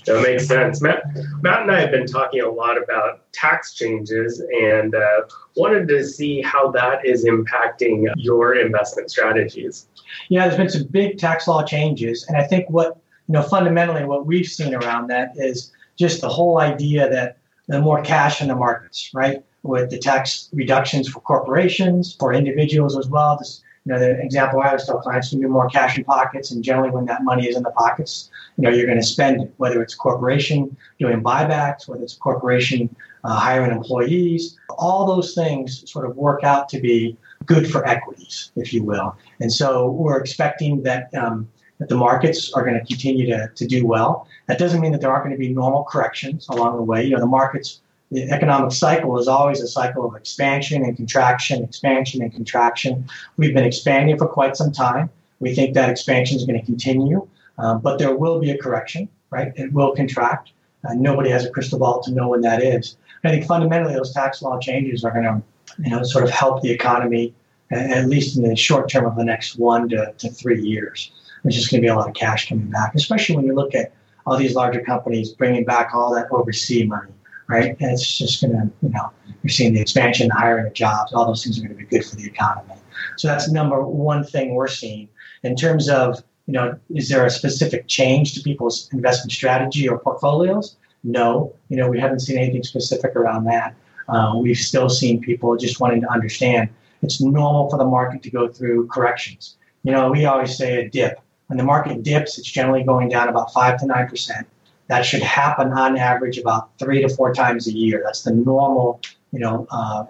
That 0.06 0.24
makes 0.24 0.48
sense. 0.48 0.82
Matt, 0.82 1.04
Matt 1.42 1.62
and 1.62 1.72
I 1.72 1.80
have 1.80 1.92
been 1.92 2.08
talking 2.08 2.42
a 2.42 2.50
lot 2.50 2.82
about 2.82 3.32
tax 3.32 3.74
changes 3.74 4.42
and 4.62 4.96
uh, 4.96 5.22
wanted 5.56 5.88
to 5.90 6.04
see 6.04 6.42
how 6.42 6.72
that 6.72 7.06
is 7.06 7.26
impacting 7.26 8.12
your 8.16 8.56
investment 8.56 9.12
strategies. 9.12 9.88
Yeah, 10.30 10.48
there's 10.48 10.58
been 10.58 10.70
some 10.70 10.86
big 10.86 11.18
tax 11.18 11.48
law 11.48 11.64
changes, 11.64 12.26
and 12.28 12.38
I 12.38 12.44
think 12.44 12.70
what 12.70 12.98
you 13.28 13.34
know 13.34 13.44
fundamentally 13.44 14.04
what 14.06 14.26
we've 14.26 14.48
seen 14.48 14.74
around 14.74 15.08
that 15.08 15.34
is 15.36 15.72
just 15.96 16.22
the 16.22 16.30
whole 16.30 16.60
idea 16.60 17.10
that 17.10 17.38
the 17.68 17.82
more 17.82 18.02
cash 18.02 18.42
in 18.42 18.48
the 18.48 18.56
markets, 18.56 19.12
right? 19.14 19.44
With 19.68 19.90
the 19.90 20.00
tax 20.00 20.50
reductions 20.54 21.08
for 21.10 21.20
corporations, 21.20 22.16
for 22.20 22.34
individuals 22.34 22.98
as 22.98 23.08
well. 23.08 23.38
This, 23.38 23.62
you 23.86 23.94
know, 23.94 24.00
the 24.00 24.20
example 24.22 24.62
I 24.62 24.68
always 24.68 24.86
tell 24.86 25.00
clients, 25.00 25.32
you 25.32 25.40
need 25.40 25.50
more 25.50 25.70
cash 25.70 25.98
in 25.98 26.04
pockets, 26.04 26.52
and 26.52 26.64
generally 26.64 26.90
when 26.90 27.06
that 27.06 27.24
money 27.24 27.48
is 27.48 27.56
in 27.56 27.64
the 27.64 27.72
pockets, 27.72 28.30
you 28.58 28.64
know, 28.64 28.70
you're 28.70 28.86
going 28.86 29.00
to 29.00 29.06
spend 29.06 29.42
it, 29.42 29.54
whether 29.58 29.82
it's 29.82 29.94
a 29.94 29.98
corporation 29.98 30.76
doing 31.00 31.22
buybacks, 31.22 31.88
whether 31.88 32.04
it's 32.04 32.16
a 32.16 32.20
corporation 32.20 32.94
uh, 33.24 33.36
hiring 33.36 33.72
employees, 33.72 34.58
all 34.78 35.06
those 35.06 35.34
things 35.34 35.90
sort 35.90 36.06
of 36.06 36.18
work 36.18 36.44
out 36.44 36.68
to 36.70 36.80
be 36.82 37.18
good 37.46 37.70
for 37.72 37.88
equities, 37.88 38.52
if 38.56 38.74
you 38.74 38.84
will. 38.84 39.16
And 39.40 39.52
so 39.52 39.90
we're 39.92 40.20
expecting 40.20 40.84
that, 40.84 41.14
um, 41.16 41.48
that 41.80 41.88
the 41.88 41.96
markets 41.96 42.52
are 42.54 42.64
going 42.64 42.80
to 42.80 42.86
continue 42.86 43.26
to, 43.28 43.50
to 43.56 43.66
do 43.66 43.86
well. 43.86 44.28
That 44.48 44.60
doesn't 44.60 44.82
mean 44.82 44.92
that 44.92 45.02
there 45.02 45.12
aren't 45.12 45.26
going 45.26 45.36
to 45.36 45.40
be 45.40 45.54
normal 45.54 45.84
corrections 45.84 46.48
along 46.50 46.76
the 46.76 46.84
way. 46.84 47.04
You 47.06 47.12
know, 47.12 47.20
the 47.22 47.26
markets, 47.26 47.82
the 48.12 48.30
economic 48.30 48.72
cycle 48.72 49.18
is 49.20 49.28
always 49.28 49.62
a 49.62 49.68
cycle 49.68 50.06
of 50.06 50.16
expansion 50.16 50.84
and 50.84 50.96
contraction, 50.96 51.64
expansion 51.64 52.22
and 52.22 52.32
contraction. 52.32 53.06
We've 53.38 53.54
been 53.54 53.66
expanding 53.66 54.18
for 54.18 54.28
quite 54.28 54.56
some 54.56 54.72
time. 54.72 55.10
We 55.40 55.54
think 55.54 55.74
that 55.74 55.90
expansion 55.90 56.38
is 56.38 56.46
going 56.46 56.60
to 56.60 56.66
continue. 56.66 57.28
Um, 57.58 57.82
but 57.82 58.00
there 58.00 58.16
will 58.16 58.40
be 58.40 58.52
a 58.52 58.58
correction, 58.58 59.10
right? 59.30 59.52
It 59.56 59.74
will 59.74 59.96
contract. 59.96 60.52
Uh, 60.88 60.94
nobody 60.94 61.30
has 61.32 61.46
a 61.46 61.50
crystal 61.50 61.80
ball 61.80 62.02
to 62.04 62.12
know 62.12 62.30
when 62.30 62.42
that 62.42 62.62
is. 62.64 62.98
I 63.24 63.30
think 63.30 63.46
fundamentally 63.46 63.94
those 63.94 64.14
tax 64.14 64.42
law 64.42 64.60
changes 64.60 65.04
are 65.04 65.12
going 65.12 65.24
to, 65.24 65.42
you 65.80 65.90
know, 65.90 66.04
sort 66.04 66.24
of 66.24 66.30
help 66.30 66.62
the 66.62 66.72
economy 66.72 67.34
at 67.72 68.08
least 68.08 68.38
in 68.38 68.44
the 68.44 68.56
short 68.56 68.90
term 68.90 69.06
of 69.06 69.16
the 69.16 69.24
next 69.24 69.58
one 69.58 69.90
to, 69.90 70.14
to 70.18 70.30
three 70.30 70.62
years. 70.62 71.12
There's 71.44 71.56
just 71.56 71.70
going 71.70 71.82
to 71.82 71.86
be 71.86 71.90
a 71.90 71.96
lot 71.96 72.08
of 72.08 72.16
cash 72.16 72.48
coming 72.48 72.70
back, 72.70 72.96
especially 72.96 73.36
when 73.36 73.46
you 73.46 73.54
look 73.54 73.76
at 73.76 73.92
all 74.26 74.38
these 74.38 74.56
larger 74.56 74.82
companies 74.82 75.32
bringing 75.32 75.66
back 75.66 75.94
all 75.94 76.14
that 76.16 76.32
overseas 76.32 76.88
money, 76.88 77.12
right? 77.48 77.76
It's 77.80 78.18
just 78.18 78.42
going 78.42 78.54
to, 78.54 78.70
you 78.82 78.90
know, 78.90 79.12
you're 79.44 79.50
seeing 79.50 79.74
the 79.74 79.82
expansion, 79.82 80.28
the 80.28 80.36
hiring 80.36 80.68
of 80.68 80.74
jobs, 80.74 81.14
all 81.14 81.26
those 81.26 81.44
things 81.44 81.58
are 81.58 81.62
going 81.62 81.78
to 81.78 81.78
be 81.78 81.86
good 81.86 82.06
for 82.06 82.16
the 82.16 82.26
economy. 82.26 82.74
So 83.18 83.28
that's 83.28 83.50
number 83.50 83.82
one 83.86 84.24
thing 84.24 84.54
we're 84.54 84.68
seeing. 84.68 85.10
In 85.44 85.56
terms 85.56 85.90
of 85.90 86.24
you 86.48 86.54
know, 86.54 86.80
is 86.90 87.10
there 87.10 87.26
a 87.26 87.30
specific 87.30 87.88
change 87.88 88.34
to 88.34 88.42
people's 88.42 88.90
investment 88.94 89.32
strategy 89.32 89.88
or 89.88 90.00
portfolios? 90.00 90.78
No, 91.04 91.54
you 91.70 91.78
know, 91.78 91.90
we 91.90 92.00
haven't 92.00 92.22
seen 92.22 92.38
anything 92.38 92.64
specific 92.64 93.16
around 93.16 93.44
that. 93.46 93.76
Uh, 94.08 94.34
we've 94.42 94.58
still 94.58 94.90
seen 94.90 95.22
people 95.22 95.56
just 95.58 95.80
wanting 95.82 96.02
to 96.02 96.10
understand 96.10 96.70
it's 97.04 97.22
normal 97.22 97.70
for 97.70 97.78
the 97.78 97.86
market 97.86 98.24
to 98.24 98.32
go 98.32 98.48
through 98.48 98.88
corrections. 98.88 99.58
You 99.84 99.92
know, 99.92 100.10
we 100.10 100.26
always 100.26 100.58
say 100.58 100.86
a 100.86 100.90
dip. 100.90 101.20
When 101.48 101.58
the 101.58 101.64
market 101.64 102.02
dips, 102.02 102.38
it's 102.40 102.50
generally 102.50 102.84
going 102.84 103.10
down 103.10 103.30
about 103.30 103.54
five 103.54 103.78
to 103.80 103.86
nine 103.86 104.08
percent. 104.08 104.48
That 104.88 105.04
should 105.06 105.22
happen 105.22 105.72
on 105.74 105.98
average 105.98 106.38
about 106.38 106.70
three 106.80 107.02
to 107.02 107.10
four 107.10 107.34
times 107.34 107.68
a 107.68 107.72
year. 107.72 108.02
That's 108.06 108.22
the 108.24 108.32
normal, 108.32 109.02
you 109.32 109.40
know, 109.40 109.68
uh, 109.70 110.06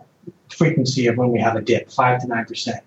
frequency 0.50 1.08
of 1.08 1.18
when 1.18 1.32
we 1.32 1.40
have 1.40 1.56
a 1.56 1.62
dip, 1.62 1.90
five 1.92 2.22
to 2.22 2.28
nine 2.28 2.46
percent. 2.46 2.82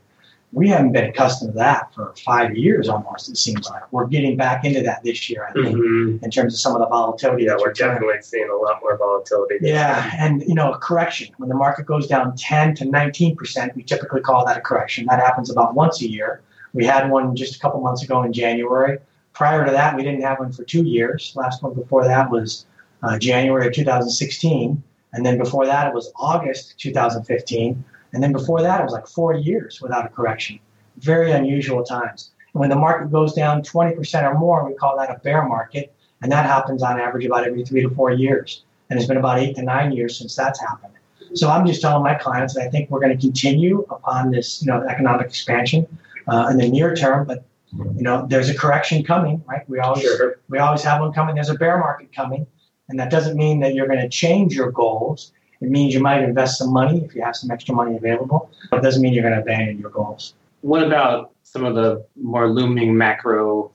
we 0.52 0.68
haven't 0.68 0.90
been 0.90 1.04
accustomed 1.04 1.52
to 1.52 1.56
that 1.58 1.94
for 1.94 2.12
five 2.24 2.56
years 2.56 2.88
almost. 2.88 3.28
It 3.28 3.36
seems 3.36 3.70
like 3.70 3.84
we're 3.92 4.08
getting 4.08 4.36
back 4.36 4.64
into 4.64 4.82
that 4.82 5.00
this 5.04 5.30
year. 5.30 5.46
I 5.48 5.52
think 5.52 5.76
Mhm. 5.76 6.20
in 6.24 6.28
terms 6.32 6.52
of 6.54 6.58
some 6.58 6.72
of 6.74 6.80
the 6.80 6.88
volatility. 6.88 7.44
Yeah, 7.44 7.54
we're 7.56 7.72
definitely 7.72 8.16
seeing 8.22 8.48
a 8.50 8.56
lot 8.56 8.80
more 8.82 8.96
volatility. 8.96 9.58
Yeah, 9.62 10.10
and 10.18 10.42
you 10.42 10.56
know, 10.56 10.72
a 10.72 10.78
correction 10.78 11.28
when 11.36 11.48
the 11.48 11.54
market 11.54 11.86
goes 11.86 12.08
down 12.08 12.34
10 12.36 12.74
to 12.76 12.84
19 12.84 13.36
percent, 13.36 13.76
we 13.76 13.84
typically 13.84 14.22
call 14.22 14.44
that 14.46 14.56
a 14.56 14.60
correction. 14.60 15.06
That 15.08 15.20
happens 15.20 15.50
about 15.50 15.76
once 15.76 16.02
a 16.02 16.10
year. 16.10 16.40
We 16.74 16.84
had 16.84 17.08
one 17.08 17.36
just 17.36 17.54
a 17.54 17.60
couple 17.60 17.80
months 17.80 18.02
ago 18.02 18.24
in 18.24 18.32
January. 18.32 18.98
Prior 19.40 19.64
to 19.64 19.72
that, 19.72 19.96
we 19.96 20.02
didn't 20.02 20.20
have 20.20 20.38
one 20.38 20.52
for 20.52 20.64
two 20.64 20.84
years. 20.84 21.32
Last 21.34 21.62
one 21.62 21.72
before 21.72 22.04
that 22.04 22.30
was 22.30 22.66
uh, 23.02 23.18
January 23.18 23.66
of 23.66 23.72
2016, 23.72 24.82
and 25.14 25.24
then 25.24 25.38
before 25.38 25.64
that 25.64 25.88
it 25.88 25.94
was 25.94 26.12
August 26.16 26.78
2015, 26.78 27.82
and 28.12 28.22
then 28.22 28.32
before 28.32 28.60
that 28.60 28.82
it 28.82 28.84
was 28.84 28.92
like 28.92 29.06
four 29.06 29.32
years 29.32 29.80
without 29.80 30.04
a 30.04 30.10
correction. 30.10 30.60
Very 30.98 31.32
unusual 31.32 31.82
times. 31.82 32.32
And 32.52 32.60
when 32.60 32.68
the 32.68 32.76
market 32.76 33.10
goes 33.10 33.32
down 33.32 33.62
20 33.62 33.96
percent 33.96 34.26
or 34.26 34.34
more, 34.34 34.68
we 34.68 34.74
call 34.74 34.98
that 34.98 35.08
a 35.08 35.18
bear 35.20 35.42
market, 35.48 35.94
and 36.20 36.30
that 36.30 36.44
happens 36.44 36.82
on 36.82 37.00
average 37.00 37.24
about 37.24 37.46
every 37.46 37.64
three 37.64 37.80
to 37.80 37.88
four 37.88 38.10
years 38.10 38.64
and 38.90 38.98
it's 38.98 39.08
been 39.08 39.16
about 39.16 39.38
eight 39.38 39.56
to 39.56 39.62
nine 39.62 39.90
years 39.92 40.18
since 40.18 40.36
that's 40.36 40.60
happened. 40.60 40.92
So 41.32 41.48
I'm 41.48 41.66
just 41.66 41.80
telling 41.80 42.02
my 42.02 42.14
clients 42.14 42.54
that 42.54 42.64
I 42.64 42.68
think 42.68 42.90
we're 42.90 43.00
going 43.00 43.16
to 43.16 43.26
continue 43.26 43.86
upon 43.88 44.32
this, 44.32 44.60
you 44.60 44.66
know, 44.66 44.82
economic 44.82 45.28
expansion 45.28 45.86
uh, 46.26 46.48
in 46.50 46.58
the 46.58 46.68
near 46.68 46.94
term, 46.94 47.26
but 47.26 47.44
you 47.72 48.02
know, 48.02 48.26
there's 48.28 48.48
a 48.48 48.54
correction 48.56 49.02
coming, 49.04 49.42
right? 49.46 49.68
We 49.68 49.78
always 49.78 50.02
Sure. 50.02 50.38
we 50.48 50.58
always 50.58 50.82
have 50.82 51.00
one 51.00 51.12
coming. 51.12 51.34
There's 51.34 51.50
a 51.50 51.54
bear 51.54 51.78
market 51.78 52.12
coming, 52.12 52.46
and 52.88 52.98
that 52.98 53.10
doesn't 53.10 53.36
mean 53.36 53.60
that 53.60 53.74
you're 53.74 53.86
going 53.86 54.00
to 54.00 54.08
change 54.08 54.54
your 54.54 54.70
goals. 54.70 55.32
It 55.60 55.70
means 55.70 55.94
you 55.94 56.00
might 56.00 56.22
invest 56.22 56.58
some 56.58 56.72
money 56.72 57.04
if 57.04 57.14
you 57.14 57.22
have 57.22 57.36
some 57.36 57.50
extra 57.50 57.74
money 57.74 57.96
available. 57.96 58.50
But 58.70 58.78
it 58.78 58.82
doesn't 58.82 59.02
mean 59.02 59.12
you're 59.12 59.22
going 59.22 59.34
to 59.34 59.40
abandon 59.42 59.78
your 59.78 59.90
goals. 59.90 60.34
What 60.62 60.82
about 60.82 61.32
some 61.42 61.64
of 61.64 61.74
the 61.74 62.04
more 62.16 62.48
looming 62.48 62.96
macro 62.96 63.70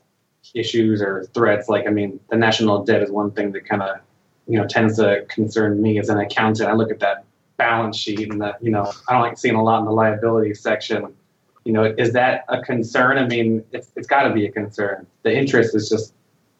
issues 0.53 1.01
or 1.01 1.25
threats? 1.33 1.69
Like, 1.69 1.87
I 1.87 1.91
mean, 1.91 2.19
the 2.29 2.37
national 2.37 2.83
debt 2.83 3.03
is 3.03 3.11
one 3.11 3.31
thing 3.31 3.51
that 3.51 3.65
kind 3.65 3.81
of, 3.81 3.97
you 4.47 4.59
know, 4.59 4.65
tends 4.67 4.97
to 4.97 5.25
concern 5.29 5.81
me 5.81 5.99
as 5.99 6.09
an 6.09 6.19
accountant. 6.19 6.69
I 6.69 6.73
look 6.73 6.91
at 6.91 6.99
that 6.99 7.23
balance 7.57 7.97
sheet 7.97 8.31
and 8.31 8.41
that, 8.41 8.61
you 8.63 8.71
know, 8.71 8.91
I 9.07 9.13
don't 9.13 9.21
like 9.21 9.37
seeing 9.37 9.55
a 9.55 9.63
lot 9.63 9.79
in 9.79 9.85
the 9.85 9.91
liability 9.91 10.53
section. 10.55 11.13
You 11.65 11.73
know, 11.73 11.93
is 11.97 12.13
that 12.13 12.45
a 12.47 12.61
concern? 12.61 13.17
I 13.17 13.27
mean, 13.27 13.63
it's, 13.71 13.91
it's 13.95 14.07
got 14.07 14.23
to 14.23 14.33
be 14.33 14.45
a 14.45 14.51
concern. 14.51 15.05
The 15.23 15.35
interest 15.35 15.75
is 15.75 15.89
just, 15.89 16.13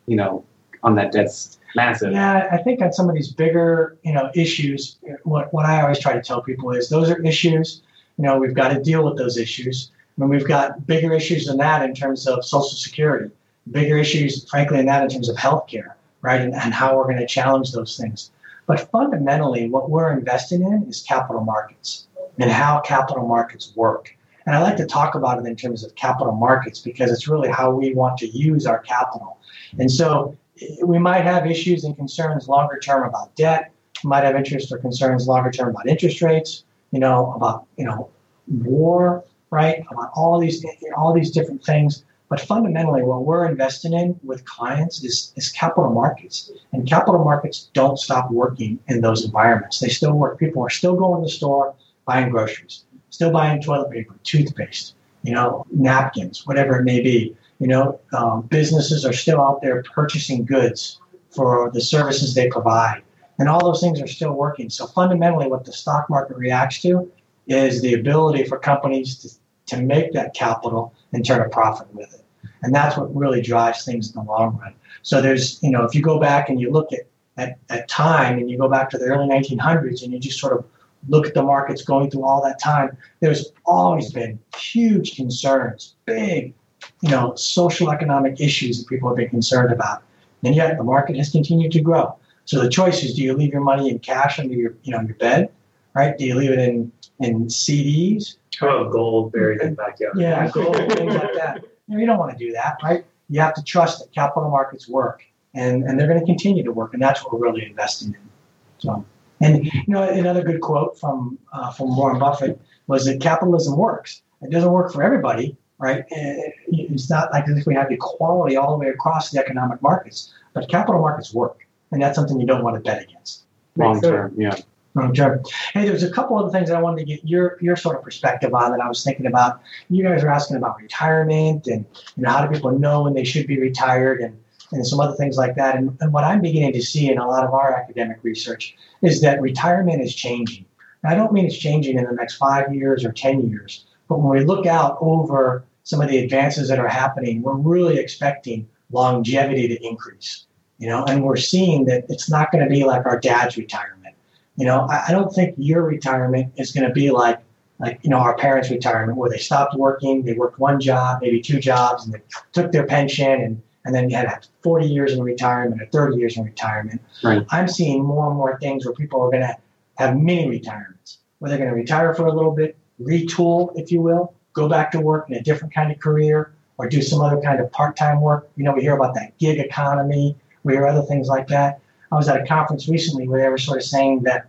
you 0.08 0.16
know, 0.16 0.44
on 0.84 0.96
that 0.96 1.12
debt's 1.12 1.60
massive. 1.76 2.12
Yeah, 2.12 2.50
I 2.52 2.58
think 2.58 2.82
on 2.82 2.92
some 2.92 3.08
of 3.08 3.16
these 3.16 3.32
bigger, 3.32 3.98
you 4.04 4.14
know, 4.14 4.32
issues, 4.36 4.98
what, 5.24 5.54
what 5.54 5.66
I 5.66 5.82
always 5.82 6.00
try 6.00 6.14
to 6.14 6.22
tell 6.22 6.42
people 6.42 6.72
is 6.72 6.90
those 6.90 7.10
are 7.10 7.22
issues, 7.24 7.82
you 8.18 8.24
know, 8.24 8.38
we've 8.38 8.54
got 8.54 8.70
to 8.70 8.82
deal 8.82 9.04
with 9.04 9.18
those 9.18 9.38
issues. 9.38 9.92
I 10.18 10.22
mean, 10.22 10.30
we've 10.30 10.48
got 10.48 10.88
bigger 10.88 11.14
issues 11.14 11.46
than 11.48 11.58
that 11.58 11.84
in 11.84 11.94
terms 11.94 12.28
of 12.28 12.46
Social 12.46 12.70
Security, 12.70 13.30
bigger 13.72 13.98
issues, 13.98 14.50
frankly, 14.50 14.78
than 14.78 14.86
that 14.88 15.04
in 15.04 15.10
terms 15.10 15.30
of 15.30 15.36
healthcare, 15.36 15.94
right, 16.22 16.42
and, 16.42 16.54
and 16.54 16.74
how 16.74 16.98
we're 16.98 17.04
going 17.04 17.18
to 17.18 17.28
challenge 17.28 17.72
those 17.74 17.98
things. 17.98 18.32
But 18.66 18.90
fundamentally, 18.90 19.70
what 19.70 19.90
we're 19.90 20.12
investing 20.12 20.64
in 20.64 20.88
is 20.90 21.04
capital 21.04 21.44
markets 21.44 22.08
and 22.40 22.50
how 22.50 22.80
capital 22.80 23.28
markets 23.28 23.74
work. 23.76 24.16
And 24.46 24.56
I 24.56 24.62
like 24.62 24.78
to 24.78 24.86
talk 24.86 25.16
about 25.16 25.40
it 25.40 25.46
in 25.48 25.56
terms 25.56 25.84
of 25.84 25.96
capital 25.96 26.34
markets 26.34 26.80
because 26.80 27.12
it's 27.12 27.28
really 27.28 27.50
how 27.50 27.72
we 27.72 27.94
want 27.94 28.18
to 28.20 28.28
use 28.28 28.66
our 28.66 28.80
capital. 28.80 29.40
And 29.80 29.92
so 29.92 30.38
eh, 30.62 30.76
we 30.84 31.00
might 31.00 31.22
have 31.22 31.50
issues 31.50 31.84
and 31.84 31.96
concerns 31.96 32.48
longer 32.48 32.80
term 32.80 33.08
about 33.08 33.36
debt. 33.36 33.72
Might 34.04 34.24
have 34.24 34.36
interest 34.36 34.72
or 34.72 34.78
concerns 34.78 35.28
longer 35.28 35.50
term 35.50 35.70
about 35.70 35.88
interest 35.88 36.22
rates. 36.22 36.64
You 36.92 37.00
know, 37.00 37.34
about 37.36 37.66
you 37.78 37.86
know 37.86 38.10
war, 38.48 39.24
right? 39.50 39.84
About 39.92 40.12
all 40.16 40.40
these 40.40 40.64
all 40.96 41.14
these 41.14 41.32
different 41.32 41.64
things. 41.64 42.04
But 42.28 42.42
fundamentally, 42.42 43.04
what 43.04 43.24
we're 43.24 43.46
investing 43.46 43.94
in 43.94 44.20
with 44.24 44.46
clients 44.46 45.04
is, 45.04 45.32
is 45.36 45.50
capital 45.50 45.92
markets. 45.92 46.52
And 46.74 46.88
capital 46.88 47.24
markets 47.24 47.70
don't 47.74 48.00
stop 48.00 48.32
working 48.32 48.80
in 48.88 49.02
those 49.02 49.24
environments. 49.24 49.80
They 49.80 49.90
still 49.90 50.14
work. 50.14 50.40
People 50.40 50.64
are 50.64 50.70
still 50.70 50.96
going 50.96 51.22
to 51.22 51.26
the 51.28 51.32
store 51.32 51.76
buying 52.06 52.30
groceries, 52.30 52.84
still 53.16 53.32
buying 53.32 53.62
toilet 53.62 53.92
paper, 53.92 54.14
toothpaste, 54.24 54.96
you 55.24 55.34
know, 55.34 55.66
napkins, 55.72 56.46
whatever 56.46 56.80
it 56.80 56.84
may 56.84 57.02
be. 57.02 57.36
You 57.60 57.68
know, 57.68 58.00
um, 58.14 58.42
businesses 58.42 59.06
are 59.06 59.14
still 59.14 59.42
out 59.42 59.62
there 59.62 59.82
purchasing 59.84 60.46
goods 60.46 61.00
for 61.30 61.72
the 61.74 61.82
services 61.82 62.36
they 62.36 62.50
provide. 62.50 63.02
And 63.40 63.50
all 63.50 63.64
those 63.64 63.82
things 63.82 64.02
are 64.02 64.08
still 64.08 64.34
working. 64.34 64.70
So 64.70 64.86
fundamentally, 64.86 65.48
what 65.48 65.66
the 65.66 65.72
stock 65.72 66.10
market 66.10 66.38
reacts 66.38 66.82
to 66.82 67.10
is 67.48 67.82
the 67.82 67.94
ability 67.94 68.44
for 68.46 68.60
companies 68.60 69.16
to, 69.20 69.76
to 69.76 69.82
make 69.82 70.12
that 70.14 70.34
capital 70.34 70.94
and 71.14 71.26
turn 71.26 71.42
a 71.42 71.50
profit 71.50 71.88
with 71.94 72.14
it. 72.14 72.24
And 72.64 72.76
that's 72.76 72.98
what 72.98 73.16
really 73.16 73.42
drives 73.42 73.86
things 73.86 74.10
in 74.10 74.16
the 74.16 74.30
long 74.30 74.58
run. 74.58 74.74
So 75.02 75.22
there's, 75.22 75.62
you 75.64 75.72
know, 75.72 75.84
if 75.84 75.96
you 75.96 76.02
go 76.02 76.20
back 76.20 76.50
and 76.50 76.60
you 76.60 76.72
look 76.72 76.92
at, 76.92 77.02
at, 77.38 77.58
at 77.70 77.88
time 77.88 78.38
and 78.40 78.50
you 78.50 78.58
go 78.58 78.68
back 78.68 78.90
to 78.90 78.98
the 78.98 79.06
early 79.06 79.28
1900s 79.28 80.04
and 80.04 80.12
you 80.12 80.20
just 80.20 80.40
sort 80.40 80.58
of 80.58 80.66
look 81.08 81.28
at 81.28 81.34
the 81.34 81.44
markets 81.44 81.84
going 81.84 82.10
through 82.10 82.24
all 82.24 82.44
that 82.44 82.60
time, 82.60 82.98
there's 83.20 83.52
always 83.66 84.12
been 84.12 84.40
huge 84.58 85.16
concerns, 85.16 85.96
big, 86.06 86.54
you 87.02 87.10
know, 87.10 87.36
social 87.36 87.92
economic 87.92 88.40
issues 88.40 88.80
that 88.80 88.88
people 88.88 89.10
have 89.10 89.18
been 89.18 89.30
concerned 89.30 89.72
about. 89.72 90.04
And 90.44 90.56
yet 90.56 90.78
the 90.78 90.84
market 90.84 91.16
has 91.18 91.30
continued 91.30 91.72
to 91.74 91.82
grow. 91.82 92.18
So 92.46 92.62
the 92.62 92.70
choice 92.70 93.04
is 93.04 93.16
do 93.16 93.24
you 93.24 93.34
leave 93.34 93.52
your 93.52 93.62
money 93.64 93.90
in 93.90 94.00
cash 94.00 94.40
under 94.40 94.54
your, 94.54 94.76
you 94.84 94.92
know, 94.92 95.02
your 95.02 95.16
bed, 95.16 95.50
right? 95.96 96.18
Do 96.18 96.26
you 96.26 96.36
leave 96.36 96.52
it 96.52 96.60
in, 96.60 96.92
in 97.20 97.46
CDs? 97.46 98.38
About 98.62 98.92
gold 98.92 99.32
buried 99.32 99.62
in 99.62 99.72
the 99.72 99.76
backyard? 99.76 100.18
Yeah, 100.18 100.50
gold, 100.50 100.76
things 100.76 101.14
like 101.14 101.34
that. 101.34 101.64
You, 101.88 101.96
know, 101.96 102.00
you 102.00 102.06
don't 102.06 102.20
want 102.20 102.38
to 102.38 102.38
do 102.38 102.54
that, 102.54 102.78
right? 102.84 103.04
You 103.30 103.42
have 103.42 103.54
to 103.56 103.64
trust 103.64 104.00
that 104.00 104.14
capital 104.14 104.50
markets 104.50 104.88
work, 104.88 105.24
and, 105.56 105.84
and 105.84 106.00
they're 106.00 106.08
going 106.08 106.20
to 106.20 106.26
continue 106.26 106.64
to 106.64 106.72
work, 106.72 106.94
and 106.94 107.02
that's 107.02 107.24
what 107.24 107.34
we're 107.34 107.40
really 107.40 107.66
investing 107.66 108.10
in. 108.10 108.30
So, 108.78 109.06
and 109.42 109.66
you 109.66 109.84
know, 109.88 110.04
another 110.04 110.44
good 110.44 110.62
quote 110.62 111.00
from 111.00 111.38
uh, 111.54 111.72
from 111.72 111.96
Warren 111.96 112.20
Buffett 112.20 112.60
was 112.88 113.06
that 113.06 113.20
capitalism 113.20 113.78
works. 113.78 114.22
It 114.42 114.52
doesn't 114.52 114.72
work 114.72 114.94
for 114.94 115.04
everybody, 115.04 115.58
right? 115.78 116.06
It's 116.10 117.10
not 117.10 117.32
like 117.32 117.46
if 117.48 117.66
we 117.66 117.74
have 117.76 117.92
equality 117.92 118.58
all 118.58 118.72
the 118.72 118.78
way 118.78 118.90
across 118.90 119.32
the 119.32 119.40
economic 119.40 119.82
markets, 119.82 120.34
but 120.54 120.70
capital 120.70 121.02
markets 121.02 121.34
work, 121.34 121.68
and 121.92 122.02
that's 122.02 122.16
something 122.16 122.40
you 122.40 122.48
don't 122.48 122.64
want 122.64 122.76
to 122.76 122.82
bet 122.82 123.04
against. 123.04 123.44
Long 123.78 124.02
term, 124.02 124.34
yeah. 124.38 124.56
long 124.94 125.14
term. 125.14 125.44
Hey, 125.74 125.86
there's 125.86 126.04
a 126.04 126.12
couple 126.12 126.38
other 126.38 126.50
things 126.50 126.72
I 126.72 126.80
wanted 126.80 127.00
to 127.00 127.06
get 127.06 127.28
your 127.28 127.58
your 127.60 127.76
sort 127.76 127.98
of 127.98 128.04
perspective 128.04 128.54
on 128.54 128.72
that 128.72 128.80
I 128.80 128.88
was 128.88 129.04
thinking 129.04 129.26
about. 129.26 129.62
You 129.90 130.04
guys 130.04 130.24
are 130.24 130.30
asking 130.30 130.58
about 130.58 130.82
retirement 130.82 131.68
and 131.68 131.86
you 132.16 132.24
know 132.24 132.30
how 132.30 132.46
do 132.46 132.54
people 132.54 132.72
know 132.72 133.04
when 133.04 133.14
they 133.14 133.26
should 133.26 133.48
be 133.48 133.60
retired 133.60 134.22
and 134.22 134.40
and 134.76 134.86
some 134.86 135.00
other 135.00 135.16
things 135.16 135.38
like 135.38 135.56
that. 135.56 135.76
And, 135.76 135.98
and 136.02 136.14
what 136.14 136.24
I'm 136.24 136.42
beginning 136.42 136.74
to 136.74 136.82
see 136.82 137.12
in 137.12 137.18
a 137.18 137.28
lot 137.28 137.44
of 137.44 137.54
our 137.54 137.76
academic 137.76 138.20
research 138.24 138.76
is 139.02 139.22
that 139.22 139.42
retirement 139.42 140.02
is 140.02 140.14
changing. 140.14 140.66
And 141.04 141.12
I 141.12 141.16
don't 141.16 141.34
mean 141.34 141.46
it's 141.46 141.58
changing 141.58 141.98
in 141.98 142.06
the 142.06 142.14
next 142.14 142.36
five 142.36 142.74
years 142.74 143.06
or 143.06 143.12
ten 143.12 143.48
years, 143.50 143.86
but 144.08 144.20
when 144.20 144.38
we 144.38 144.46
look 144.46 144.66
out 144.66 144.98
over 145.02 145.66
some 145.84 146.02
of 146.02 146.10
the 146.10 146.18
advances 146.18 146.68
that 146.70 146.80
are 146.80 146.88
happening, 146.88 147.42
we're 147.42 147.56
really 147.56 147.98
expecting 148.00 148.68
longevity 148.92 149.68
to 149.68 149.86
increase. 149.86 150.46
You 150.78 150.90
know, 150.90 151.06
and 151.06 151.24
we're 151.24 151.38
seeing 151.38 151.86
that 151.86 152.06
it's 152.10 152.30
not 152.30 152.52
going 152.52 152.64
to 152.64 152.70
be 152.70 152.84
like 152.84 153.06
our 153.06 153.20
dad's 153.20 153.56
retirement. 153.56 154.14
You 154.58 154.66
know, 154.66 154.88
I, 154.90 155.06
I 155.08 155.12
don't 155.12 155.34
think 155.34 155.56
your 155.58 155.84
retirement 155.84 156.52
is 156.58 156.72
going 156.72 156.86
to 156.86 156.94
be 156.94 157.12
like 157.12 157.40
like 157.80 158.00
you 158.04 158.10
know 158.10 158.18
our 158.18 158.36
parents' 158.38 158.70
retirement, 158.70 159.18
where 159.18 159.30
they 159.30 159.38
stopped 159.38 159.76
working, 159.76 160.24
they 160.24 160.34
worked 160.34 160.60
one 160.60 160.80
job, 160.80 161.20
maybe 161.22 161.42
two 161.42 161.60
jobs, 161.60 162.06
and 162.06 162.14
they 162.14 162.22
took 162.52 162.72
their 162.72 162.86
pension, 162.86 163.42
and 163.42 163.62
and 163.86 163.94
then 163.94 164.10
you 164.10 164.18
had 164.18 164.46
40 164.64 164.88
years 164.88 165.14
in 165.14 165.22
retirement 165.22 165.82
or 165.82 165.86
30 165.86 166.18
years 166.18 166.38
in 166.38 166.44
retirement. 166.44 167.02
Right. 167.24 167.46
I'm 167.52 167.68
seeing 167.68 168.04
more 168.04 168.28
and 168.28 168.36
more 168.36 168.60
things 168.60 168.86
where 168.86 168.94
people 168.94 169.22
are 169.22 169.30
going 169.30 169.44
to 169.44 169.56
have 169.98 170.18
mini 170.18 170.50
retirements, 170.50 171.20
where 171.40 171.50
they're 171.50 171.60
going 171.60 171.70
to 171.70 171.76
retire 171.76 172.14
for 172.14 172.26
a 172.26 172.34
little 172.34 172.52
bit, 172.52 172.76
retool, 173.02 173.72
if 173.80 173.92
you 173.92 174.02
will, 174.02 174.34
go 174.54 174.68
back 174.68 174.92
to 174.92 175.00
work 175.00 175.30
in 175.30 175.36
a 175.36 175.42
different 175.42 175.74
kind 175.74 175.92
of 175.92 176.00
career, 176.00 176.52
or 176.78 176.90
do 176.90 177.02
some 177.02 177.22
other 177.22 177.40
kind 177.42 177.60
of 177.60 177.72
part-time 177.72 178.20
work. 178.20 178.50
You 178.58 178.64
know, 178.64 178.74
we 178.74 178.82
hear 178.82 178.96
about 178.96 179.14
that 179.16 179.38
gig 179.38 179.60
economy. 179.60 180.36
We 180.64 180.74
hear 180.74 180.88
other 180.88 181.04
things 181.04 181.28
like 181.28 181.48
that. 181.48 181.80
I 182.12 182.16
was 182.16 182.28
at 182.28 182.42
a 182.42 182.46
conference 182.46 182.88
recently 182.90 183.28
where 183.28 183.42
they 183.42 183.50
were 183.50 183.58
sort 183.58 183.78
of 183.78 183.84
saying 183.84 184.24
that 184.24 184.48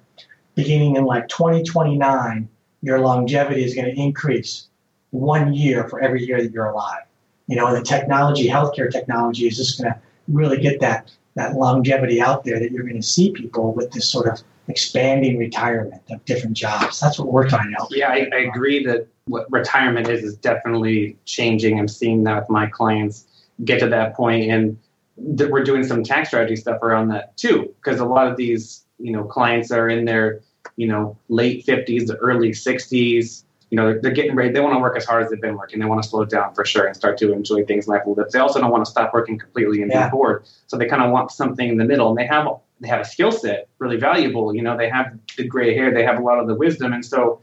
beginning 0.54 0.96
in 0.96 1.04
like 1.04 1.28
2029, 1.28 2.48
your 2.82 3.00
longevity 3.00 3.64
is 3.64 3.74
going 3.74 3.86
to 3.86 4.00
increase 4.00 4.68
one 5.10 5.52
year 5.54 5.88
for 5.88 6.00
every 6.00 6.24
year 6.24 6.42
that 6.42 6.52
you're 6.52 6.66
alive. 6.66 7.02
You 7.46 7.56
know, 7.56 7.66
and 7.68 7.76
the 7.76 7.82
technology, 7.82 8.48
healthcare 8.48 8.90
technology, 8.90 9.46
is 9.46 9.56
just 9.56 9.80
going 9.80 9.92
to 9.92 10.00
really 10.28 10.58
get 10.58 10.80
that 10.80 11.10
that 11.36 11.54
longevity 11.54 12.20
out 12.20 12.44
there 12.44 12.58
that 12.58 12.72
you're 12.72 12.82
going 12.82 12.96
to 12.96 13.02
see 13.02 13.30
people 13.30 13.72
with 13.74 13.90
this 13.92 14.10
sort 14.10 14.26
of 14.26 14.42
expanding 14.68 15.38
retirement 15.38 16.02
of 16.10 16.24
different 16.24 16.56
jobs. 16.56 16.98
That's 16.98 17.18
what 17.18 17.28
we're 17.28 17.48
trying 17.48 17.70
to 17.70 17.76
help. 17.76 17.90
Yeah, 17.92 18.08
I, 18.08 18.28
I 18.32 18.38
agree 18.38 18.84
that 18.86 19.06
what 19.26 19.46
retirement 19.50 20.08
is 20.08 20.24
is 20.24 20.36
definitely 20.36 21.16
changing. 21.24 21.78
I'm 21.78 21.88
seeing 21.88 22.24
that 22.24 22.40
with 22.40 22.50
my 22.50 22.66
clients 22.66 23.26
get 23.64 23.80
to 23.80 23.88
that 23.88 24.14
point, 24.14 24.50
and 24.50 24.78
we're 25.16 25.64
doing 25.64 25.84
some 25.84 26.02
tax 26.02 26.28
strategy 26.28 26.56
stuff 26.56 26.82
around 26.82 27.08
that 27.08 27.36
too. 27.36 27.74
Because 27.82 28.00
a 28.00 28.04
lot 28.04 28.28
of 28.28 28.36
these, 28.36 28.84
you 28.98 29.12
know, 29.12 29.24
clients 29.24 29.70
are 29.70 29.88
in 29.88 30.04
their, 30.04 30.40
you 30.76 30.88
know, 30.88 31.16
late 31.28 31.64
50s, 31.66 32.10
early 32.20 32.50
60s, 32.50 33.44
you 33.70 33.76
know, 33.76 33.86
they're, 33.86 34.00
they're 34.00 34.12
getting 34.12 34.34
ready. 34.36 34.52
They 34.52 34.60
want 34.60 34.74
to 34.74 34.78
work 34.78 34.96
as 34.96 35.04
hard 35.04 35.24
as 35.24 35.30
they've 35.30 35.40
been 35.40 35.56
working. 35.56 35.80
They 35.80 35.86
want 35.86 36.02
to 36.02 36.08
slow 36.08 36.24
down 36.24 36.54
for 36.54 36.64
sure 36.64 36.86
and 36.86 36.94
start 36.96 37.18
to 37.18 37.32
enjoy 37.32 37.64
things 37.64 37.86
in 37.86 37.92
life 37.92 38.02
a 38.04 38.08
little 38.08 38.22
bit. 38.22 38.32
They 38.32 38.38
also 38.38 38.60
don't 38.60 38.70
want 38.70 38.84
to 38.84 38.90
stop 38.90 39.12
working 39.12 39.38
completely 39.38 39.82
and 39.82 39.90
Yeah. 39.90 40.06
be 40.08 40.12
bored. 40.12 40.46
So 40.68 40.76
they 40.76 40.86
kind 40.86 41.02
of 41.02 41.10
want 41.10 41.30
something 41.32 41.68
in 41.68 41.76
the 41.76 41.84
middle. 41.84 42.08
And 42.08 42.16
they 42.16 42.26
have 42.26 42.46
they 42.80 42.88
have 42.88 43.00
a 43.00 43.04
skill 43.04 43.32
set 43.32 43.68
really 43.78 43.96
valuable. 43.96 44.54
You 44.54 44.62
know, 44.62 44.76
they 44.76 44.88
have 44.88 45.18
the 45.36 45.44
gray 45.46 45.74
hair. 45.74 45.92
They 45.92 46.04
have 46.04 46.18
a 46.18 46.22
lot 46.22 46.38
of 46.38 46.46
the 46.46 46.54
wisdom. 46.54 46.92
And 46.92 47.04
so, 47.04 47.40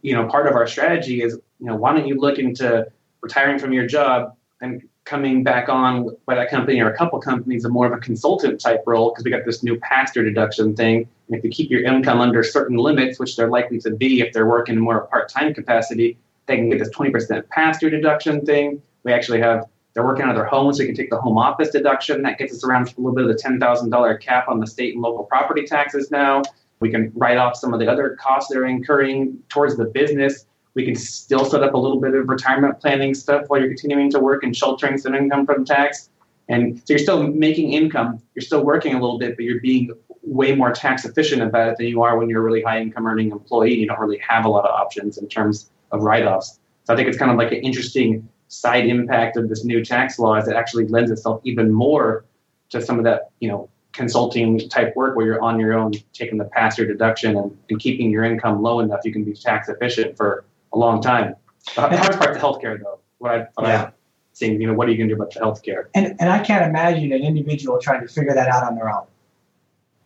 you 0.00 0.14
know, 0.14 0.26
part 0.26 0.46
of 0.46 0.54
our 0.54 0.66
strategy 0.66 1.22
is, 1.22 1.34
you 1.60 1.66
know, 1.66 1.76
why 1.76 1.94
don't 1.94 2.06
you 2.08 2.18
look 2.18 2.38
into 2.38 2.86
retiring 3.20 3.58
from 3.58 3.72
your 3.72 3.86
job 3.86 4.34
and 4.60 4.82
coming 5.04 5.42
back 5.42 5.68
on 5.68 6.08
by 6.26 6.34
that 6.34 6.50
company 6.50 6.80
or 6.80 6.90
a 6.90 6.96
couple 6.96 7.18
companies, 7.20 7.64
a 7.64 7.68
more 7.68 7.86
of 7.86 7.92
a 7.92 7.98
consultant 7.98 8.60
type 8.60 8.82
role 8.86 9.10
because 9.10 9.24
we 9.24 9.30
got 9.30 9.44
this 9.44 9.62
new 9.62 9.78
pass-through 9.80 10.24
deduction 10.24 10.76
thing. 10.76 11.08
And 11.28 11.36
if 11.36 11.44
you 11.44 11.50
keep 11.50 11.70
your 11.70 11.82
income 11.82 12.20
under 12.20 12.42
certain 12.42 12.76
limits, 12.76 13.18
which 13.18 13.36
they're 13.36 13.50
likely 13.50 13.78
to 13.80 13.90
be 13.90 14.20
if 14.20 14.32
they're 14.32 14.46
working 14.46 14.76
in 14.76 14.80
more 14.80 15.06
part-time 15.06 15.54
capacity, 15.54 16.18
they 16.46 16.56
can 16.56 16.70
get 16.70 16.78
this 16.78 16.90
20% 16.90 17.48
pass-through 17.48 17.90
deduction 17.90 18.44
thing. 18.44 18.82
We 19.04 19.12
actually 19.12 19.40
have 19.40 19.66
they're 19.94 20.04
working 20.04 20.24
out 20.24 20.30
of 20.30 20.36
their 20.36 20.46
home, 20.46 20.72
so 20.72 20.80
we 20.80 20.86
can 20.86 20.94
take 20.94 21.10
the 21.10 21.20
home 21.20 21.36
office 21.36 21.70
deduction. 21.70 22.22
That 22.22 22.38
gets 22.38 22.54
us 22.54 22.64
around 22.64 22.88
a 22.88 23.00
little 23.00 23.14
bit 23.14 23.24
of 23.24 23.28
the 23.28 23.36
ten 23.36 23.60
thousand 23.60 23.90
dollar 23.90 24.16
cap 24.16 24.48
on 24.48 24.58
the 24.58 24.66
state 24.66 24.94
and 24.94 25.02
local 25.02 25.24
property 25.24 25.64
taxes 25.64 26.10
now. 26.10 26.42
We 26.80 26.90
can 26.90 27.12
write 27.14 27.36
off 27.36 27.56
some 27.56 27.74
of 27.74 27.80
the 27.80 27.88
other 27.88 28.16
costs 28.18 28.50
they're 28.50 28.66
incurring 28.66 29.38
towards 29.48 29.76
the 29.76 29.84
business. 29.84 30.46
We 30.74 30.84
can 30.84 30.94
still 30.94 31.44
set 31.44 31.62
up 31.62 31.74
a 31.74 31.76
little 31.76 32.00
bit 32.00 32.14
of 32.14 32.28
retirement 32.28 32.80
planning 32.80 33.14
stuff 33.14 33.44
while 33.48 33.60
you're 33.60 33.68
continuing 33.68 34.10
to 34.12 34.20
work 34.20 34.42
and 34.42 34.56
sheltering 34.56 34.98
some 34.98 35.14
income 35.14 35.44
from 35.44 35.64
tax. 35.64 36.08
And 36.48 36.78
so 36.78 36.84
you're 36.88 36.98
still 36.98 37.22
making 37.22 37.72
income, 37.72 38.20
you're 38.34 38.42
still 38.42 38.64
working 38.64 38.94
a 38.94 39.00
little 39.00 39.18
bit, 39.18 39.36
but 39.36 39.44
you're 39.44 39.60
being 39.60 39.92
way 40.22 40.54
more 40.54 40.72
tax 40.72 41.04
efficient 41.04 41.42
about 41.42 41.68
it 41.68 41.76
than 41.78 41.86
you 41.86 42.02
are 42.02 42.16
when 42.18 42.28
you're 42.28 42.40
a 42.40 42.44
really 42.44 42.62
high 42.62 42.80
income 42.80 43.06
earning 43.06 43.30
employee. 43.30 43.74
You 43.74 43.86
don't 43.86 44.00
really 44.00 44.18
have 44.18 44.44
a 44.44 44.48
lot 44.48 44.64
of 44.64 44.70
options 44.70 45.18
in 45.18 45.28
terms 45.28 45.70
of 45.90 46.02
write 46.02 46.24
offs. 46.24 46.58
So 46.84 46.94
I 46.94 46.96
think 46.96 47.08
it's 47.08 47.18
kind 47.18 47.30
of 47.30 47.36
like 47.36 47.52
an 47.52 47.58
interesting 47.58 48.28
side 48.48 48.86
impact 48.86 49.36
of 49.36 49.48
this 49.48 49.64
new 49.64 49.84
tax 49.84 50.18
law 50.18 50.36
is 50.36 50.46
it 50.48 50.56
actually 50.56 50.86
lends 50.88 51.10
itself 51.10 51.40
even 51.44 51.72
more 51.72 52.24
to 52.70 52.80
some 52.80 52.98
of 52.98 53.04
that, 53.04 53.30
you 53.40 53.48
know, 53.48 53.68
consulting 53.92 54.68
type 54.68 54.94
work 54.96 55.16
where 55.16 55.26
you're 55.26 55.42
on 55.42 55.60
your 55.60 55.74
own 55.74 55.92
taking 56.12 56.38
the 56.38 56.44
pass 56.44 56.76
through 56.76 56.86
deduction 56.86 57.36
and, 57.36 57.56
and 57.68 57.78
keeping 57.78 58.10
your 58.10 58.24
income 58.24 58.62
low 58.62 58.80
enough 58.80 59.00
you 59.04 59.12
can 59.12 59.22
be 59.22 59.34
tax 59.34 59.68
efficient 59.68 60.16
for 60.16 60.44
a 60.72 60.78
long 60.78 61.00
time. 61.02 61.34
The 61.74 61.82
hardest 61.82 62.18
part's 62.18 62.40
the 62.40 62.44
healthcare 62.44 62.78
though. 62.80 62.98
What 63.18 63.32
I 63.32 63.38
what 63.54 63.66
Yeah. 63.66 63.82
I'm 63.84 63.92
seeing, 64.32 64.60
you 64.60 64.66
know, 64.66 64.74
what 64.74 64.88
are 64.88 64.90
you 64.90 64.98
gonna 64.98 65.08
do 65.08 65.14
about 65.14 65.32
the 65.32 65.40
healthcare? 65.40 65.86
And 65.94 66.16
and 66.18 66.30
I 66.30 66.40
can't 66.40 66.64
imagine 66.64 67.12
an 67.12 67.22
individual 67.22 67.78
trying 67.78 68.00
to 68.00 68.08
figure 68.12 68.34
that 68.34 68.48
out 68.48 68.64
on 68.64 68.74
their 68.74 68.90
own. 68.90 69.06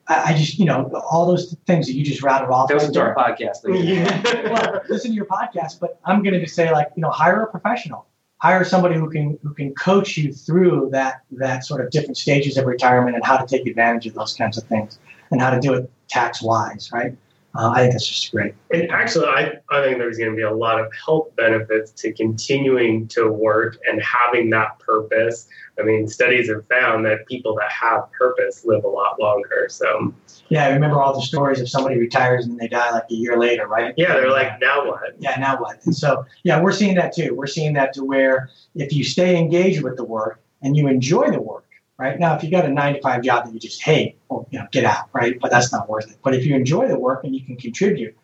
I, 0.08 0.32
I 0.32 0.36
just, 0.36 0.58
you 0.58 0.64
know, 0.64 0.90
all 1.10 1.26
those 1.26 1.56
things 1.66 1.86
that 1.86 1.94
you 1.94 2.04
just 2.04 2.22
rattled 2.22 2.50
off. 2.50 2.70
Listen 2.70 2.92
to 2.92 3.00
our 3.00 3.14
podcast. 3.14 3.64
well, 3.64 4.80
listen 4.88 5.10
to 5.10 5.14
your 5.14 5.26
podcast, 5.26 5.80
but 5.80 5.98
I'm 6.04 6.22
going 6.22 6.34
to 6.34 6.40
just 6.40 6.54
say, 6.54 6.70
like, 6.70 6.88
you 6.96 7.02
know, 7.02 7.10
hire 7.10 7.42
a 7.42 7.50
professional. 7.50 8.06
Hire 8.38 8.64
somebody 8.64 8.96
who 8.96 9.08
can 9.08 9.38
who 9.42 9.54
can 9.54 9.74
coach 9.74 10.18
you 10.18 10.30
through 10.30 10.90
that 10.92 11.22
that 11.32 11.64
sort 11.64 11.82
of 11.82 11.90
different 11.90 12.18
stages 12.18 12.58
of 12.58 12.66
retirement 12.66 13.16
and 13.16 13.24
how 13.24 13.38
to 13.38 13.46
take 13.46 13.66
advantage 13.66 14.06
of 14.06 14.12
those 14.12 14.34
kinds 14.34 14.58
of 14.58 14.64
things 14.64 14.98
and 15.30 15.40
how 15.40 15.48
to 15.48 15.58
do 15.58 15.72
it 15.72 15.90
tax 16.08 16.42
wise, 16.42 16.90
right? 16.92 17.16
Uh, 17.56 17.70
I 17.70 17.80
think 17.80 17.92
that's 17.92 18.06
just 18.06 18.32
great. 18.32 18.54
And 18.70 18.90
actually, 18.90 19.26
I, 19.26 19.54
I 19.70 19.82
think 19.82 19.98
there's 19.98 20.18
going 20.18 20.30
to 20.30 20.36
be 20.36 20.42
a 20.42 20.54
lot 20.54 20.78
of 20.78 20.92
health 20.92 21.34
benefits 21.36 21.90
to 22.02 22.12
continuing 22.12 23.08
to 23.08 23.30
work 23.30 23.78
and 23.88 24.02
having 24.02 24.50
that 24.50 24.78
purpose. 24.78 25.48
I 25.78 25.82
mean, 25.82 26.06
studies 26.08 26.48
have 26.48 26.66
found 26.68 27.06
that 27.06 27.26
people 27.26 27.54
that 27.56 27.70
have 27.70 28.10
purpose 28.12 28.64
live 28.64 28.84
a 28.84 28.88
lot 28.88 29.20
longer. 29.20 29.68
So, 29.70 30.14
Yeah, 30.48 30.66
I 30.66 30.72
remember 30.72 31.00
all 31.00 31.14
the 31.14 31.24
stories 31.24 31.60
of 31.60 31.68
somebody 31.68 31.98
retires 31.98 32.44
and 32.44 32.52
then 32.52 32.58
they 32.58 32.68
die 32.68 32.90
like 32.90 33.04
a 33.10 33.14
year 33.14 33.38
later, 33.38 33.66
right? 33.66 33.94
yeah, 33.96 34.14
they're 34.14 34.30
like, 34.30 34.60
now 34.60 34.86
what? 34.86 35.14
yeah, 35.18 35.36
now 35.38 35.58
what? 35.58 35.84
And 35.84 35.96
so, 35.96 36.24
yeah, 36.42 36.60
we're 36.60 36.72
seeing 36.72 36.94
that 36.96 37.14
too. 37.14 37.34
We're 37.34 37.46
seeing 37.46 37.72
that 37.74 37.92
to 37.94 38.04
where 38.04 38.50
if 38.74 38.92
you 38.92 39.04
stay 39.04 39.36
engaged 39.38 39.82
with 39.82 39.96
the 39.96 40.04
work 40.04 40.40
and 40.62 40.76
you 40.76 40.88
enjoy 40.88 41.30
the 41.30 41.40
work, 41.40 41.65
right? 41.98 42.18
Now, 42.18 42.36
if 42.36 42.42
you 42.42 42.50
got 42.50 42.64
a 42.64 42.68
nine 42.68 42.94
to 42.94 43.00
five 43.00 43.22
job 43.22 43.46
that 43.46 43.54
you 43.54 43.60
just 43.60 43.82
hate, 43.82 44.16
well, 44.28 44.46
you 44.50 44.58
know, 44.58 44.66
get 44.70 44.84
out, 44.84 45.08
right? 45.12 45.38
But 45.40 45.50
that's 45.50 45.72
not 45.72 45.88
worth 45.88 46.10
it. 46.10 46.18
But 46.22 46.34
if 46.34 46.44
you 46.44 46.54
enjoy 46.54 46.88
the 46.88 46.98
work 46.98 47.24
and 47.24 47.34
you 47.34 47.42
can 47.42 47.56
contribute, 47.56 48.16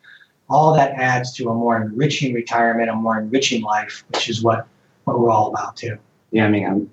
all 0.48 0.74
that 0.74 0.92
adds 0.92 1.32
to 1.34 1.48
a 1.48 1.54
more 1.54 1.80
enriching 1.80 2.34
retirement, 2.34 2.90
a 2.90 2.94
more 2.94 3.18
enriching 3.18 3.62
life, 3.62 4.04
which 4.12 4.28
is 4.28 4.42
what, 4.42 4.66
what 5.04 5.18
we're 5.18 5.30
all 5.30 5.48
about 5.48 5.76
too. 5.76 5.98
Yeah, 6.30 6.46
I 6.46 6.48
mean, 6.48 6.66
um, 6.66 6.90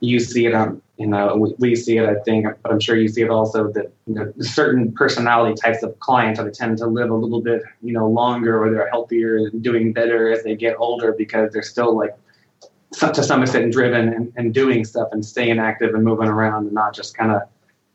you 0.00 0.20
see 0.20 0.46
it 0.46 0.54
on, 0.54 0.82
you 0.96 1.06
know, 1.06 1.54
we, 1.58 1.74
see 1.74 1.96
it, 1.96 2.08
I 2.08 2.16
think, 2.20 2.46
but 2.62 2.72
I'm 2.72 2.80
sure 2.80 2.96
you 2.96 3.08
see 3.08 3.22
it 3.22 3.30
also 3.30 3.70
that 3.72 3.92
you 4.06 4.14
know, 4.14 4.32
certain 4.40 4.92
personality 4.92 5.54
types 5.60 5.82
of 5.82 5.98
clients 6.00 6.38
are 6.38 6.50
tend 6.50 6.78
to 6.78 6.86
live 6.86 7.10
a 7.10 7.14
little 7.14 7.40
bit, 7.40 7.62
you 7.82 7.92
know, 7.92 8.08
longer 8.08 8.62
or 8.62 8.70
they're 8.70 8.88
healthier 8.88 9.36
and 9.36 9.62
doing 9.62 9.92
better 9.92 10.30
as 10.30 10.42
they 10.42 10.54
get 10.54 10.76
older 10.78 11.12
because 11.12 11.52
they're 11.52 11.62
still 11.62 11.96
like 11.96 12.16
to 13.00 13.22
some 13.22 13.42
extent 13.42 13.72
driven 13.72 14.08
and, 14.12 14.32
and 14.36 14.54
doing 14.54 14.84
stuff 14.84 15.08
and 15.12 15.24
staying 15.24 15.58
active 15.58 15.94
and 15.94 16.04
moving 16.04 16.28
around 16.28 16.66
and 16.66 16.72
not 16.72 16.94
just 16.94 17.16
kind 17.16 17.32
of 17.32 17.42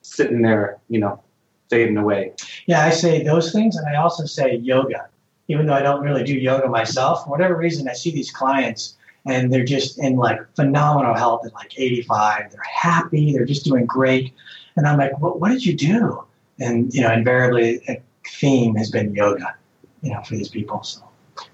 sitting 0.02 0.42
there, 0.42 0.78
you 0.90 1.00
know, 1.00 1.22
fading 1.70 1.98
away. 1.98 2.34
Yeah, 2.68 2.86
I 2.86 2.90
say 2.90 3.24
those 3.24 3.52
things, 3.52 3.76
and 3.76 3.88
I 3.88 3.96
also 3.96 4.26
say 4.26 4.56
yoga. 4.58 5.08
Even 5.48 5.66
though 5.66 5.74
I 5.74 5.82
don't 5.82 6.02
really 6.02 6.24
do 6.24 6.34
yoga 6.34 6.68
myself, 6.68 7.24
for 7.26 7.30
whatever 7.30 7.58
reason, 7.58 7.90
I 7.90 7.94
see 7.94 8.12
these 8.12 8.32
clients 8.32 8.98
and 9.26 9.52
they're 9.52 9.64
just 9.64 10.00
in 10.00 10.16
like 10.16 10.40
phenomenal 10.56 11.16
health 11.16 11.46
at 11.46 11.54
like 11.54 11.74
85. 11.78 12.52
They're 12.52 12.62
happy, 12.62 13.34
they're 13.34 13.46
just 13.46 13.66
doing 13.66 13.86
great. 13.86 14.34
And 14.76 14.88
I'm 14.88 14.98
like, 14.98 15.18
what, 15.20 15.40
what 15.40 15.50
did 15.50 15.66
you 15.66 15.76
do? 15.76 16.24
And, 16.60 16.94
you 16.94 17.02
know, 17.02 17.12
invariably, 17.12 17.82
a 17.88 18.02
theme 18.28 18.76
has 18.76 18.90
been 18.90 19.14
yoga, 19.14 19.56
you 20.02 20.12
know, 20.12 20.22
for 20.24 20.36
these 20.36 20.50
people. 20.50 20.84
So, 20.84 21.02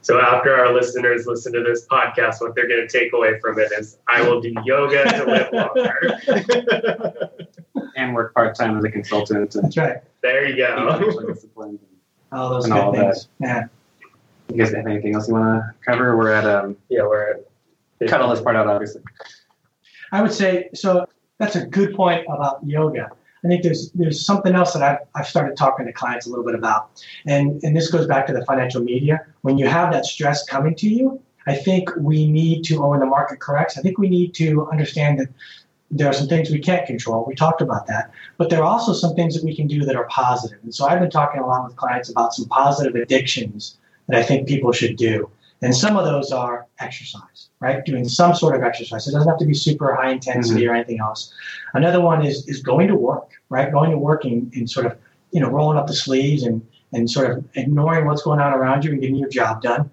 So, 0.01 0.19
after 0.19 0.55
our 0.55 0.73
listeners 0.73 1.25
listen 1.25 1.53
to 1.53 1.63
this 1.63 1.85
podcast, 1.87 2.41
what 2.41 2.55
they're 2.55 2.67
going 2.67 2.85
to 2.85 2.87
take 2.87 3.13
away 3.13 3.39
from 3.39 3.59
it 3.59 3.71
is 3.71 3.97
I 4.07 4.21
will 4.21 4.41
do 4.41 4.53
yoga 4.65 5.03
to 5.03 5.25
live 5.25 5.53
longer. 5.53 7.29
And 7.95 8.13
work 8.13 8.33
part 8.33 8.55
time 8.55 8.77
as 8.77 8.83
a 8.83 8.91
consultant 8.91 9.55
and 9.55 9.63
that's 9.65 9.77
right. 9.77 9.97
there 10.21 10.47
you 10.47 10.55
go. 10.57 10.75
financially. 11.55 11.79
All 12.31 12.49
those 12.49 12.65
And 12.65 12.73
good 12.73 12.83
all 12.83 12.93
things. 12.93 13.27
Yeah. 13.39 13.65
You 14.49 14.57
guys 14.57 14.73
have 14.73 14.87
anything 14.87 15.15
else 15.15 15.27
you 15.27 15.33
want 15.35 15.61
to 15.61 15.73
cover? 15.85 16.17
We're 16.17 16.31
at 16.31 16.45
um, 16.45 16.77
Yeah, 16.89 17.03
we're 17.03 17.31
at 17.31 18.07
cut 18.07 18.21
all 18.21 18.29
this 18.29 18.41
part 18.41 18.55
out, 18.55 18.67
obviously. 18.67 19.01
I 20.11 20.21
would 20.21 20.33
say 20.33 20.69
so. 20.73 21.05
That's 21.37 21.55
a 21.55 21.65
good 21.65 21.95
point 21.95 22.25
about 22.29 22.65
yoga. 22.65 23.11
I 23.43 23.47
think 23.47 23.63
there's 23.63 23.91
there's 23.91 24.25
something 24.25 24.53
else 24.53 24.73
that 24.73 24.83
I've, 24.83 24.99
I've 25.15 25.27
started 25.27 25.55
talking 25.55 25.85
to 25.85 25.93
clients 25.93 26.25
a 26.25 26.29
little 26.29 26.45
bit 26.45 26.55
about, 26.55 27.01
and 27.25 27.63
and 27.63 27.75
this 27.75 27.89
goes 27.89 28.05
back 28.07 28.27
to 28.27 28.33
the 28.33 28.45
financial 28.45 28.83
media. 28.83 29.25
When 29.41 29.57
you 29.57 29.67
have 29.67 29.91
that 29.93 30.05
stress 30.05 30.43
coming 30.45 30.75
to 30.75 30.89
you, 30.89 31.21
I 31.47 31.55
think 31.55 31.89
we 31.97 32.29
need 32.29 32.63
to, 32.65 32.77
or 32.77 32.89
when 32.89 32.99
the 32.99 33.05
market 33.05 33.39
corrects, 33.39 33.77
I 33.77 33.81
think 33.81 33.97
we 33.97 34.09
need 34.09 34.33
to 34.35 34.67
understand 34.69 35.19
that 35.19 35.29
there 35.91 36.07
are 36.07 36.13
some 36.13 36.27
things 36.27 36.51
we 36.51 36.59
can't 36.59 36.85
control. 36.85 37.25
We 37.27 37.33
talked 37.33 37.61
about 37.61 37.87
that, 37.87 38.11
but 38.37 38.49
there 38.49 38.59
are 38.59 38.65
also 38.65 38.93
some 38.93 39.15
things 39.15 39.35
that 39.35 39.43
we 39.43 39.55
can 39.55 39.67
do 39.67 39.85
that 39.85 39.95
are 39.95 40.05
positive. 40.05 40.59
And 40.63 40.75
so 40.75 40.85
I've 40.85 40.99
been 40.99 41.09
talking 41.09 41.41
a 41.41 41.47
lot 41.47 41.65
with 41.65 41.75
clients 41.77 42.09
about 42.09 42.33
some 42.33 42.45
positive 42.45 42.95
addictions 42.95 43.77
that 44.07 44.19
I 44.19 44.23
think 44.23 44.47
people 44.47 44.71
should 44.71 44.97
do. 44.97 45.29
And 45.61 45.75
some 45.75 45.97
of 45.97 46.05
those 46.05 46.31
are 46.31 46.67
exercise, 46.79 47.49
right? 47.59 47.83
Doing 47.85 48.07
some 48.07 48.33
sort 48.33 48.55
of 48.55 48.63
exercise. 48.63 49.07
It 49.07 49.11
doesn't 49.11 49.27
have 49.27 49.39
to 49.39 49.45
be 49.45 49.53
super 49.53 49.93
high 49.93 50.11
intensity 50.11 50.61
mm-hmm. 50.61 50.71
or 50.71 50.75
anything 50.75 50.99
else. 50.99 51.33
Another 51.73 52.01
one 52.01 52.25
is 52.25 52.47
is 52.47 52.61
going 52.61 52.87
to 52.87 52.95
work, 52.95 53.31
right? 53.49 53.71
Going 53.71 53.91
to 53.91 53.97
work 53.97 54.23
and, 54.23 54.53
and 54.53 54.69
sort 54.69 54.85
of, 54.85 54.97
you 55.31 55.41
know, 55.41 55.49
rolling 55.49 55.77
up 55.77 55.87
the 55.87 55.93
sleeves 55.93 56.43
and 56.43 56.65
and 56.93 57.09
sort 57.09 57.29
of 57.29 57.45
ignoring 57.55 58.05
what's 58.05 58.23
going 58.23 58.39
on 58.39 58.53
around 58.53 58.83
you 58.83 58.91
and 58.91 59.01
getting 59.01 59.17
your 59.17 59.29
job 59.29 59.61
done. 59.61 59.89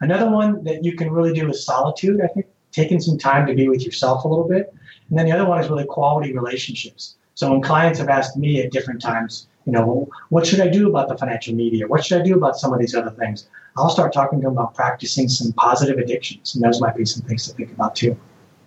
Another 0.00 0.30
one 0.30 0.64
that 0.64 0.84
you 0.84 0.96
can 0.96 1.10
really 1.10 1.32
do 1.32 1.48
is 1.48 1.64
solitude. 1.64 2.20
I 2.22 2.26
think 2.28 2.46
taking 2.72 3.00
some 3.00 3.18
time 3.18 3.46
to 3.46 3.54
be 3.54 3.68
with 3.68 3.84
yourself 3.84 4.24
a 4.24 4.28
little 4.28 4.48
bit. 4.48 4.72
And 5.08 5.18
then 5.18 5.26
the 5.26 5.32
other 5.32 5.46
one 5.46 5.60
is 5.60 5.68
really 5.68 5.84
quality 5.84 6.32
relationships. 6.32 7.16
So 7.34 7.50
when 7.50 7.62
clients 7.62 7.98
have 7.98 8.08
asked 8.08 8.36
me 8.36 8.62
at 8.62 8.70
different 8.70 9.00
times, 9.00 9.48
you 9.66 9.72
know, 9.72 10.08
what 10.30 10.46
should 10.46 10.60
I 10.60 10.68
do 10.68 10.88
about 10.88 11.08
the 11.08 11.16
financial 11.16 11.54
media? 11.54 11.86
What 11.86 12.04
should 12.04 12.20
I 12.20 12.24
do 12.24 12.34
about 12.34 12.56
some 12.56 12.72
of 12.72 12.78
these 12.78 12.94
other 12.94 13.10
things? 13.10 13.48
I'll 13.76 13.90
start 13.90 14.12
talking 14.12 14.40
to 14.40 14.44
them 14.44 14.52
about 14.52 14.74
practicing 14.74 15.28
some 15.28 15.52
positive 15.52 15.98
addictions. 15.98 16.54
And 16.54 16.64
those 16.64 16.80
might 16.80 16.96
be 16.96 17.04
some 17.04 17.26
things 17.26 17.46
to 17.48 17.54
think 17.54 17.72
about 17.72 17.96
too. 17.96 18.16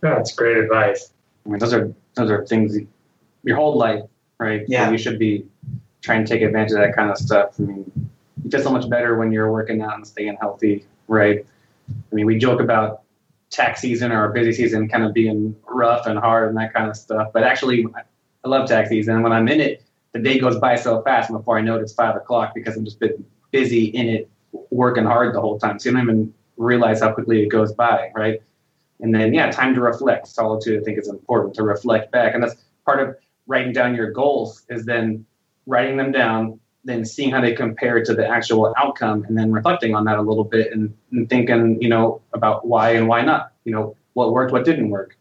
Yeah, 0.03 0.15
That's 0.15 0.33
great 0.33 0.57
advice. 0.57 1.13
I 1.45 1.49
mean, 1.49 1.59
those 1.59 1.73
are 1.73 1.93
those 2.15 2.29
are 2.29 2.45
things 2.45 2.77
your 3.43 3.57
whole 3.57 3.77
life, 3.77 4.01
right? 4.39 4.63
Yeah. 4.67 4.85
So 4.85 4.91
you 4.91 4.97
should 4.97 5.19
be 5.19 5.45
trying 6.01 6.25
to 6.25 6.29
take 6.33 6.41
advantage 6.41 6.71
of 6.71 6.79
that 6.79 6.95
kind 6.95 7.09
of 7.09 7.17
stuff. 7.17 7.55
I 7.59 7.63
mean, 7.63 7.91
you 8.43 8.49
feel 8.49 8.61
so 8.61 8.71
much 8.71 8.89
better 8.89 9.17
when 9.17 9.31
you're 9.31 9.51
working 9.51 9.81
out 9.81 9.95
and 9.95 10.05
staying 10.05 10.37
healthy, 10.39 10.85
right? 11.07 11.45
I 11.89 12.15
mean, 12.15 12.25
we 12.25 12.37
joke 12.37 12.59
about 12.59 13.01
tax 13.49 13.81
season 13.81 14.11
or 14.11 14.29
busy 14.29 14.51
season 14.51 14.89
kind 14.89 15.03
of 15.03 15.13
being 15.13 15.55
rough 15.67 16.07
and 16.07 16.17
hard 16.17 16.49
and 16.49 16.57
that 16.57 16.73
kind 16.73 16.89
of 16.89 16.95
stuff, 16.95 17.29
but 17.33 17.43
actually, 17.43 17.85
I 18.43 18.47
love 18.47 18.67
tax 18.67 18.89
season. 18.89 19.15
And 19.15 19.23
when 19.23 19.31
I'm 19.31 19.47
in 19.47 19.61
it, 19.61 19.83
the 20.11 20.19
day 20.19 20.39
goes 20.39 20.59
by 20.59 20.75
so 20.75 21.01
fast, 21.01 21.29
and 21.29 21.37
before 21.37 21.57
I 21.57 21.61
know 21.61 21.77
it, 21.77 21.81
it's 21.81 21.93
five 21.93 22.15
o'clock 22.15 22.53
because 22.53 22.75
I'm 22.75 22.85
just 22.85 22.99
been 22.99 23.23
busy 23.51 23.85
in 23.85 24.07
it, 24.07 24.29
working 24.73 25.05
hard 25.05 25.35
the 25.35 25.41
whole 25.41 25.59
time. 25.59 25.79
So 25.79 25.89
you 25.89 25.95
don't 25.95 26.03
even 26.03 26.33
realize 26.57 27.01
how 27.01 27.11
quickly 27.13 27.43
it 27.43 27.49
goes 27.49 27.73
by, 27.73 28.11
right? 28.15 28.41
And 28.99 29.13
then, 29.13 29.33
yeah, 29.33 29.51
time 29.51 29.73
to 29.75 29.81
reflect. 29.81 30.27
Solitude, 30.27 30.81
I 30.81 30.83
think, 30.83 30.97
is 30.97 31.07
important 31.07 31.55
to 31.55 31.63
reflect 31.63 32.11
back. 32.11 32.33
And 32.33 32.43
that's 32.43 32.55
part 32.85 32.99
of 33.01 33.15
writing 33.47 33.73
down 33.73 33.95
your 33.95 34.11
goals, 34.11 34.63
is 34.69 34.85
then 34.85 35.25
writing 35.65 35.97
them 35.97 36.11
down, 36.11 36.59
then 36.85 37.05
seeing 37.05 37.31
how 37.31 37.41
they 37.41 37.53
compare 37.53 38.03
to 38.03 38.13
the 38.13 38.27
actual 38.27 38.73
outcome 38.77 39.25
and 39.25 39.37
then 39.37 39.51
reflecting 39.51 39.95
on 39.95 40.05
that 40.05 40.17
a 40.17 40.21
little 40.21 40.43
bit 40.43 40.71
and, 40.71 40.93
and 41.11 41.29
thinking, 41.29 41.81
you 41.81 41.89
know, 41.89 42.21
about 42.33 42.65
why 42.65 42.91
and 42.91 43.07
why 43.07 43.21
not. 43.21 43.51
You 43.65 43.73
know, 43.73 43.95
what 44.13 44.31
worked, 44.31 44.51
what 44.51 44.65
didn't 44.65 44.89
work, 44.89 45.17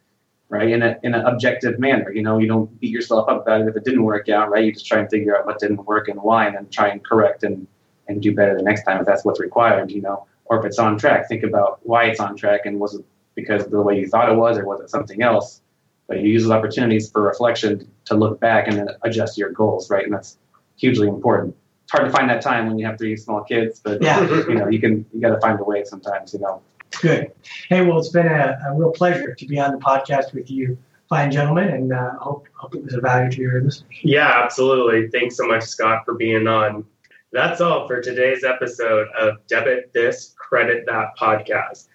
right? 0.49 0.69
In 0.69 0.83
a 0.83 0.99
in 1.03 1.15
an 1.15 1.25
objective 1.25 1.79
manner. 1.79 2.13
You 2.13 2.23
know, 2.23 2.39
you 2.39 2.49
don't 2.49 2.81
beat 2.81 2.91
yourself 2.91 3.29
up 3.29 3.43
about 3.43 3.63
it 3.63 3.69
if 3.69 3.77
it 3.77 3.85
didn't 3.85 4.03
work 4.03 4.29
out, 4.29 4.51
right? 4.51 4.65
You 4.65 4.73
just 4.73 4.87
try 4.87 4.99
and 4.99 5.11
figure 5.11 5.37
out 5.37 5.47
what 5.47 5.59
didn't 5.59 5.85
work 5.87 6.09
and 6.09 6.21
why, 6.21 6.47
and 6.47 6.57
then 6.57 6.69
try 6.69 6.89
and 6.89 7.05
correct 7.05 7.43
and 7.45 7.67
and 8.09 8.21
do 8.23 8.35
better 8.35 8.57
the 8.57 8.63
next 8.63 8.85
time 8.85 9.01
if 9.01 9.07
that's 9.07 9.25
what's 9.25 9.41
required. 9.41 9.91
You 9.91 10.03
know, 10.03 10.27
or 10.47 10.59
if 10.59 10.65
it's 10.65 10.79
on 10.79 10.99
track, 10.99 11.29
think 11.29 11.43
about 11.43 11.81
why 11.83 12.05
it's 12.05 12.21
on 12.21 12.37
track 12.37 12.67
and 12.67 12.79
was 12.81 12.95
it 12.95 13.05
because 13.35 13.65
of 13.65 13.71
the 13.71 13.81
way 13.81 13.99
you 13.99 14.07
thought 14.09 14.31
it 14.31 14.37
was 14.37 14.59
or 14.59 14.67
was 14.67 14.81
it 14.81 14.91
something 14.91 15.23
else? 15.23 15.61
But 16.09 16.21
you 16.21 16.29
use 16.29 16.43
those 16.43 16.53
opportunities 16.53 17.11
for 17.11 17.23
reflection 17.23 17.89
to 18.07 18.15
look 18.15 18.39
back 18.41 18.69
and 18.69 18.77
then 18.77 18.89
adjust 19.03 19.39
your 19.39 19.51
goals, 19.51 19.89
right? 19.89 20.05
And 20.05 20.13
that's 20.13 20.37
hugely 20.77 21.09
important. 21.09 21.57
It's 21.85 21.93
hard 21.93 22.05
to 22.05 22.11
find 22.11 22.29
that 22.29 22.43
time 22.43 22.67
when 22.67 22.79
you 22.79 22.85
have 22.87 22.99
three 22.99 23.17
small 23.17 23.43
kids, 23.45 23.81
but 23.83 24.03
Yeah. 24.03 24.21
you 24.49 24.55
know, 24.55 24.69
you 24.69 24.81
can 24.81 25.07
you 25.13 25.21
got 25.21 25.31
to 25.31 25.41
find 25.41 25.59
a 25.59 25.65
way 25.65 25.85
sometimes. 25.85 26.35
You 26.35 26.41
know. 26.41 26.61
Good. 27.01 27.33
Hey, 27.69 27.81
well, 27.87 27.99
it's 27.99 28.11
been 28.11 28.27
a, 28.27 28.59
a 28.69 28.75
real 28.77 28.91
pleasure 28.91 29.35
to 29.35 29.47
be 29.47 29.59
on 29.59 29.73
the 29.73 29.79
podcast 29.79 30.35
with 30.35 30.51
you, 30.51 30.77
fine 31.09 31.31
gentlemen, 31.31 31.69
and 31.69 31.93
uh, 31.93 32.11
hope, 32.21 32.47
hope 32.53 32.75
it 32.75 32.85
was 32.85 32.93
a 32.95 33.01
value 33.01 33.31
to 33.31 33.41
your 33.41 33.63
listeners. 33.63 33.99
Yeah, 34.03 34.43
absolutely. 34.45 35.09
Thanks 35.09 35.37
so 35.37 35.47
much, 35.47 35.63
Scott, 35.65 36.05
for 36.05 36.15
being 36.15 36.47
on. 36.47 36.85
That's 37.33 37.63
all 37.63 37.89
for 37.89 38.03
today's 38.03 38.45
episode 38.45 39.09
of 39.19 39.39
Debit 39.47 39.91
This, 39.95 40.35
Credit 40.37 40.85
That 40.85 41.17
podcast. 41.19 41.89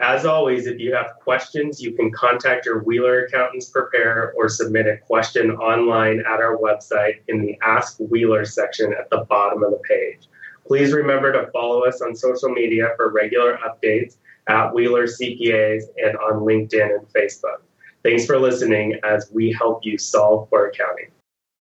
As 0.00 0.26
always, 0.26 0.66
if 0.66 0.80
you 0.80 0.92
have 0.92 1.12
questions, 1.20 1.80
you 1.80 1.92
can 1.92 2.10
contact 2.10 2.66
your 2.66 2.82
Wheeler 2.82 3.26
Accountants 3.26 3.70
Prepare 3.70 4.32
or 4.36 4.48
submit 4.48 4.88
a 4.88 4.96
question 4.96 5.52
online 5.52 6.18
at 6.20 6.40
our 6.40 6.56
website 6.56 7.20
in 7.28 7.40
the 7.40 7.56
Ask 7.62 7.98
Wheeler 8.00 8.44
section 8.44 8.92
at 8.92 9.08
the 9.10 9.24
bottom 9.28 9.62
of 9.62 9.70
the 9.70 9.80
page. 9.88 10.26
Please 10.66 10.92
remember 10.92 11.30
to 11.34 11.52
follow 11.52 11.84
us 11.84 12.02
on 12.02 12.16
social 12.16 12.48
media 12.48 12.88
for 12.96 13.12
regular 13.12 13.58
updates 13.58 14.16
at 14.48 14.74
Wheeler 14.74 15.06
CPAs 15.06 15.84
and 16.04 16.16
on 16.16 16.40
LinkedIn 16.40 16.98
and 16.98 17.06
Facebook. 17.12 17.60
Thanks 18.02 18.26
for 18.26 18.40
listening 18.40 18.98
as 19.04 19.30
we 19.32 19.52
help 19.52 19.84
you 19.84 19.98
solve 19.98 20.48
for 20.48 20.66
accounting. 20.66 21.12